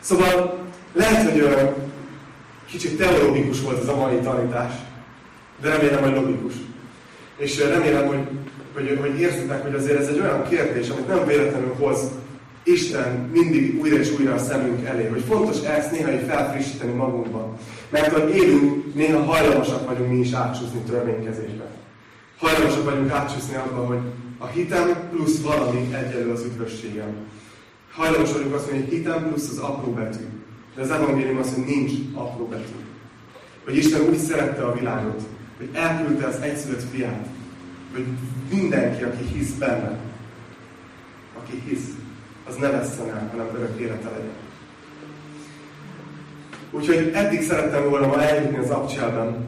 Szóval 0.00 0.58
lehet, 0.92 1.30
hogy 1.30 1.40
uh, 1.40 1.74
Kicsit 2.74 2.96
teológikus 2.96 3.60
volt 3.60 3.82
ez 3.82 3.88
a 3.88 3.96
mai 3.96 4.16
tanítás, 4.16 4.72
de 5.60 5.68
remélem, 5.68 6.02
hogy 6.02 6.14
logikus. 6.14 6.52
És 7.36 7.58
remélem, 7.58 8.06
hogy, 8.06 8.18
hogy, 8.74 8.98
hogy 9.00 9.20
érzitek, 9.20 9.62
hogy 9.62 9.74
azért 9.74 9.98
ez 9.98 10.08
egy 10.08 10.20
olyan 10.20 10.48
kérdés, 10.48 10.88
amit 10.88 11.08
nem 11.08 11.26
véletlenül 11.26 11.74
hoz 11.78 11.98
Isten 12.64 13.28
mindig 13.32 13.80
újra 13.80 13.96
és 13.96 14.12
újra 14.18 14.34
a 14.34 14.38
szemünk 14.38 14.84
elé, 14.84 15.06
hogy 15.06 15.22
fontos 15.28 15.60
ezt 15.60 15.90
néha 15.90 16.12
így 16.12 16.26
felfrissíteni 16.26 16.92
magunkban. 16.92 17.56
Mert 17.90 18.12
ha 18.12 18.28
élünk, 18.28 18.94
néha 18.94 19.22
hajlamosak 19.22 19.86
vagyunk 19.86 20.10
mi 20.10 20.18
is 20.18 20.32
átsúszni 20.32 20.80
törvénykezésbe. 20.80 21.64
Hajlamosak 22.38 22.84
vagyunk 22.84 23.10
átsúszni 23.10 23.54
abban, 23.54 23.86
hogy 23.86 24.00
a 24.38 24.46
hitem 24.46 25.08
plusz 25.10 25.40
valami 25.40 25.94
egyelő 25.94 26.30
az 26.30 26.44
üdvösségem. 26.44 27.14
Hajlamos 27.92 28.32
vagyunk 28.32 28.54
azt 28.54 28.70
mondani, 28.70 28.88
hogy 28.88 28.98
hitem 28.98 29.28
plusz 29.28 29.48
az 29.50 29.58
apró 29.58 29.92
betű. 29.92 30.24
De 30.74 30.82
az 30.82 30.90
evangélium 30.90 31.38
az, 31.38 31.54
hogy 31.54 31.64
nincs 31.64 31.92
apró 32.14 32.46
betű. 32.46 32.74
Hogy 33.64 33.76
Isten 33.76 34.00
úgy 34.00 34.16
szerette 34.18 34.64
a 34.64 34.74
világot, 34.74 35.22
hogy 35.56 35.68
elküldte 35.72 36.26
az 36.26 36.40
egyszülött 36.40 36.82
fiát, 36.92 37.26
hogy 37.92 38.04
mindenki, 38.50 39.02
aki 39.02 39.24
hisz 39.24 39.50
benne, 39.50 39.98
aki 41.38 41.62
hisz, 41.68 41.88
az 42.48 42.56
ne 42.56 42.70
vesszen 42.70 43.08
el, 43.08 43.28
hanem 43.30 43.46
örök 43.54 43.80
élete 43.80 44.10
legyen. 44.10 44.32
Úgyhogy 46.70 47.10
eddig 47.14 47.42
szerettem 47.42 47.88
volna 47.88 48.06
ma 48.06 48.22
eljutni 48.22 48.58
az 48.58 48.70
abcselben, 48.70 49.46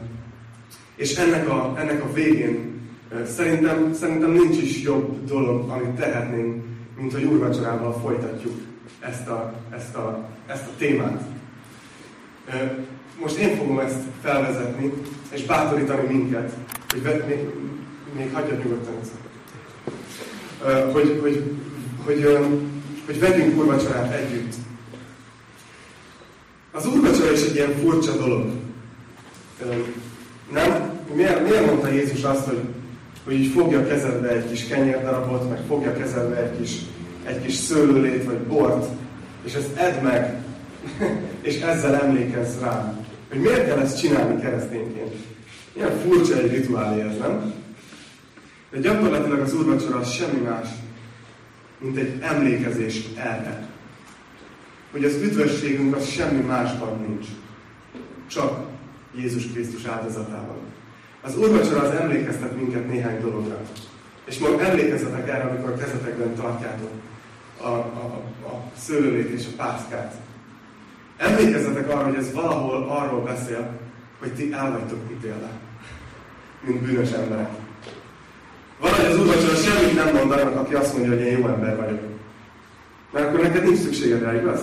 és 0.95 1.15
ennek 1.15 1.49
a, 1.49 1.73
ennek 1.77 2.03
a 2.03 2.13
végén 2.13 2.81
szerintem, 3.25 3.93
szerintem 3.93 4.31
nincs 4.31 4.57
is 4.61 4.81
jobb 4.81 5.25
dolog, 5.25 5.69
amit 5.69 5.89
tehetnénk, 5.89 6.63
mint 6.97 7.13
hogy 7.13 7.23
úrvacsorával 7.23 7.99
folytatjuk 8.01 8.53
ezt 8.99 9.27
a, 9.27 9.53
ezt 9.75 9.95
a, 9.95 10.29
ezt 10.47 10.67
a 10.67 10.71
témát. 10.77 11.21
Most 13.21 13.37
én 13.37 13.55
fogom 13.55 13.79
ezt 13.79 14.01
felvezetni, 14.21 14.93
és 15.33 15.43
bátorítani 15.43 16.13
minket, 16.13 16.51
hogy 16.89 17.23
még, 17.27 17.39
még 18.15 18.33
hagyjad 18.33 18.63
nyugodtan 18.63 18.93
ezt. 19.01 19.11
Hogy, 20.91 21.19
hogy, 21.21 21.43
hogy, 22.05 22.23
hogy 22.23 22.37
vegyünk 23.15 23.57
úrvacsorát 23.57 24.13
együtt. 24.13 24.53
Az 26.71 26.85
úrvacsora 26.85 27.31
is 27.31 27.41
egy 27.41 27.55
ilyen 27.55 27.75
furcsa 27.81 28.17
dolog. 28.17 28.51
Nem? 30.51 30.99
Miért, 31.13 31.43
miért 31.43 31.65
mondta 31.65 31.87
Jézus 31.87 32.23
azt, 32.23 32.45
hogy, 32.45 32.59
hogy 33.23 33.33
így 33.33 33.51
fogja 33.51 33.87
kezedbe 33.87 34.29
egy 34.29 34.49
kis 34.49 34.67
kenyérdarabot, 34.67 35.49
meg 35.49 35.59
fogja 35.67 35.93
kezedbe 35.93 36.37
egy 36.37 36.57
kis 36.59 36.71
egy 37.27 37.41
kis 37.41 37.53
szőlőlét 37.53 38.23
vagy 38.23 38.37
bort, 38.37 38.87
és 39.43 39.53
ezt 39.53 39.75
edd 39.75 40.03
meg, 40.03 40.43
és 41.47 41.59
ezzel 41.61 41.95
emlékezz 41.95 42.59
rám. 42.61 43.05
Hogy 43.29 43.39
miért 43.39 43.65
kell 43.65 43.79
ezt 43.79 43.99
csinálni 43.99 44.41
keresztényként? 44.41 45.15
Ilyen 45.73 45.97
furcsa 45.97 46.37
egy 46.37 46.51
rituálé 46.51 47.01
ez, 47.01 47.17
nem? 47.17 47.53
De 48.71 48.79
gyakorlatilag 48.79 49.39
az 49.39 49.53
úrvacsora 49.53 49.97
az 49.97 50.11
semmi 50.11 50.39
más, 50.39 50.67
mint 51.77 51.97
egy 51.97 52.19
emlékezés 52.21 53.03
erre. 53.15 53.67
Hogy 54.91 55.03
az 55.03 55.15
üdvösségünk 55.15 55.95
az 55.95 56.09
semmi 56.09 56.41
másban 56.41 56.99
nincs. 57.07 57.27
Csak 58.27 58.67
Jézus 59.15 59.51
Krisztus 59.51 59.85
áldozatában. 59.85 60.57
Az 61.21 61.37
úrvacsora 61.37 61.81
az 61.81 61.91
emlékeztet 61.91 62.55
minket 62.55 62.87
néhány 62.87 63.21
dologra. 63.21 63.61
És 64.25 64.37
majd 64.37 64.59
emlékezzetek 64.59 65.27
erre, 65.27 65.43
amikor 65.43 65.77
kezetekben 65.77 66.35
tartjátok 66.35 66.91
a, 67.61 67.67
a, 67.67 68.23
a 68.45 68.71
szőlőlét 68.77 69.29
és 69.29 69.45
a 69.45 69.55
pászkát. 69.55 70.15
Emlékezzetek 71.17 71.89
arra, 71.89 72.03
hogy 72.03 72.15
ez 72.15 72.33
valahol 72.33 72.89
arról 72.89 73.23
beszél, 73.23 73.79
hogy 74.19 74.33
ti 74.33 74.53
el 74.53 74.71
vagytok 74.71 74.99
ítélve, 75.11 75.49
mint 76.61 76.81
bűnös 76.81 77.11
emberek. 77.11 77.49
Valahogy 78.79 79.05
az 79.05 79.19
úrvacsora 79.19 79.55
semmit 79.55 79.95
nem 79.95 80.15
mond 80.15 80.31
annak, 80.31 80.55
aki 80.55 80.73
azt 80.73 80.93
mondja, 80.93 81.11
hogy 81.11 81.21
én 81.21 81.37
jó 81.37 81.47
ember 81.47 81.75
vagyok. 81.75 81.99
Mert 83.11 83.27
akkor 83.27 83.39
neked 83.39 83.63
nincs 83.63 83.79
szükséged 83.79 84.21
rá, 84.21 84.35
igaz? 84.35 84.61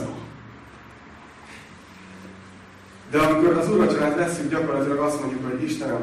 De 3.10 3.18
amikor 3.18 3.56
az 3.58 3.70
úrvacsorát 3.70 4.16
veszünk, 4.16 4.50
gyakorlatilag 4.50 4.98
azt 4.98 5.20
mondjuk, 5.20 5.50
hogy 5.50 5.62
Istenem, 5.62 6.02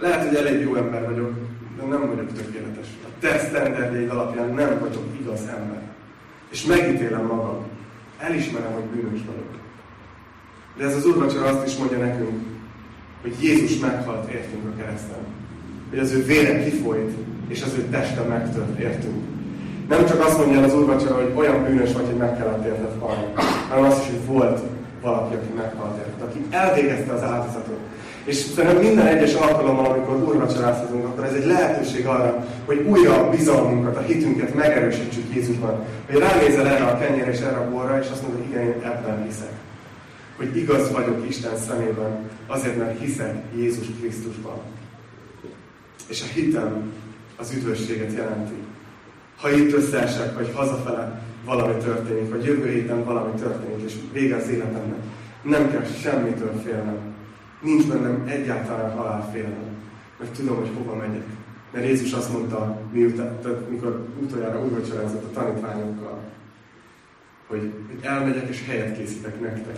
lehet, 0.00 0.26
hogy 0.26 0.36
elég 0.36 0.60
jó 0.60 0.74
ember 0.74 1.06
vagyok, 1.06 1.32
de 1.76 1.82
nem 1.82 2.06
vagyok 2.06 2.32
tökéletes. 2.32 2.86
A 3.04 3.08
te 3.20 3.38
sztenderdjeid 3.38 4.10
alapján 4.10 4.54
nem 4.54 4.78
vagyok 4.78 5.04
igaz 5.20 5.40
ember. 5.40 5.82
És 6.48 6.64
megítélem 6.64 7.26
magam. 7.26 7.66
Elismerem, 8.18 8.72
hogy 8.72 8.84
bűnös 8.84 9.20
vagyok. 9.26 9.56
De 10.76 10.84
ez 10.84 10.96
az 10.96 11.06
úrvacsora 11.06 11.46
azt 11.46 11.66
is 11.66 11.76
mondja 11.76 11.98
nekünk, 11.98 12.42
hogy 13.22 13.42
Jézus 13.42 13.78
meghalt 13.78 14.30
értünk 14.30 14.66
a 14.66 14.76
kereszten. 14.76 15.37
Hogy 15.90 15.98
az 15.98 16.12
ő 16.12 16.24
vére 16.24 16.64
kifolyt, 16.64 17.12
és 17.48 17.62
az 17.62 17.74
ő 17.78 17.82
teste 17.90 18.20
megtört 18.20 18.78
értünk. 18.78 19.22
Nem 19.88 20.06
csak 20.06 20.24
azt 20.24 20.38
mondja 20.38 20.62
az 20.62 20.74
úrvacsora, 20.74 21.14
hogy 21.14 21.32
olyan 21.34 21.64
bűnös 21.64 21.92
vagy, 21.92 22.06
hogy 22.06 22.16
meg 22.16 22.36
kellett 22.36 22.66
érted 22.66 22.92
halni, 23.00 23.24
hanem 23.68 23.84
azt 23.84 24.02
is, 24.02 24.10
hogy 24.10 24.26
volt 24.26 24.60
valaki, 25.00 25.34
aki 25.34 25.52
meghalt 25.56 25.98
érted, 25.98 26.28
aki 26.28 26.46
elvégezte 26.50 27.12
az 27.12 27.22
áldozatot. 27.22 27.78
És 28.24 28.36
szerintem 28.36 28.82
minden 28.82 29.06
egyes 29.06 29.34
alkalommal, 29.34 29.90
amikor 29.90 30.16
úrvacsorázhatunk, 30.16 31.04
akkor 31.04 31.24
ez 31.24 31.32
egy 31.32 31.46
lehetőség 31.46 32.06
arra, 32.06 32.46
hogy 32.64 33.06
a 33.06 33.28
bizalmunkat, 33.30 33.96
a 33.96 34.00
hitünket 34.00 34.54
megerősítsük 34.54 35.34
Jézusban. 35.34 35.84
Hogy 36.10 36.18
ránézel 36.18 36.66
erre 36.66 36.84
a 36.84 36.98
kenyére 36.98 37.30
és 37.30 37.40
erre 37.40 37.56
a 37.56 37.70
borra, 37.70 37.98
és 37.98 38.06
azt 38.12 38.22
mondod, 38.22 38.40
hogy 38.40 38.50
igen, 38.50 38.62
én 38.62 38.82
ebben 38.84 39.24
hiszek. 39.26 39.52
Hogy 40.36 40.56
igaz 40.56 40.92
vagyok 40.92 41.24
Isten 41.28 41.56
szemében, 41.68 42.30
azért, 42.46 42.76
mert 42.76 43.00
hiszek 43.00 43.34
Jézus 43.56 43.86
Krisztusban. 44.00 44.58
És 46.08 46.22
a 46.22 46.32
hitem 46.32 46.92
az 47.36 47.52
üdvösséget 47.52 48.12
jelenti. 48.12 48.54
Ha 49.36 49.50
itt 49.50 49.72
összeesek, 49.72 50.34
vagy 50.34 50.52
hazafele 50.54 51.22
valami 51.44 51.82
történik, 51.82 52.30
vagy 52.30 52.44
jövő 52.44 52.68
héten 52.68 53.04
valami 53.04 53.40
történik, 53.40 53.84
és 53.84 53.94
vége 54.12 54.36
az 54.36 54.48
életemnek, 54.48 54.98
nem 55.42 55.70
kell 55.70 55.84
semmitől 55.84 56.60
félnem. 56.64 56.98
Nincs 57.62 57.86
bennem 57.86 58.24
egyáltalán 58.26 58.96
halálfélelem, 58.96 59.76
mert 60.18 60.30
tudom, 60.32 60.56
hogy 60.56 60.70
hova 60.76 60.94
megyek. 60.94 61.24
Mert 61.72 61.86
Jézus 61.86 62.12
azt 62.12 62.32
mondta, 62.32 62.80
miután, 62.92 63.40
tehát 63.42 63.70
mikor 63.70 64.06
utoljára 64.22 64.64
úrvacsorázott 64.64 65.24
a 65.24 65.40
tanítványokkal, 65.40 66.20
hogy, 67.46 67.72
hogy 67.86 67.98
elmegyek 68.02 68.48
és 68.48 68.64
helyet 68.66 68.96
készítek 68.96 69.40
nektek. 69.40 69.76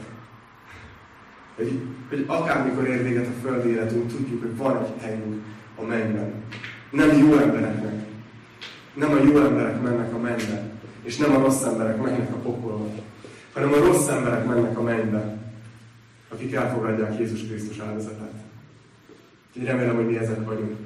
Hogy, 1.56 1.80
hogy 2.08 2.24
akármikor 2.26 2.86
ér 2.86 3.02
véget 3.02 3.26
a 3.26 3.40
földi 3.48 3.68
életünk, 3.68 4.12
tudjuk, 4.12 4.40
hogy 4.40 4.56
van 4.56 4.76
egy 4.76 5.02
helyünk 5.02 5.42
a 5.82 5.86
mennyben. 5.86 6.32
Nem 6.90 7.18
jó 7.18 7.36
embereknek. 7.36 7.94
Nem 8.94 9.12
a 9.12 9.22
jó 9.24 9.38
emberek 9.38 9.82
mennek 9.82 10.14
a 10.14 10.18
mennybe, 10.18 10.62
és 11.02 11.16
nem 11.16 11.36
a 11.36 11.38
rossz 11.38 11.62
emberek 11.62 12.02
mennek 12.02 12.32
a 12.32 12.36
pokolba, 12.36 12.88
hanem 13.52 13.72
a 13.72 13.76
rossz 13.76 14.08
emberek 14.08 14.46
mennek 14.46 14.78
a 14.78 14.82
mennybe, 14.82 15.36
akik 16.28 16.54
elfogadják 16.54 17.18
Jézus 17.18 17.40
Krisztus 17.46 17.78
áldozatát. 17.78 18.32
Úgyhogy 19.48 19.66
remélem, 19.66 19.94
hogy 19.94 20.06
mi 20.06 20.16
ezek 20.16 20.44
vagyunk. 20.44 20.76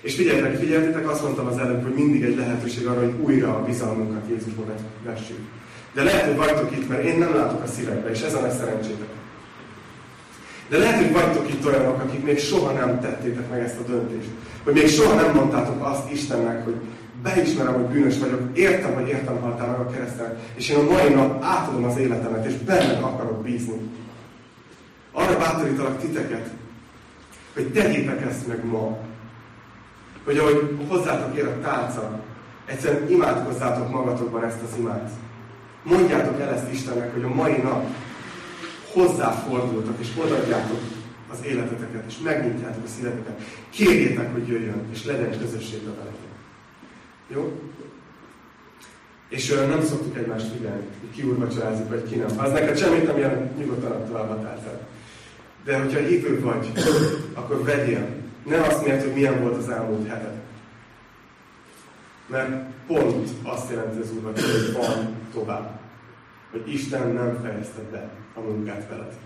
És 0.00 0.14
figyeljetek, 0.14 0.56
figyeljetek, 0.56 1.10
azt 1.10 1.22
mondtam 1.22 1.46
az 1.46 1.58
előbb, 1.58 1.82
hogy 1.82 1.94
mindig 1.94 2.22
egy 2.22 2.36
lehetőség 2.36 2.86
arra, 2.86 3.00
hogy 3.00 3.14
újra 3.20 3.56
a 3.56 3.64
bizalmunkat 3.64 4.28
Jézusban 4.28 4.66
vessük. 5.04 5.38
De 5.92 6.02
lehet, 6.02 6.26
hogy 6.26 6.36
vagytok 6.36 6.76
itt, 6.76 6.88
mert 6.88 7.04
én 7.04 7.18
nem 7.18 7.34
látok 7.34 7.62
a 7.62 7.66
szívekbe, 7.66 8.10
és 8.10 8.20
ez 8.20 8.34
a 8.34 8.40
nagy 8.40 8.50
szerencsétek. 8.50 9.08
De 10.70 10.78
lehet, 10.78 10.96
hogy 10.96 11.12
vagytok 11.12 11.48
itt 11.48 11.66
olyanok, 11.66 12.02
akik 12.02 12.24
még 12.24 12.38
soha 12.38 12.72
nem 12.72 13.00
tettétek 13.00 13.50
meg 13.50 13.60
ezt 13.60 13.78
a 13.78 13.82
döntést. 13.82 14.28
Hogy 14.64 14.74
még 14.74 14.88
soha 14.88 15.14
nem 15.14 15.34
mondtátok 15.34 15.86
azt 15.86 16.10
Istennek, 16.10 16.64
hogy 16.64 16.76
beismerem, 17.22 17.74
hogy 17.74 17.84
bűnös 17.84 18.18
vagyok, 18.18 18.40
értem, 18.52 18.94
hogy 18.94 19.08
értem 19.08 19.40
haltál 19.40 19.68
meg 19.68 19.80
a 19.80 19.90
kereszten, 19.90 20.38
és 20.54 20.68
én 20.68 20.76
a 20.76 20.90
mai 20.90 21.14
nap 21.14 21.44
átadom 21.44 21.84
az 21.84 21.96
életemet, 21.96 22.46
és 22.46 22.54
benned 22.54 23.02
akarok 23.02 23.42
bízni. 23.42 23.80
Arra 25.12 25.38
bátorítalak 25.38 25.98
titeket, 25.98 26.50
hogy 27.54 27.72
tegyétek 27.72 28.22
ezt 28.22 28.46
meg 28.46 28.64
ma. 28.64 28.98
Hogy 30.24 30.38
ahogy 30.38 30.76
hozzátok 30.88 31.36
ér 31.36 31.46
a 31.46 31.60
tálca, 31.60 32.20
egyszerűen 32.66 33.10
imádkozzátok 33.10 33.90
magatokban 33.90 34.44
ezt 34.44 34.62
az 34.70 34.78
imát. 34.78 35.10
Mondjátok 35.82 36.40
el 36.40 36.54
ezt 36.54 36.72
Istennek, 36.72 37.12
hogy 37.12 37.22
a 37.22 37.34
mai 37.34 37.56
nap 37.56 37.84
hozzáfordultok, 38.92 39.94
és 39.98 40.08
odaadjátok 40.24 40.80
az 41.32 41.38
életeteket, 41.44 42.04
és 42.08 42.18
megnyitjátok 42.18 42.84
a 42.84 42.88
szíveteket. 42.88 43.40
Kérjétek, 43.70 44.32
hogy 44.32 44.48
jöjjön, 44.48 44.82
és 44.92 45.04
legyen 45.04 45.38
közösség 45.38 45.86
a 45.86 45.94
veletek. 45.94 46.30
Jó? 47.28 47.60
És 49.28 49.50
uh, 49.50 49.68
nem 49.68 49.82
szoktuk 49.82 50.16
egymást 50.16 50.52
figyelni, 50.52 50.84
hogy 51.00 51.10
ki 51.14 51.22
úrvacsorázik, 51.22 51.88
vagy 51.88 52.08
ki 52.10 52.16
nem. 52.16 52.38
Az 52.38 52.52
neked 52.52 52.78
semmit 52.78 53.06
nem 53.06 53.18
jelent, 53.18 53.58
nyugodtan 53.58 54.06
tovább 54.06 54.30
a. 54.30 54.58
De 55.64 55.78
hogyha 55.78 55.98
hívő 55.98 56.40
vagy, 56.40 56.72
akkor 57.34 57.62
vegyél. 57.62 58.08
Ne 58.44 58.60
azt 58.60 58.84
miért, 58.84 59.02
hogy 59.02 59.12
milyen 59.12 59.40
volt 59.42 59.56
az 59.56 59.68
elmúlt 59.68 60.08
heted. 60.08 60.34
Mert 62.26 62.64
pont 62.86 63.28
azt 63.42 63.70
jelenti 63.70 64.00
az 64.00 64.12
Úr, 64.12 64.22
hogy 64.22 64.72
van 64.72 65.16
tovább. 65.32 65.80
Hogy 66.50 66.72
Isten 66.72 67.12
nem 67.12 67.38
fejezte 67.42 67.80
be 67.90 68.10
a 68.34 68.40
munkát 68.40 68.88
veled. 68.88 69.18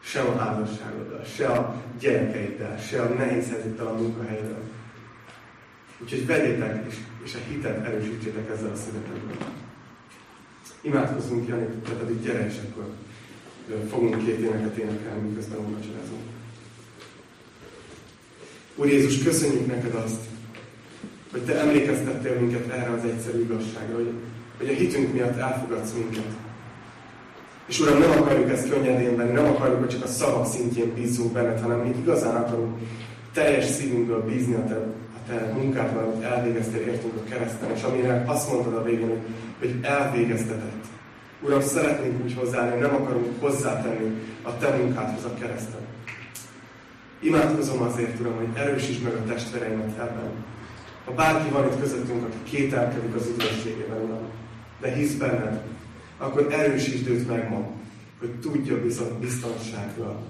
Se 0.00 0.20
a 0.20 0.36
házasságoddal, 0.36 1.24
se 1.24 1.46
a 1.46 1.82
gyerekeiddel, 2.00 2.78
se 2.78 3.02
a 3.02 3.08
nehéz 3.08 3.48
helyzettel 3.48 3.86
a 3.86 3.92
munkahelyeddel. 3.92 4.62
Úgyhogy 6.02 6.26
vegyétek, 6.26 6.84
és, 6.88 6.96
és 7.24 7.34
a 7.34 7.38
hitet 7.48 7.86
erősítsétek 7.86 8.50
ezzel 8.50 8.70
a 8.70 8.76
születekben. 8.76 9.36
Imádkozzunk, 10.80 11.48
Jani, 11.48 11.66
te 11.66 11.92
pedig 11.92 12.22
gyere, 12.22 12.46
és 12.46 12.54
akkor 12.70 12.88
fogunk 13.88 14.24
két 14.24 14.38
éneket 14.38 14.76
énekelni, 14.76 15.28
miközben 15.28 15.58
úrvacsorázunk. 15.58 16.22
Úr 18.76 18.86
Jézus, 18.86 19.22
köszönjük 19.22 19.66
neked 19.66 19.94
azt, 19.94 20.20
hogy 21.30 21.42
Te 21.42 21.60
emlékeztettél 21.60 22.40
minket 22.40 22.68
erre 22.68 22.90
az 22.90 23.04
egyszerű 23.04 23.40
igazságra, 23.40 23.94
hogy, 23.94 24.12
hogy 24.58 24.68
a 24.68 24.72
hitünk 24.72 25.12
miatt 25.12 25.38
elfogadsz 25.38 25.92
minket. 25.92 26.43
És 27.66 27.80
Uram, 27.80 27.98
nem 27.98 28.10
akarjuk 28.10 28.50
ezt 28.50 28.68
könnyedén 28.68 29.16
venni, 29.16 29.32
nem 29.32 29.46
akarjuk, 29.46 29.78
hogy 29.78 29.88
csak 29.88 30.04
a 30.04 30.06
szavak 30.06 30.46
szintjén 30.46 30.94
bízunk 30.94 31.32
benned, 31.32 31.60
hanem 31.60 31.78
mi 31.78 31.94
igazán 31.98 32.36
akarunk 32.36 32.78
teljes 33.32 33.64
szívünkből 33.64 34.24
bízni 34.24 34.54
a 34.54 34.64
Te, 34.64 34.74
a 35.14 35.18
te 35.28 35.52
munkádban, 35.52 36.04
amit 36.04 36.24
elvégeztél 36.24 36.80
értünk 36.80 37.14
a 37.16 37.28
kereszten, 37.28 37.70
és 37.74 37.82
amire 37.82 38.24
azt 38.26 38.52
mondtad 38.52 38.74
a 38.74 38.82
végén, 38.82 39.08
hogy, 39.08 39.22
hogy 39.58 39.78
elvégeztetett. 39.82 40.84
Uram, 41.42 41.60
szeretnénk 41.60 42.24
úgy 42.24 42.34
hozzáállni, 42.34 42.80
nem 42.80 42.94
akarunk 42.94 43.40
hozzátenni 43.40 44.20
a 44.42 44.56
Te 44.56 44.76
munkádhoz 44.76 45.24
a 45.24 45.34
kereszten. 45.34 45.80
Imádkozom 47.20 47.82
azért, 47.82 48.20
Uram, 48.20 48.36
hogy 48.36 48.48
erősítsd 48.54 49.02
meg 49.02 49.12
a 49.12 49.24
testvéreimet 49.24 49.98
ebben. 49.98 50.30
Ha 51.04 51.12
bárki 51.12 51.50
van 51.50 51.64
itt 51.64 51.80
közöttünk, 51.80 52.24
aki 52.24 52.56
kételkedik 52.56 53.14
az 53.14 53.26
üdvösségében, 53.26 54.02
Uram, 54.02 54.28
de 54.80 54.92
hisz 54.92 55.14
benned, 55.14 55.60
akkor 56.16 56.46
erősítsd 56.50 57.08
őt 57.08 57.28
meg 57.28 57.50
ma, 57.50 57.70
hogy 58.18 58.30
tudja 58.40 58.82
biztonsággal, 59.20 60.22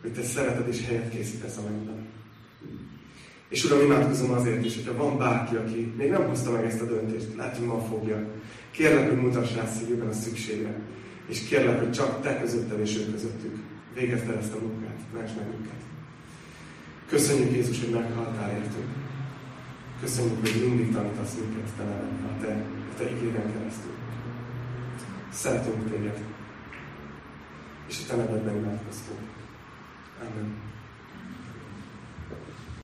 hogy 0.00 0.12
te 0.12 0.22
szereted 0.22 0.68
és 0.68 0.86
helyet 0.86 1.10
készítesz 1.10 1.56
a 1.56 1.62
mennyben. 1.70 2.06
És 3.48 3.64
Uram, 3.64 3.80
imádkozom 3.80 4.30
azért 4.30 4.64
is, 4.64 4.74
hogyha 4.74 5.02
van 5.02 5.18
bárki, 5.18 5.56
aki 5.56 5.92
még 5.96 6.10
nem 6.10 6.26
hozta 6.28 6.50
meg 6.50 6.64
ezt 6.64 6.80
a 6.80 6.86
döntést, 6.86 7.26
lehet, 7.36 7.56
hogy 7.56 7.66
ma 7.66 7.80
fogja, 7.80 8.26
Kérlek, 8.76 9.08
hogy 9.08 9.20
mutass 9.20 9.54
rá 9.54 9.66
szívében 9.66 10.08
a 10.08 10.12
szükségre. 10.12 10.80
És 11.26 11.48
kérlek, 11.48 11.78
hogy 11.78 11.92
csak 11.92 12.22
te 12.22 12.40
közötted 12.40 12.80
és 12.80 12.96
ő 12.96 13.10
közöttük 13.10 13.56
végezd 13.94 14.28
ezt 14.28 14.54
a 14.54 14.58
munkát, 14.60 15.00
ments 15.14 15.30
meg 15.36 15.48
minket. 15.48 15.80
Köszönjük 17.08 17.52
Jézus, 17.52 17.80
hogy 17.80 17.90
meghaltál 17.90 18.50
értünk. 18.50 18.90
Köszönjük, 20.00 20.40
hogy 20.40 20.66
mindig 20.68 20.92
tanítasz 20.92 21.34
minket 21.40 21.70
te 21.76 21.82
nevedben, 21.82 22.30
a 22.30 22.40
te, 22.40 22.52
a 22.92 22.94
te 22.98 23.10
igéden 23.10 23.52
keresztül. 23.52 23.95
Szeretünk 25.36 25.90
téged. 25.90 26.24
És 27.86 28.00
a 28.02 28.06
te 28.08 28.16
nevedben 28.16 28.56
imádkoztunk. 28.56 29.20
Amen. 30.20 30.75